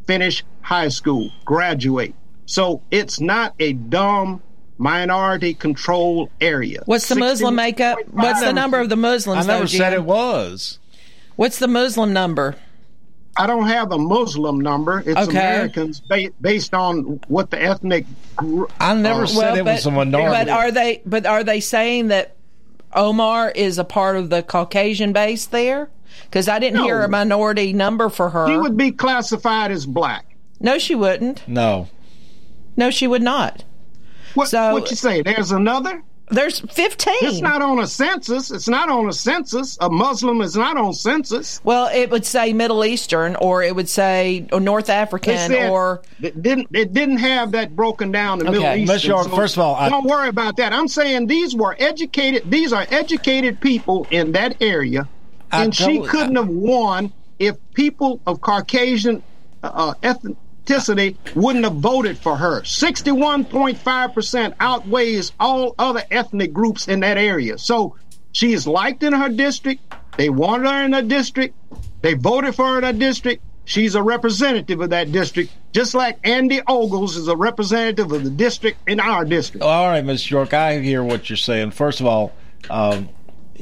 finish 0.06 0.42
high 0.62 0.88
school, 0.88 1.30
graduate. 1.44 2.14
So 2.46 2.82
it's 2.90 3.20
not 3.20 3.54
a 3.58 3.74
dumb 3.74 4.42
minority 4.78 5.54
control 5.54 6.30
area. 6.40 6.82
What's 6.86 7.08
the 7.08 7.16
Muslim 7.16 7.54
makeup? 7.54 7.98
What's 8.10 8.40
the 8.40 8.52
number 8.52 8.80
of 8.80 8.88
the 8.88 8.96
Muslims? 8.96 9.46
I 9.46 9.52
never 9.52 9.64
though, 9.64 9.66
said 9.66 9.90
Jim? 9.90 10.02
it 10.02 10.04
was. 10.04 10.78
What's 11.36 11.58
the 11.58 11.68
Muslim 11.68 12.12
number? 12.12 12.56
I 13.36 13.46
don't 13.46 13.66
have 13.66 13.92
a 13.92 13.98
Muslim 13.98 14.60
number. 14.60 15.00
It's 15.06 15.16
Okay. 15.28 15.30
Americans 15.38 16.00
ba- 16.00 16.30
based 16.40 16.74
on 16.74 17.20
what 17.28 17.50
the 17.50 17.62
ethnic. 17.62 18.04
gr- 18.36 18.64
I 18.78 18.94
never 18.94 19.22
uh, 19.22 19.26
said 19.26 19.58
it 19.58 19.64
was 19.64 19.86
a 19.86 19.90
minority. 19.90 20.44
But 20.44 20.48
are 20.50 20.70
they? 20.70 21.02
But 21.06 21.24
are 21.26 21.42
they 21.42 21.60
saying 21.60 22.08
that 22.08 22.36
Omar 22.92 23.50
is 23.50 23.78
a 23.78 23.84
part 23.84 24.16
of 24.16 24.28
the 24.28 24.42
Caucasian 24.42 25.12
base 25.14 25.46
there? 25.46 25.88
Because 26.24 26.46
I 26.48 26.58
didn't 26.58 26.80
No. 26.80 26.84
hear 26.84 27.00
a 27.02 27.08
minority 27.08 27.72
number 27.72 28.10
for 28.10 28.28
her. 28.30 28.46
She 28.48 28.56
would 28.56 28.76
be 28.76 28.92
classified 28.92 29.70
as 29.70 29.86
black. 29.86 30.26
no, 30.60 30.78
she 30.78 30.94
wouldn't. 30.94 31.46
No. 31.48 31.88
No, 32.76 32.90
she 32.90 33.06
would 33.06 33.22
not. 33.22 33.64
What, 34.34 34.48
So- 34.48 34.72
what 34.74 34.90
you 34.90 34.96
say? 34.96 35.22
There's 35.22 35.52
another? 35.52 36.02
There's 36.32 36.60
15. 36.60 37.14
It's 37.20 37.40
not 37.42 37.60
on 37.60 37.78
a 37.78 37.86
census. 37.86 38.50
It's 38.50 38.68
not 38.68 38.88
on 38.88 39.08
a 39.08 39.12
census. 39.12 39.76
A 39.80 39.90
Muslim 39.90 40.40
is 40.40 40.56
not 40.56 40.76
on 40.78 40.94
census. 40.94 41.60
Well, 41.62 41.88
it 41.92 42.10
would 42.10 42.24
say 42.24 42.52
Middle 42.54 42.84
Eastern, 42.84 43.36
or 43.36 43.62
it 43.62 43.76
would 43.76 43.88
say 43.88 44.46
or 44.50 44.58
North 44.58 44.86
They 44.86 44.94
African, 44.94 45.36
said 45.36 45.70
or 45.70 46.00
it 46.22 46.42
didn't. 46.42 46.68
It 46.72 46.92
didn't 46.94 47.18
have 47.18 47.52
that 47.52 47.76
broken 47.76 48.10
down 48.10 48.40
in 48.40 48.48
Okay. 48.48 48.58
Middle 48.58 48.76
East. 48.76 48.92
Miss 48.92 49.04
York, 49.04 49.28
first 49.30 49.56
of 49.56 49.62
all, 49.62 49.74
I- 49.74 49.90
don't 49.90 50.04
worry 50.06 50.28
about 50.28 50.56
that. 50.56 50.72
I'm 50.72 50.88
saying 50.88 51.26
these 51.26 51.54
were 51.54 51.76
educated. 51.78 52.50
These 52.50 52.72
are 52.72 52.86
educated 52.90 53.60
people 53.60 54.06
in 54.10 54.32
that 54.32 54.56
area, 54.62 55.06
I 55.50 55.64
and 55.64 55.74
she 55.74 56.00
couldn't 56.00 56.36
have 56.36 56.48
won 56.48 57.12
if 57.38 57.56
people 57.74 58.20
of 58.26 58.40
Caucasian 58.40 59.22
uh, 59.62 59.94
wouldn't 61.34 61.64
have 61.64 61.74
voted 61.74 62.18
for 62.18 62.36
her. 62.36 62.64
Sixty-one 62.64 63.44
point 63.44 63.78
five 63.78 64.14
percent 64.14 64.54
outweighs 64.60 65.32
all 65.38 65.74
other 65.78 66.02
ethnic 66.10 66.52
groups 66.52 66.88
in 66.88 67.00
that 67.00 67.18
area. 67.18 67.58
So 67.58 67.96
she 68.32 68.52
is 68.52 68.66
liked 68.66 69.02
in 69.02 69.12
her 69.12 69.28
district. 69.28 69.82
They 70.16 70.30
wanted 70.30 70.68
her 70.68 70.84
in 70.84 70.92
her 70.92 71.02
district. 71.02 71.54
They 72.00 72.14
voted 72.14 72.54
for 72.54 72.66
her 72.66 72.78
in 72.78 72.84
her 72.84 72.92
district. 72.92 73.42
She's 73.64 73.94
a 73.94 74.02
representative 74.02 74.80
of 74.80 74.90
that 74.90 75.12
district, 75.12 75.52
just 75.72 75.94
like 75.94 76.18
Andy 76.24 76.60
Ogles 76.66 77.16
is 77.16 77.28
a 77.28 77.36
representative 77.36 78.10
of 78.10 78.24
the 78.24 78.30
district 78.30 78.78
in 78.88 78.98
our 78.98 79.24
district. 79.24 79.62
All 79.62 79.86
right, 79.86 80.04
Miss 80.04 80.28
York, 80.28 80.52
I 80.52 80.80
hear 80.80 81.04
what 81.04 81.30
you're 81.30 81.36
saying. 81.36 81.70
First 81.70 82.00
of 82.00 82.06
all, 82.06 82.32
um, 82.70 83.08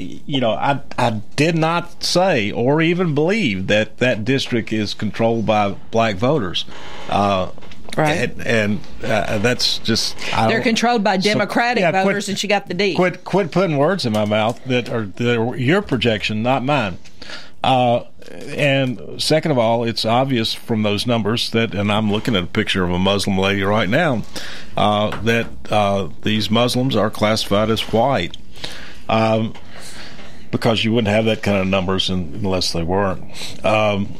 you 0.01 0.41
know, 0.41 0.53
I 0.53 0.81
I 0.99 1.21
did 1.37 1.57
not 1.57 2.03
say 2.03 2.51
or 2.51 2.81
even 2.83 3.15
believe 3.15 3.67
that 3.69 3.99
that 3.99 4.25
district 4.25 4.73
is 4.73 4.95
controlled 4.95 5.47
by 5.47 5.71
black 5.91 6.17
voters. 6.17 6.65
Uh, 7.09 7.51
Right. 7.97 8.31
And, 8.31 8.47
and 8.47 8.81
uh, 9.03 9.39
that's 9.39 9.79
just 9.79 10.17
they're 10.31 10.63
controlled 10.63 11.03
by 11.03 11.19
So- 11.19 11.29
Democratic 11.33 11.81
yeah, 11.83 11.91
quit- 11.91 12.05
voters, 12.05 12.29
and 12.29 12.39
she 12.39 12.47
got 12.47 12.69
the 12.69 12.73
D. 12.75 12.95
Quit 12.95 13.25
quit 13.25 13.51
putting 13.51 13.79
words 13.79 14.07
in 14.07 14.13
my 14.13 14.25
mouth 14.25 14.65
that 14.67 14.89
are, 14.89 15.07
that 15.07 15.37
are 15.37 15.57
your 15.57 15.83
projection, 15.83 16.41
not 16.41 16.65
mine. 16.65 16.99
Uh, 17.65 18.05
and 18.31 19.21
second 19.21 19.51
of 19.51 19.59
all, 19.59 19.83
it's 19.83 20.05
obvious 20.05 20.55
from 20.55 20.85
those 20.85 21.05
numbers 21.05 21.51
that, 21.51 21.75
and 21.75 21.91
I'm 21.91 22.13
looking 22.13 22.37
at 22.37 22.45
a 22.45 22.47
picture 22.47 22.85
of 22.85 22.91
a 22.93 22.99
Muslim 22.99 23.37
lady 23.37 23.65
right 23.65 23.89
now, 23.89 24.23
uh, 24.77 25.21
that 25.23 25.49
uh, 25.69 26.11
these 26.23 26.49
Muslims 26.49 26.95
are 26.95 27.11
classified 27.11 27.71
as 27.71 27.81
white. 27.93 28.37
Um, 29.09 29.55
because 30.51 30.85
you 30.85 30.93
wouldn't 30.93 31.15
have 31.15 31.25
that 31.27 31.43
kind 31.43 31.59
of 31.59 31.67
numbers 31.67 32.11
un- 32.11 32.33
unless 32.35 32.73
they 32.73 32.83
weren't. 32.83 33.23
Um, 33.65 34.15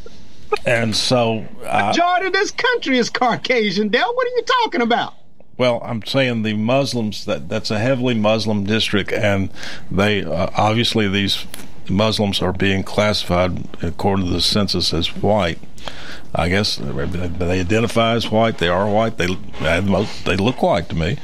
and 0.66 0.94
so, 0.94 1.46
uh, 1.64 1.88
Majority 1.88 2.26
of 2.26 2.32
this 2.32 2.50
country 2.50 2.98
is 2.98 3.10
Caucasian. 3.10 3.88
Dale, 3.88 4.12
what 4.14 4.26
are 4.26 4.36
you 4.36 4.42
talking 4.62 4.82
about? 4.82 5.14
Well, 5.58 5.80
I'm 5.84 6.02
saying 6.04 6.42
the 6.42 6.54
Muslims 6.54 7.24
that 7.26 7.48
that's 7.48 7.70
a 7.70 7.78
heavily 7.78 8.14
Muslim 8.14 8.64
district, 8.64 9.12
and 9.12 9.50
they 9.90 10.24
uh, 10.24 10.48
obviously 10.56 11.08
these 11.08 11.46
Muslims 11.88 12.40
are 12.40 12.52
being 12.52 12.82
classified 12.82 13.68
according 13.82 14.26
to 14.26 14.32
the 14.32 14.40
census 14.40 14.92
as 14.92 15.14
white. 15.16 15.58
I 16.34 16.48
guess 16.48 16.76
they 16.76 17.60
identify 17.60 18.14
as 18.14 18.30
white. 18.30 18.58
They 18.58 18.68
are 18.68 18.88
white. 18.88 19.18
They 19.18 19.26
they 20.24 20.36
look 20.36 20.62
white 20.62 20.88
to 20.88 20.96
me. 20.96 21.18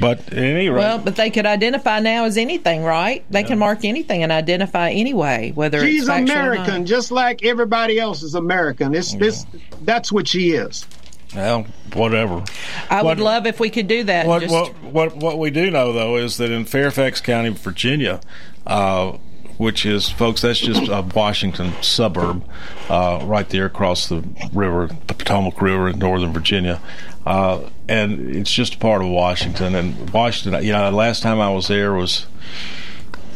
But 0.00 0.20
at 0.28 0.38
any 0.38 0.68
rate, 0.68 0.78
Well, 0.78 0.98
but 0.98 1.16
they 1.16 1.30
could 1.30 1.46
identify 1.46 2.00
now 2.00 2.24
as 2.24 2.36
anything, 2.38 2.82
right? 2.82 3.24
They 3.30 3.42
can 3.42 3.58
mark 3.58 3.84
anything 3.84 4.22
and 4.22 4.32
identify 4.32 4.90
anyway, 4.90 5.52
whether 5.54 5.80
She's 5.84 6.02
it's 6.02 6.08
factual 6.08 6.36
or 6.36 6.40
American, 6.52 6.78
not. 6.80 6.84
just 6.88 7.10
like 7.10 7.44
everybody 7.44 7.98
else 7.98 8.22
is 8.22 8.34
American. 8.34 8.94
It's 8.94 9.14
this. 9.14 9.44
That's 9.82 10.10
what 10.10 10.28
she 10.28 10.52
is. 10.52 10.86
well, 11.34 11.66
whatever. 11.94 12.42
I 12.90 13.02
would 13.02 13.20
love 13.20 13.46
if 13.46 13.60
we 13.60 13.68
could 13.70 13.86
do 13.88 14.04
that. 14.04 14.26
What, 14.26 14.40
just- 14.42 14.52
what 14.54 14.74
what 14.82 15.16
what 15.16 15.38
we 15.38 15.50
do 15.50 15.70
know 15.70 15.92
though 15.92 16.16
is 16.16 16.36
that 16.38 16.50
in 16.50 16.64
Fairfax 16.64 17.20
County, 17.20 17.50
Virginia, 17.50 18.20
uh, 18.66 19.16
which 19.62 19.86
is 19.86 20.10
folks, 20.10 20.42
that's 20.42 20.58
just 20.58 20.88
a 20.88 21.02
Washington 21.14 21.72
suburb, 21.82 22.44
uh, 22.88 23.20
right 23.22 23.48
there 23.48 23.66
across 23.66 24.08
the 24.08 24.24
river, 24.52 24.88
the 25.06 25.14
Potomac 25.14 25.62
River 25.62 25.88
in 25.88 26.00
northern 26.00 26.32
Virginia, 26.32 26.80
uh, 27.24 27.60
and 27.88 28.34
it's 28.34 28.52
just 28.52 28.74
a 28.74 28.78
part 28.78 29.02
of 29.02 29.08
Washington. 29.08 29.76
And 29.76 30.10
Washington, 30.10 30.64
you 30.64 30.72
know, 30.72 30.90
the 30.90 30.96
last 30.96 31.22
time 31.22 31.40
I 31.40 31.50
was 31.50 31.68
there 31.68 31.94
was 31.94 32.26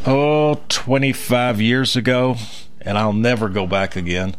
oh 0.05 0.61
25 0.69 1.61
years 1.61 1.95
ago, 1.95 2.35
and 2.81 2.99
I'll 2.99 3.13
never 3.13 3.49
go 3.49 3.65
back 3.65 3.95
again. 3.95 4.35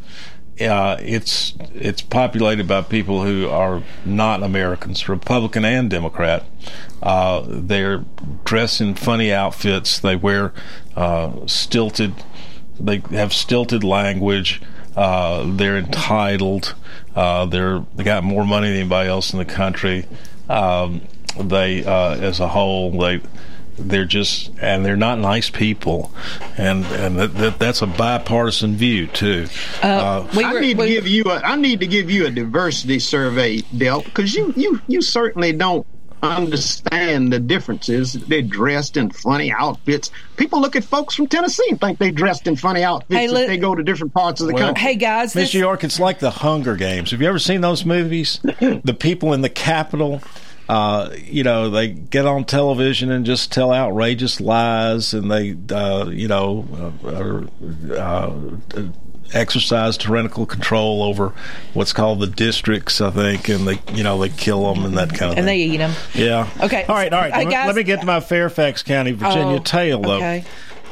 Uh, 0.60 0.96
it's 1.00 1.54
it's 1.74 2.02
populated 2.02 2.66
by 2.66 2.82
people 2.82 3.22
who 3.22 3.48
are 3.48 3.82
not 4.04 4.42
Americans, 4.42 5.08
Republican 5.08 5.64
and 5.64 5.88
Democrat. 5.88 6.44
Uh, 7.02 7.44
they're 7.46 8.04
dressed 8.44 8.80
in 8.80 8.94
funny 8.94 9.32
outfits. 9.32 10.00
They 10.00 10.16
wear 10.16 10.52
uh, 10.96 11.46
stilted. 11.46 12.14
They 12.80 13.02
have 13.10 13.32
stilted 13.32 13.84
language. 13.84 14.60
Uh, 14.96 15.44
they're 15.46 15.78
entitled. 15.78 16.74
Uh, 17.14 17.46
they're 17.46 17.84
they 17.94 18.02
got 18.02 18.24
more 18.24 18.44
money 18.44 18.68
than 18.68 18.78
anybody 18.78 19.08
else 19.08 19.32
in 19.32 19.38
the 19.38 19.44
country. 19.44 20.06
Um, 20.48 21.02
they, 21.38 21.84
uh, 21.84 22.16
as 22.16 22.40
a 22.40 22.48
whole, 22.48 22.90
they 22.98 23.20
they're 23.78 24.04
just 24.04 24.50
and 24.60 24.84
they're 24.84 24.96
not 24.96 25.18
nice 25.18 25.50
people, 25.50 26.12
and 26.56 26.84
and 26.86 27.18
that, 27.18 27.34
that, 27.34 27.58
that's 27.58 27.82
a 27.82 27.86
bipartisan 27.86 28.76
view 28.76 29.06
too. 29.06 29.46
Uh, 29.82 30.26
I 30.32 30.60
need 30.60 30.78
to 30.78 30.86
give 30.86 31.06
you 31.06 31.24
a. 31.24 31.36
I 31.36 31.56
need 31.56 31.80
to 31.80 31.86
give 31.86 32.10
you 32.10 32.26
a 32.26 32.30
diversity 32.30 32.98
survey, 32.98 33.58
Del, 33.76 34.02
because 34.02 34.34
you 34.34 34.52
you 34.56 34.80
you 34.86 35.02
certainly 35.02 35.52
don't 35.52 35.86
understand 36.22 37.32
the 37.32 37.38
differences. 37.38 38.12
They're 38.12 38.42
dressed 38.42 38.96
in 38.96 39.10
funny 39.10 39.52
outfits. 39.52 40.10
People 40.36 40.60
look 40.60 40.76
at 40.76 40.84
folks 40.84 41.14
from 41.14 41.26
Tennessee 41.26 41.66
and 41.70 41.80
think 41.80 41.98
they 41.98 42.10
dressed 42.10 42.46
in 42.46 42.56
funny 42.56 42.82
outfits 42.82 43.14
Hey, 43.14 43.26
if 43.26 43.46
they 43.46 43.56
go 43.56 43.74
to 43.74 43.82
different 43.82 44.14
parts 44.14 44.40
of 44.40 44.48
the 44.48 44.54
Well, 44.54 44.66
country. 44.66 44.82
Hey 44.82 44.94
guys, 44.96 45.34
Miss 45.34 45.54
New 45.54 45.60
York, 45.60 45.84
it's 45.84 46.00
like 46.00 46.18
the 46.18 46.30
Hunger 46.30 46.76
Games. 46.76 47.10
Have 47.10 47.22
you 47.22 47.28
ever 47.28 47.38
seen 47.38 47.60
those 47.60 47.84
movies? 47.84 48.40
the 48.42 48.96
people 48.98 49.32
in 49.32 49.42
the 49.42 49.48
Capitol, 49.48 50.20
uh, 50.68 51.10
you 51.24 51.42
know, 51.42 51.70
they 51.70 51.88
get 51.88 52.26
on 52.26 52.44
television 52.44 53.10
and 53.10 53.24
just 53.24 53.50
tell 53.52 53.72
outrageous 53.72 54.40
lies, 54.40 55.14
and 55.14 55.30
they, 55.30 55.56
uh, 55.74 56.06
you 56.10 56.28
know, 56.28 56.66
uh, 57.04 57.94
uh, 57.94 58.32
exercise 59.34 59.96
tyrannical 59.98 60.46
control 60.46 61.02
over 61.02 61.32
what's 61.74 61.92
called 61.92 62.20
the 62.20 62.26
districts, 62.26 63.00
I 63.00 63.10
think, 63.10 63.48
and 63.48 63.66
they, 63.68 63.78
you 63.94 64.02
know, 64.02 64.18
they 64.18 64.28
kill 64.30 64.72
them 64.72 64.84
and 64.84 64.96
that 64.96 65.10
kind 65.10 65.32
of 65.32 65.38
and 65.38 65.38
thing. 65.38 65.38
And 65.38 65.48
they 65.48 65.58
eat 65.58 65.76
them. 65.78 65.92
Yeah. 66.14 66.48
Okay. 66.62 66.84
All 66.84 66.94
right. 66.94 67.12
All 67.12 67.20
right. 67.20 67.32
Hey, 67.32 67.40
let, 67.40 67.46
me, 67.46 67.52
guys- 67.52 67.66
let 67.66 67.76
me 67.76 67.82
get 67.82 68.00
to 68.00 68.06
my 68.06 68.20
Fairfax 68.20 68.82
County, 68.82 69.12
Virginia 69.12 69.56
Oh, 69.56 69.58
tale, 69.58 70.00
though. 70.02 70.16
okay. 70.16 70.44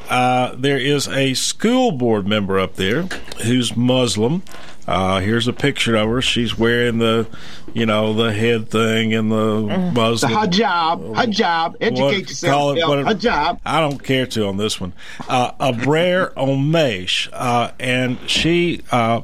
Uh, 0.09 0.55
there 0.57 0.79
is 0.79 1.09
a 1.09 1.35
school 1.35 1.91
board 1.93 2.27
member 2.29 2.59
up 2.61 2.77
there 2.77 3.03
who's 3.45 3.77
Muslim. 3.77 4.43
Uh, 4.87 5.21
here's 5.21 5.49
a 5.49 5.53
picture 5.53 5.97
of 5.97 6.09
her. 6.09 6.23
She's 6.23 6.57
wearing 6.57 6.99
the, 6.99 7.27
you 7.75 7.87
know, 7.87 8.13
the 8.15 8.33
head 8.33 8.71
thing 8.71 9.13
and 9.15 9.31
the 9.33 9.63
The 9.67 9.91
Muslim. 9.93 10.33
hijab, 10.33 11.15
hijab, 11.17 11.75
educate 11.81 12.03
What- 12.03 12.19
yourself. 12.29 12.53
call 12.53 12.71
it 12.73 12.87
what 12.89 12.99
hijab. 13.17 13.59
I 13.67 13.81
don't 13.81 14.03
care 14.03 14.27
to 14.27 14.47
on 14.47 14.57
this 14.59 14.81
one. 14.81 14.93
Uh, 15.29 15.51
Abrar 15.53 16.33
Omeish, 16.35 17.29
uh, 17.33 17.71
and 17.81 18.19
she 18.29 18.83
uh, 18.93 19.23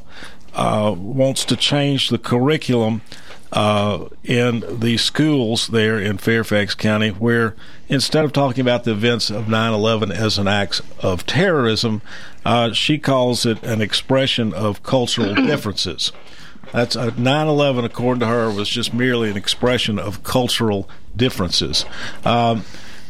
uh, 0.54 0.94
wants 0.96 1.44
to 1.46 1.56
change 1.56 2.08
the 2.08 2.18
curriculum 2.18 3.02
uh, 3.52 4.06
in 4.24 4.64
the 4.80 4.96
schools 4.96 5.68
there 5.68 5.98
in 6.00 6.16
Fairfax 6.18 6.74
County, 6.74 7.10
where 7.10 7.54
instead 7.88 8.24
of 8.24 8.32
talking 8.32 8.62
about 8.62 8.84
the 8.84 8.92
events 8.92 9.28
of 9.30 9.46
9 9.46 9.72
11 9.74 10.10
as 10.10 10.38
an 10.38 10.48
act 10.48 10.80
of 11.00 11.26
terrorism, 11.26 12.00
uh, 12.44 12.72
she 12.72 12.98
calls 12.98 13.46
it 13.46 13.62
an 13.62 13.80
expression 13.80 14.52
of 14.52 14.82
cultural 14.82 15.34
differences. 15.46 16.12
That's 16.72 16.96
uh, 16.96 17.10
9/11, 17.10 17.84
according 17.84 18.20
to 18.20 18.26
her, 18.26 18.50
was 18.50 18.68
just 18.68 18.94
merely 18.94 19.30
an 19.30 19.36
expression 19.36 19.98
of 19.98 20.22
cultural 20.22 20.88
differences. 21.14 21.84
Um, 22.24 22.64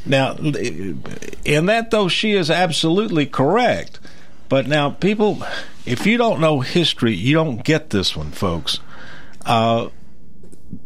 now, 0.05 0.35
in 0.35 1.67
that 1.67 1.91
though, 1.91 2.09
she 2.09 2.33
is 2.33 2.51
absolutely 2.51 3.27
correct. 3.27 4.01
But 4.49 4.67
now, 4.67 4.91
people, 4.91 5.43
if 5.87 6.07
you 6.07 6.19
don't 6.19 6.41
know 6.41 6.61
history, 6.61 7.15
you 7.15 7.35
don't 7.35 7.65
get 7.65 7.91
this 7.91 8.17
one, 8.17 8.33
folks. 8.33 8.81
Uh, 9.47 9.89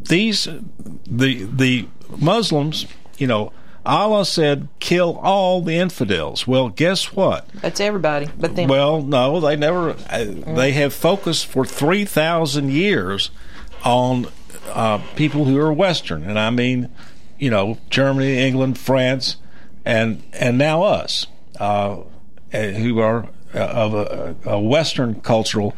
these 0.02 0.48
the 1.06 1.44
the 1.44 1.88
Muslims, 2.16 2.86
you 3.18 3.26
know, 3.26 3.52
Allah 3.86 4.24
said, 4.24 4.68
"Kill 4.80 5.18
all 5.22 5.62
the 5.62 5.76
infidels." 5.76 6.46
Well, 6.46 6.68
guess 6.68 7.12
what? 7.12 7.48
That's 7.62 7.80
everybody, 7.80 8.28
but 8.38 8.56
then 8.56 8.68
Well, 8.68 9.00
no, 9.02 9.40
they 9.40 9.56
never. 9.56 9.90
Uh, 10.10 10.24
They 10.54 10.72
have 10.72 10.92
focused 10.92 11.46
for 11.46 11.64
three 11.64 12.04
thousand 12.04 12.72
years 12.72 13.30
on 13.84 14.26
uh, 14.72 14.98
people 15.14 15.44
who 15.44 15.58
are 15.58 15.72
Western, 15.72 16.24
and 16.24 16.38
I 16.38 16.50
mean, 16.50 16.88
you 17.38 17.50
know, 17.50 17.78
Germany, 17.88 18.38
England, 18.38 18.78
France, 18.78 19.36
and 19.84 20.22
and 20.32 20.58
now 20.58 20.82
us, 20.82 21.26
uh, 21.60 21.98
uh, 22.52 22.58
who 22.58 22.98
are 22.98 23.28
uh, 23.54 23.58
of 23.58 23.94
a, 23.94 24.36
a 24.44 24.60
Western 24.60 25.20
cultural, 25.20 25.76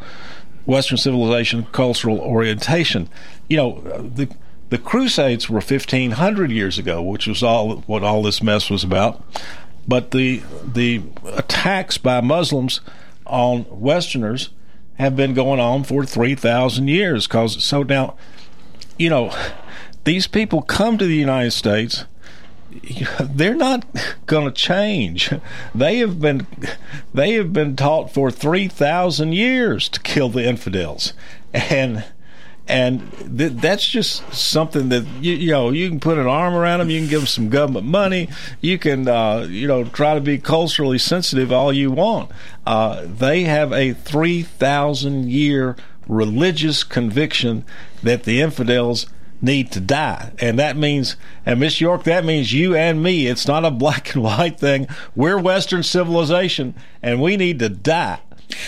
Western 0.65 0.97
civilization, 0.97 1.67
cultural 1.71 2.19
orientation. 2.19 3.07
You 3.47 3.57
know, 3.57 3.81
the 4.15 4.29
the 4.69 4.77
Crusades 4.77 5.49
were 5.49 5.61
fifteen 5.61 6.11
hundred 6.11 6.51
years 6.51 6.77
ago, 6.77 7.01
which 7.01 7.27
was 7.27 7.41
all 7.41 7.77
what 7.81 8.03
all 8.03 8.21
this 8.21 8.41
mess 8.41 8.69
was 8.69 8.83
about. 8.83 9.23
But 9.87 10.11
the 10.11 10.43
the 10.63 11.01
attacks 11.25 11.97
by 11.97 12.21
Muslims 12.21 12.81
on 13.25 13.65
Westerners 13.69 14.49
have 14.95 15.15
been 15.15 15.33
going 15.33 15.59
on 15.59 15.83
for 15.83 16.05
three 16.05 16.35
thousand 16.35 16.87
years. 16.87 17.25
Cause 17.25 17.63
so 17.63 17.83
now, 17.83 18.15
you 18.97 19.09
know, 19.09 19.33
these 20.03 20.27
people 20.27 20.61
come 20.61 20.97
to 20.97 21.05
the 21.05 21.15
United 21.15 21.51
States. 21.51 22.05
They're 23.19 23.55
not 23.55 23.87
going 24.27 24.45
to 24.45 24.51
change. 24.51 25.33
They 25.73 25.97
have 25.97 26.19
been 26.19 26.45
they 27.11 27.33
have 27.33 27.51
been 27.51 27.75
taught 27.75 28.13
for 28.13 28.29
three 28.29 28.67
thousand 28.67 29.33
years 29.33 29.89
to 29.89 29.99
kill 30.01 30.29
the 30.29 30.47
infidels, 30.47 31.13
and 31.51 32.05
and 32.69 33.01
th- 33.37 33.53
that's 33.53 33.85
just 33.85 34.31
something 34.33 34.89
that 34.89 35.05
you, 35.19 35.33
you 35.33 35.51
know 35.51 35.71
you 35.71 35.89
can 35.89 35.99
put 35.99 36.17
an 36.17 36.27
arm 36.27 36.53
around 36.53 36.79
them 36.79 36.89
you 36.89 36.99
can 36.99 37.09
give 37.09 37.21
them 37.21 37.27
some 37.27 37.49
government 37.49 37.85
money 37.85 38.29
you 38.61 38.77
can 38.77 39.07
uh, 39.07 39.45
you 39.49 39.67
know 39.67 39.83
try 39.83 40.13
to 40.13 40.21
be 40.21 40.37
culturally 40.37 40.97
sensitive 40.97 41.51
all 41.51 41.73
you 41.73 41.91
want. 41.91 42.31
Uh, 42.65 43.05
they 43.05 43.43
have 43.43 43.73
a 43.73 43.93
3000 43.93 45.29
year 45.29 45.75
religious 46.07 46.83
conviction 46.83 47.65
that 48.03 48.23
the 48.23 48.41
infidels 48.41 49.07
need 49.41 49.71
to 49.71 49.79
die. 49.79 50.31
And 50.39 50.59
that 50.59 50.75
means 50.75 51.15
and 51.45 51.59
miss 51.59 51.79
york 51.79 52.03
that 52.03 52.25
means 52.25 52.51
you 52.53 52.75
and 52.75 53.01
me 53.01 53.27
it's 53.27 53.47
not 53.47 53.65
a 53.65 53.71
black 53.71 54.13
and 54.13 54.23
white 54.23 54.59
thing. 54.59 54.87
We're 55.15 55.39
western 55.39 55.83
civilization 55.83 56.75
and 57.01 57.21
we 57.21 57.37
need 57.37 57.59
to 57.59 57.69
die 57.69 58.19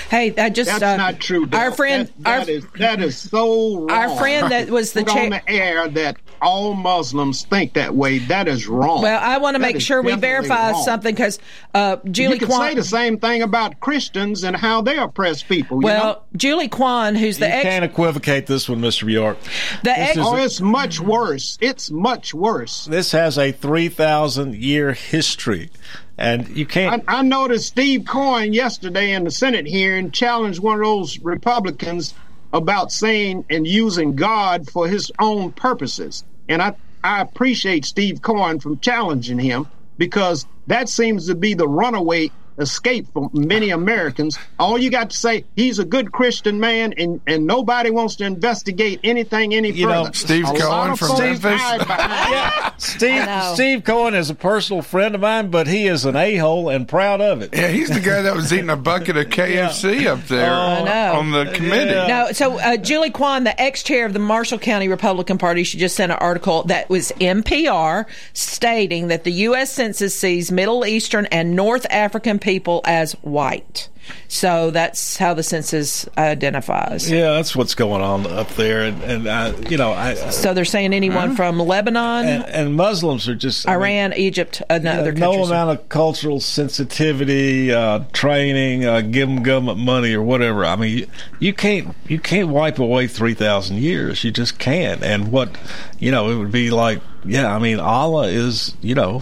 Hey, 0.09 0.33
I 0.37 0.49
just 0.49 0.69
That's 0.69 0.83
uh, 0.83 0.97
not 0.97 1.19
true. 1.19 1.47
Our 1.53 1.71
friend, 1.71 2.07
That- 2.19 2.23
that 2.23 2.49
our, 2.49 2.49
is- 2.49 2.65
that 2.77 3.01
is 3.01 3.17
so 3.17 3.79
wrong. 3.79 3.91
Our 3.91 4.09
friend 4.17 4.51
that 4.51 4.69
was 4.69 4.93
the 4.93 5.03
chair- 5.03 5.23
on 5.23 5.29
the 5.31 5.49
air 5.49 5.87
that 5.89 6.17
all 6.41 6.73
Muslims 6.73 7.43
think 7.45 7.73
that 7.73 7.93
way. 7.93 8.19
That 8.19 8.47
is 8.47 8.67
wrong. 8.67 9.01
well, 9.01 9.19
I 9.21 9.37
want 9.37 9.55
to 9.55 9.59
make 9.59 9.79
sure 9.79 10.01
we 10.01 10.15
verify 10.15 10.71
wrong. 10.71 10.83
something 10.83 11.13
because 11.13 11.39
uh, 11.73 11.97
Julie 12.09 12.33
you 12.33 12.39
can 12.39 12.47
Kwan. 12.47 12.69
say 12.69 12.75
the 12.75 12.83
same 12.83 13.19
thing 13.19 13.41
about 13.41 13.79
Christians 13.79 14.43
and 14.43 14.55
how 14.55 14.81
they 14.81 14.97
oppress 14.97 15.43
people. 15.43 15.77
you 15.77 15.85
well, 15.85 16.03
know? 16.03 16.21
Julie 16.35 16.67
Kwan, 16.67 17.15
who's 17.15 17.37
the 17.37 17.47
you 17.47 17.53
ex, 17.53 17.63
can't 17.63 17.85
equivocate 17.85 18.47
this 18.47 18.67
one 18.67 18.81
mr 18.81 19.09
york 19.09 19.37
the 19.83 19.91
ex, 19.91 20.17
oh, 20.19 20.35
it's 20.35 20.59
much 20.59 20.99
worse. 20.99 21.57
It's 21.61 21.91
much 21.91 22.33
worse. 22.33 22.85
this 22.85 23.11
has 23.11 23.37
a 23.37 23.51
3000 23.51 24.55
year 24.55 24.93
history 24.93 25.69
and 26.17 26.47
you 26.49 26.65
can't 26.65 27.03
I, 27.07 27.19
I 27.19 27.21
noticed 27.21 27.67
Steve 27.67 28.05
Cohen 28.05 28.53
yesterday 28.53 29.13
in 29.13 29.23
the 29.23 29.31
Senate 29.31 29.67
hearing 29.67 30.11
challenged 30.11 30.59
one 30.59 30.75
of 30.75 30.85
those 30.85 31.19
Republicans 31.19 32.13
about 32.53 32.91
saying 32.91 33.45
and 33.49 33.65
using 33.65 34.15
God 34.15 34.69
for 34.69 34.87
his 34.87 35.11
own 35.19 35.51
purposes. 35.51 36.23
And 36.47 36.61
I, 36.61 36.73
I 37.03 37.21
appreciate 37.21 37.85
Steve 37.85 38.21
Cohen 38.21 38.59
from 38.59 38.79
challenging 38.79 39.39
him 39.39 39.67
because 39.97 40.45
that 40.67 40.89
seems 40.89 41.27
to 41.27 41.35
be 41.35 41.53
the 41.55 41.67
runaway 41.67 42.31
escape 42.61 43.07
for 43.13 43.29
many 43.33 43.69
Americans. 43.71 44.37
All 44.59 44.77
you 44.77 44.89
got 44.89 45.09
to 45.11 45.17
say, 45.17 45.45
he's 45.55 45.79
a 45.79 45.85
good 45.85 46.11
Christian 46.11 46.59
man, 46.59 46.93
and, 46.97 47.19
and 47.27 47.45
nobody 47.45 47.89
wants 47.91 48.15
to 48.17 48.25
investigate 48.25 48.99
anything 49.03 49.53
any 49.53 49.71
You 49.71 49.87
further. 49.87 50.03
know, 50.05 50.11
Steve 50.13 50.45
A 50.47 50.53
Cohen 50.53 50.95
from 50.95 51.17
Memphis. 51.17 51.61
yeah, 51.89 52.71
Steve 52.77 53.27
Steve 53.55 53.83
Cohen 53.83 54.13
is 54.15 54.29
a 54.29 54.35
personal 54.35 54.81
friend 54.81 55.15
of 55.15 55.21
mine, 55.21 55.49
but 55.49 55.67
he 55.67 55.87
is 55.87 56.05
an 56.05 56.15
a 56.15 56.35
hole 56.37 56.69
and 56.69 56.87
proud 56.87 57.21
of 57.21 57.41
it. 57.41 57.49
Yeah, 57.53 57.69
he's 57.69 57.89
the 57.89 57.99
guy 57.99 58.21
that 58.21 58.35
was 58.35 58.51
eating 58.53 58.69
a 58.69 58.75
bucket 58.77 59.17
of 59.17 59.25
KFC 59.29 60.05
up 60.07 60.23
there 60.27 60.51
I 60.53 60.83
know. 60.83 61.19
on 61.19 61.31
the 61.31 61.51
committee. 61.53 61.91
No, 62.07 62.31
so 62.31 62.59
uh, 62.59 62.77
Julie 62.77 63.09
Kwan, 63.11 63.43
the 63.43 63.59
ex-chair 63.59 64.05
of 64.05 64.13
the 64.13 64.19
Marshall 64.19 64.59
County 64.59 64.87
Republican 64.87 65.37
Party, 65.37 65.63
she 65.63 65.77
just 65.77 65.95
sent 65.95 66.11
an 66.11 66.17
article 66.19 66.63
that 66.63 66.89
was 66.89 67.11
NPR 67.19 68.05
stating 68.33 69.07
that 69.07 69.23
the 69.23 69.31
U.S. 69.31 69.71
Census 69.71 70.13
sees 70.15 70.51
Middle 70.51 70.85
Eastern 70.85 71.25
and 71.27 71.55
North 71.55 71.85
African 71.89 72.39
people 72.39 72.50
as 72.85 73.13
white. 73.21 73.89
So 74.27 74.71
that's 74.71 75.17
how 75.17 75.33
the 75.33 75.43
census 75.43 76.07
identifies. 76.17 77.09
Yeah, 77.09 77.33
that's 77.33 77.55
what's 77.55 77.75
going 77.75 78.01
on 78.01 78.25
up 78.27 78.49
there, 78.55 78.83
and, 78.83 79.01
and 79.03 79.27
I, 79.27 79.55
you 79.69 79.77
know, 79.77 79.91
I. 79.91 80.15
So 80.31 80.53
they're 80.53 80.65
saying 80.65 80.93
anyone 80.93 81.35
from 81.35 81.59
Lebanon, 81.59 82.25
and, 82.25 82.45
and 82.45 82.75
Muslims 82.75 83.27
are 83.27 83.35
just 83.35 83.67
I 83.67 83.73
mean, 83.73 83.81
Iran, 83.81 84.13
Egypt, 84.13 84.61
and 84.69 84.83
Yeah, 84.83 84.99
other 84.99 85.11
no 85.11 85.43
amount 85.43 85.71
of 85.71 85.89
cultural 85.89 86.39
sensitivity, 86.39 87.71
uh, 87.71 87.99
training, 88.13 88.85
uh, 88.85 89.01
give 89.01 89.27
them 89.27 89.43
government 89.43 89.79
money 89.79 90.13
or 90.13 90.21
whatever. 90.21 90.65
I 90.65 90.75
mean, 90.75 90.97
you, 90.99 91.07
you 91.39 91.53
can't 91.53 91.95
you 92.07 92.19
can't 92.19 92.49
wipe 92.49 92.79
away 92.79 93.07
three 93.07 93.33
thousand 93.33 93.77
years. 93.77 94.23
You 94.23 94.31
just 94.31 94.59
can't. 94.59 95.03
And 95.03 95.31
what 95.31 95.55
you 95.99 96.11
know, 96.11 96.29
it 96.31 96.35
would 96.37 96.51
be 96.51 96.71
like, 96.71 97.01
yeah. 97.25 97.53
I 97.53 97.59
mean, 97.59 97.79
Allah 97.79 98.27
is 98.27 98.75
you 98.81 98.95
know 98.95 99.19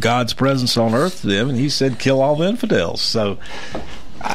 God's 0.00 0.34
presence 0.34 0.76
on 0.76 0.94
earth 0.94 1.22
to 1.22 1.26
them, 1.26 1.48
and 1.48 1.58
He 1.58 1.68
said, 1.68 1.98
kill 1.98 2.20
all 2.20 2.36
the 2.36 2.48
infidels. 2.48 3.00
So 3.00 3.38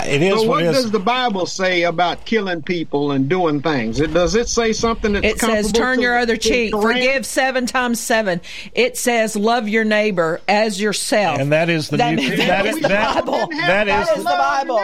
it 0.05 0.21
is 0.21 0.33
So 0.41 0.47
what 0.47 0.47
what 0.47 0.63
it 0.63 0.67
is. 0.67 0.83
does 0.83 0.91
the 0.91 0.99
Bible 0.99 1.45
say 1.45 1.83
about 1.83 2.25
killing 2.25 2.61
people 2.61 3.11
and 3.11 3.27
doing 3.29 3.61
things? 3.61 3.99
It, 3.99 4.13
does 4.13 4.35
it 4.35 4.47
say 4.49 4.73
something 4.73 5.13
that's 5.13 5.25
It 5.25 5.39
says, 5.39 5.71
"Turn 5.71 5.97
to 5.97 6.01
your 6.01 6.17
other 6.17 6.37
cheek, 6.37 6.71
forgive 6.73 7.25
seven 7.25 7.65
times 7.65 7.99
seven. 7.99 8.41
It 8.73 8.97
says, 8.97 9.35
"Love 9.35 9.67
your 9.67 9.83
neighbor 9.83 10.41
as 10.47 10.81
yourself." 10.81 11.39
And 11.39 11.51
that 11.51 11.69
is 11.69 11.89
the 11.89 11.97
that, 11.97 12.15
new- 12.15 12.29
that 12.37 12.47
that 12.47 12.65
is 12.65 12.75
is- 12.77 12.81
the 12.81 12.87
that- 12.87 13.15
Bible. 13.25 13.47
that 13.57 13.87
is 13.87 14.17
the 14.17 14.23
Bible. 14.23 14.77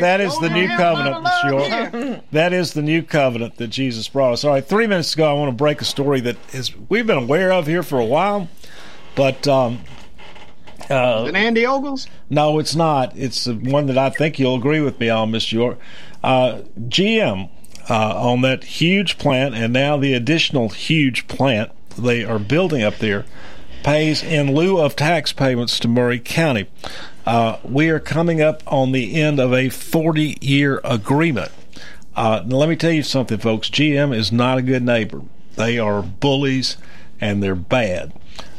That 0.00 0.20
is 0.20 0.38
the 0.38 0.50
new 0.50 0.68
covenant, 0.68 1.10
none 1.10 1.14
of 1.16 1.22
love 1.24 1.32
Mr. 1.32 1.90
here. 1.92 2.06
York. 2.10 2.20
That 2.32 2.52
is 2.52 2.72
the 2.72 2.82
new 2.82 3.02
covenant 3.02 3.56
that 3.56 3.68
Jesus 3.68 4.08
brought 4.08 4.32
us. 4.32 4.44
All 4.44 4.52
right, 4.52 4.64
three 4.64 4.86
minutes 4.86 5.14
ago, 5.14 5.28
I 5.28 5.34
want 5.34 5.50
to 5.50 5.56
break 5.56 5.80
a 5.80 5.84
story 5.84 6.20
that 6.20 6.36
is 6.54 6.72
we've 6.88 7.06
been 7.06 7.18
aware 7.18 7.52
of 7.52 7.66
here 7.66 7.82
for 7.82 7.98
a 7.98 8.04
while, 8.04 8.48
but 9.14 9.46
um, 9.48 9.80
uh, 10.90 11.24
And 11.26 11.36
Andy 11.36 11.66
Ogles? 11.66 12.06
no, 12.30 12.58
it's 12.58 12.74
not. 12.74 13.16
It's 13.16 13.44
the 13.44 13.54
one 13.54 13.86
that 13.86 13.98
I 13.98 14.10
think 14.10 14.38
you'll 14.38 14.56
agree 14.56 14.80
with 14.80 14.98
me 15.00 15.08
on, 15.08 15.30
Mr. 15.32 15.52
York. 15.52 15.78
Uh, 16.22 16.60
GM 16.88 17.48
uh, 17.88 18.20
on 18.30 18.40
that 18.42 18.64
huge 18.64 19.18
plant, 19.18 19.54
and 19.54 19.72
now 19.72 19.96
the 19.96 20.14
additional 20.14 20.68
huge 20.70 21.26
plant 21.28 21.70
they 21.96 22.24
are 22.24 22.38
building 22.38 22.82
up 22.82 22.96
there 22.98 23.24
pays 23.82 24.22
in 24.22 24.54
lieu 24.54 24.78
of 24.78 24.94
tax 24.96 25.32
payments 25.32 25.78
to 25.78 25.88
Maury 25.88 26.18
County. 26.18 26.68
Uh, 27.24 27.58
we 27.62 27.88
are 27.90 28.00
coming 28.00 28.40
up 28.40 28.62
on 28.66 28.92
the 28.92 29.20
end 29.20 29.38
of 29.38 29.52
a 29.52 29.68
40 29.68 30.38
year 30.40 30.80
agreement. 30.84 31.50
Uh, 32.16 32.42
let 32.46 32.68
me 32.68 32.74
tell 32.76 32.90
you 32.90 33.02
something, 33.02 33.38
folks. 33.38 33.70
GM 33.70 34.14
is 34.14 34.32
not 34.32 34.58
a 34.58 34.62
good 34.62 34.82
neighbor. 34.82 35.22
They 35.54 35.78
are 35.78 36.02
bullies 36.02 36.76
and 37.20 37.42
they're 37.42 37.54
bad. 37.54 38.12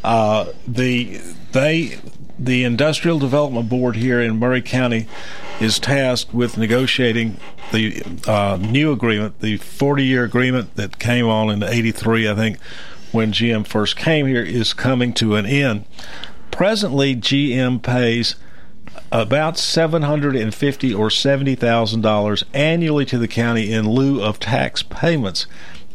Uh, 0.03 0.53
the 0.67 1.17
they 1.51 1.99
the 2.39 2.63
Industrial 2.63 3.19
Development 3.19 3.67
Board 3.67 3.97
here 3.97 4.21
in 4.21 4.39
Maury 4.39 4.61
County 4.61 5.07
is 5.59 5.77
tasked 5.77 6.33
with 6.33 6.57
negotiating 6.57 7.37
the 7.71 8.01
uh, 8.25 8.57
new 8.59 8.91
agreement, 8.91 9.39
the 9.41 9.57
40 9.57 10.05
year 10.05 10.23
agreement 10.23 10.75
that 10.75 10.99
came 10.99 11.27
on 11.27 11.49
in 11.49 11.61
'83, 11.61 12.29
I 12.29 12.35
think, 12.35 12.59
when 13.11 13.33
GM 13.33 13.67
first 13.67 13.97
came 13.97 14.25
here, 14.25 14.41
is 14.43 14.73
coming 14.73 15.13
to 15.15 15.35
an 15.35 15.45
end. 15.45 15.85
Presently, 16.49 17.15
GM 17.15 17.83
pays 17.83 18.35
about 19.11 19.57
seven 19.57 20.03
hundred 20.03 20.35
and 20.35 20.53
fifty 20.53 20.93
or 20.93 21.09
seventy 21.09 21.55
thousand 21.55 22.01
dollars 22.01 22.43
annually 22.53 23.05
to 23.05 23.17
the 23.17 23.27
county 23.27 23.71
in 23.71 23.89
lieu 23.89 24.21
of 24.21 24.39
tax 24.39 24.81
payments. 24.81 25.45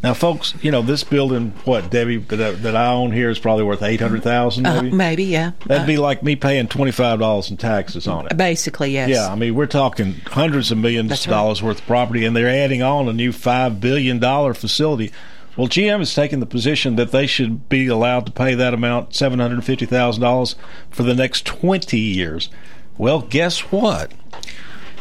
Now, 0.04 0.12
folks, 0.14 0.54
you 0.62 0.70
know 0.70 0.82
this 0.82 1.02
building, 1.02 1.52
what 1.64 1.90
Debbie 1.90 2.18
that, 2.18 2.62
that 2.62 2.76
I 2.76 2.92
own 2.92 3.10
here 3.10 3.30
is 3.30 3.38
probably 3.38 3.64
worth 3.64 3.82
eight 3.82 4.00
hundred 4.00 4.22
thousand, 4.22 4.66
Uh, 4.66 4.82
maybe. 4.82 4.94
maybe, 4.96 5.24
yeah. 5.24 5.52
That'd 5.66 5.86
be 5.86 5.96
like 5.96 6.22
me 6.22 6.36
paying 6.36 6.68
twenty 6.68 6.92
five 6.92 7.18
dollars 7.18 7.50
in 7.50 7.56
taxes 7.56 8.06
on 8.06 8.26
it. 8.26 8.36
Basically, 8.36 8.90
yes. 8.92 9.08
Yeah, 9.08 9.28
I 9.32 9.34
mean 9.34 9.54
we're 9.54 9.66
talking 9.66 10.16
hundreds 10.26 10.70
of 10.70 10.76
millions 10.78 11.08
That's 11.08 11.24
of 11.24 11.30
right. 11.32 11.38
dollars 11.38 11.62
worth 11.62 11.78
of 11.80 11.86
property, 11.86 12.24
and 12.24 12.36
they're 12.36 12.48
adding 12.48 12.82
on 12.82 13.08
a 13.08 13.12
new 13.14 13.32
five 13.32 13.80
billion 13.80 14.18
dollar 14.18 14.52
facility. 14.52 15.10
Well, 15.56 15.68
GM 15.68 16.00
has 16.00 16.12
taken 16.14 16.40
the 16.40 16.46
position 16.46 16.96
that 16.96 17.10
they 17.12 17.26
should 17.26 17.68
be 17.68 17.86
allowed 17.86 18.26
to 18.26 18.32
pay 18.32 18.54
that 18.54 18.74
amount, 18.74 19.14
seven 19.14 19.38
hundred 19.38 19.64
fifty 19.64 19.86
thousand 19.86 20.20
dollars, 20.22 20.54
for 20.90 21.02
the 21.02 21.14
next 21.14 21.46
twenty 21.46 21.98
years. 22.00 22.50
Well, 22.98 23.22
guess 23.22 23.60
what? 23.72 24.12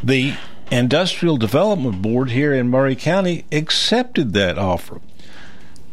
The 0.03 0.35
Industrial 0.77 1.37
Development 1.37 2.01
Board 2.01 2.31
here 2.31 2.53
in 2.53 2.67
Maury 2.69 2.95
County 2.95 3.45
accepted 3.51 4.33
that 4.33 4.57
offer. 4.57 5.01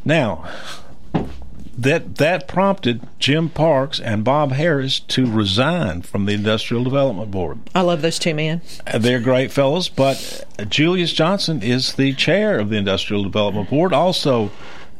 Now, 0.04 0.48
that 1.76 2.16
that 2.16 2.48
prompted 2.48 3.00
Jim 3.18 3.48
Parks 3.48 4.00
and 4.00 4.24
Bob 4.24 4.52
Harris 4.52 5.00
to 5.00 5.30
resign 5.30 6.02
from 6.02 6.26
the 6.26 6.32
Industrial 6.32 6.82
Development 6.84 7.30
Board. 7.30 7.58
I 7.74 7.82
love 7.82 8.02
those 8.02 8.18
two 8.18 8.34
men. 8.34 8.60
Uh, 8.86 8.98
They're 8.98 9.20
great 9.20 9.50
fellows, 9.52 9.88
but 9.88 10.44
Julius 10.68 11.12
Johnson 11.12 11.62
is 11.62 11.94
the 11.94 12.12
chair 12.14 12.58
of 12.58 12.70
the 12.70 12.76
Industrial 12.76 13.22
Development 13.22 13.68
Board, 13.70 13.92
also 13.92 14.50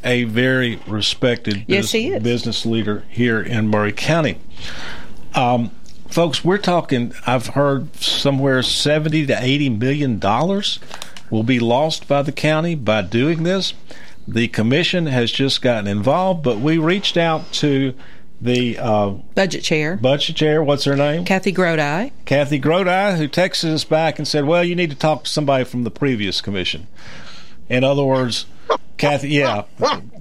a 0.04 0.24
very 0.24 0.76
respected 0.86 1.64
Yes, 1.66 1.92
bus- 1.92 2.22
business 2.22 2.64
leader 2.64 3.04
here 3.10 3.40
in 3.42 3.68
Maury 3.68 3.92
County. 3.92 4.38
Um, 5.34 5.70
folks, 6.10 6.44
we're 6.44 6.58
talking. 6.58 7.12
I've 7.26 7.48
heard 7.48 7.94
somewhere 7.96 8.62
seventy 8.62 9.26
to 9.26 9.42
eighty 9.42 9.68
million 9.68 10.18
dollars 10.18 10.78
will 11.30 11.42
be 11.42 11.60
lost 11.60 12.08
by 12.08 12.22
the 12.22 12.32
county 12.32 12.74
by 12.74 13.02
doing 13.02 13.44
this. 13.44 13.74
The 14.26 14.48
commission 14.48 15.06
has 15.06 15.30
just 15.30 15.62
gotten 15.62 15.86
involved, 15.86 16.42
but 16.42 16.58
we 16.58 16.78
reached 16.78 17.16
out 17.16 17.52
to 17.54 17.94
the 18.40 18.78
uh, 18.78 19.10
budget 19.34 19.62
chair. 19.62 19.96
Budget 19.96 20.36
chair, 20.36 20.62
what's 20.62 20.84
her 20.84 20.96
name? 20.96 21.24
Kathy 21.24 21.52
Grodi. 21.52 22.12
Kathy 22.24 22.60
Grodi, 22.60 23.16
who 23.16 23.28
texted 23.28 23.72
us 23.72 23.84
back 23.84 24.18
and 24.18 24.26
said, 24.26 24.44
"Well, 24.44 24.64
you 24.64 24.74
need 24.74 24.90
to 24.90 24.96
talk 24.96 25.24
to 25.24 25.30
somebody 25.30 25.64
from 25.64 25.84
the 25.84 25.90
previous 25.90 26.40
commission." 26.40 26.86
In 27.68 27.84
other 27.84 28.04
words, 28.04 28.46
Kathy, 28.98 29.30
yeah, 29.30 29.64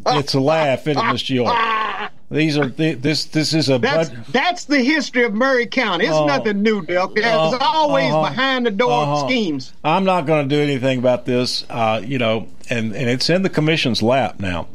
it's 0.08 0.34
a 0.34 0.40
laugh, 0.40 0.88
isn't 0.88 1.02
it, 1.02 1.06
Mr. 1.06 1.30
York? 1.30 2.12
These 2.32 2.58
are 2.60 2.70
th- 2.70 3.00
this 3.00 3.26
this 3.26 3.54
is 3.56 3.70
a 3.70 3.80
That's 3.80 4.10
bud- 4.10 4.26
that's 4.32 4.66
the 4.66 4.80
history 4.80 5.24
of 5.24 5.34
Maury 5.34 5.66
County. 5.66 6.06
It's 6.06 6.14
Oh. 6.14 6.28
nothing 6.28 6.62
new, 6.62 6.86
Dale. 6.86 7.12
It's 7.16 7.26
Uh, 7.26 7.58
always 7.60 8.12
uh-huh. 8.14 8.30
behind 8.30 8.66
the 8.68 8.72
door 8.72 8.92
Uh-huh. 9.04 9.28
schemes. 9.28 9.74
I'm 9.84 10.04
not 10.06 10.28
going 10.28 10.48
to 10.48 10.56
do 10.56 10.62
anything 10.62 11.00
about 11.00 11.26
this, 11.26 11.66
uh, 11.72 12.02
you 12.06 12.20
know, 12.20 12.46
and, 12.70 12.96
and 12.96 13.10
it's 13.10 13.30
in 13.32 13.42
the 13.42 13.50
commission's 13.50 14.04
lap 14.04 14.36
now. 14.40 14.68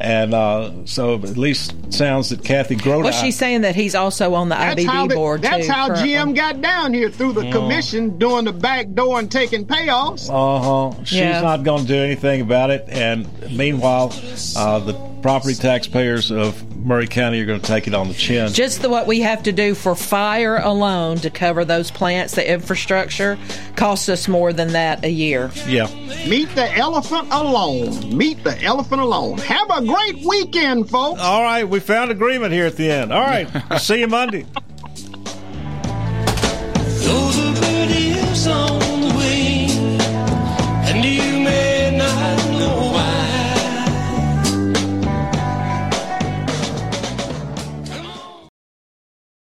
And 0.00 0.34
uh, 0.34 0.70
so 0.84 1.14
at 1.14 1.36
least 1.36 1.74
sounds 1.92 2.30
that 2.30 2.42
Kathy 2.44 2.74
Grodi. 2.76 3.04
Well, 3.04 3.12
she's 3.12 3.36
saying 3.36 3.60
that 3.60 3.76
he's 3.76 3.94
also 3.94 4.34
on 4.34 4.48
the 4.48 4.54
That's 4.56 4.84
how 4.84 5.06
the- 5.06 5.14
board 5.14 5.42
That's 5.42 5.66
too. 5.66 5.72
how 5.72 5.88
currently. 5.88 6.08
GM 6.14 6.34
got 6.34 6.60
down 6.60 6.92
here 6.94 7.08
through 7.08 7.32
the 7.34 7.42
Mm. 7.42 7.52
commission, 7.52 8.18
doing 8.18 8.44
the 8.44 8.52
back 8.52 8.92
door 8.94 9.18
and 9.20 9.30
taking 9.30 9.64
payoffs. 9.64 10.28
Uh 10.28 10.92
huh. 10.92 11.02
She's 11.04 11.18
Yeah. 11.18 11.40
not 11.40 11.62
going 11.64 11.82
to 11.82 11.86
do 11.88 11.96
anything 12.00 12.40
about 12.40 12.70
it. 12.70 12.86
And 12.90 13.26
meanwhile, 13.50 14.12
uh, 14.56 14.78
the 14.80 14.94
property 15.20 15.54
taxpayers 15.54 16.32
of 16.32 16.60
Maury 16.84 17.06
County 17.06 17.40
are 17.40 17.46
going 17.46 17.60
to 17.60 17.66
take 17.66 17.86
it 17.86 17.94
on 17.94 18.08
the 18.08 18.14
chin. 18.14 18.52
Just 18.52 18.82
the, 18.82 18.88
what 18.88 19.06
we 19.06 19.20
have 19.20 19.42
to 19.44 19.52
do 19.52 19.74
for 19.74 19.94
fire 19.94 20.56
alone 20.56 21.18
to 21.18 21.30
cover 21.30 21.64
those 21.64 21.90
plants, 21.90 22.34
the 22.34 22.50
infrastructure, 22.50 23.38
costs 23.76 24.08
us 24.08 24.28
more 24.28 24.52
than 24.52 24.72
that 24.72 25.04
a 25.04 25.10
year. 25.10 25.50
Yeah. 25.66 25.86
Meet 26.26 26.54
the 26.54 26.70
elephant 26.76 27.28
alone. 27.30 28.16
Meet 28.16 28.44
the 28.44 28.60
elephant 28.62 29.00
alone. 29.00 29.38
Have 29.38 29.70
a 29.70 29.84
great 29.84 30.24
weekend, 30.26 30.90
folks. 30.90 31.20
All 31.20 31.42
right, 31.42 31.64
we 31.64 31.80
found 31.80 32.10
agreement 32.10 32.52
here 32.52 32.66
at 32.66 32.76
the 32.76 32.90
end. 32.90 33.12
All 33.12 33.20
right, 33.24 33.48
see 33.80 34.00
you 34.00 34.08
Monday. 34.08 34.46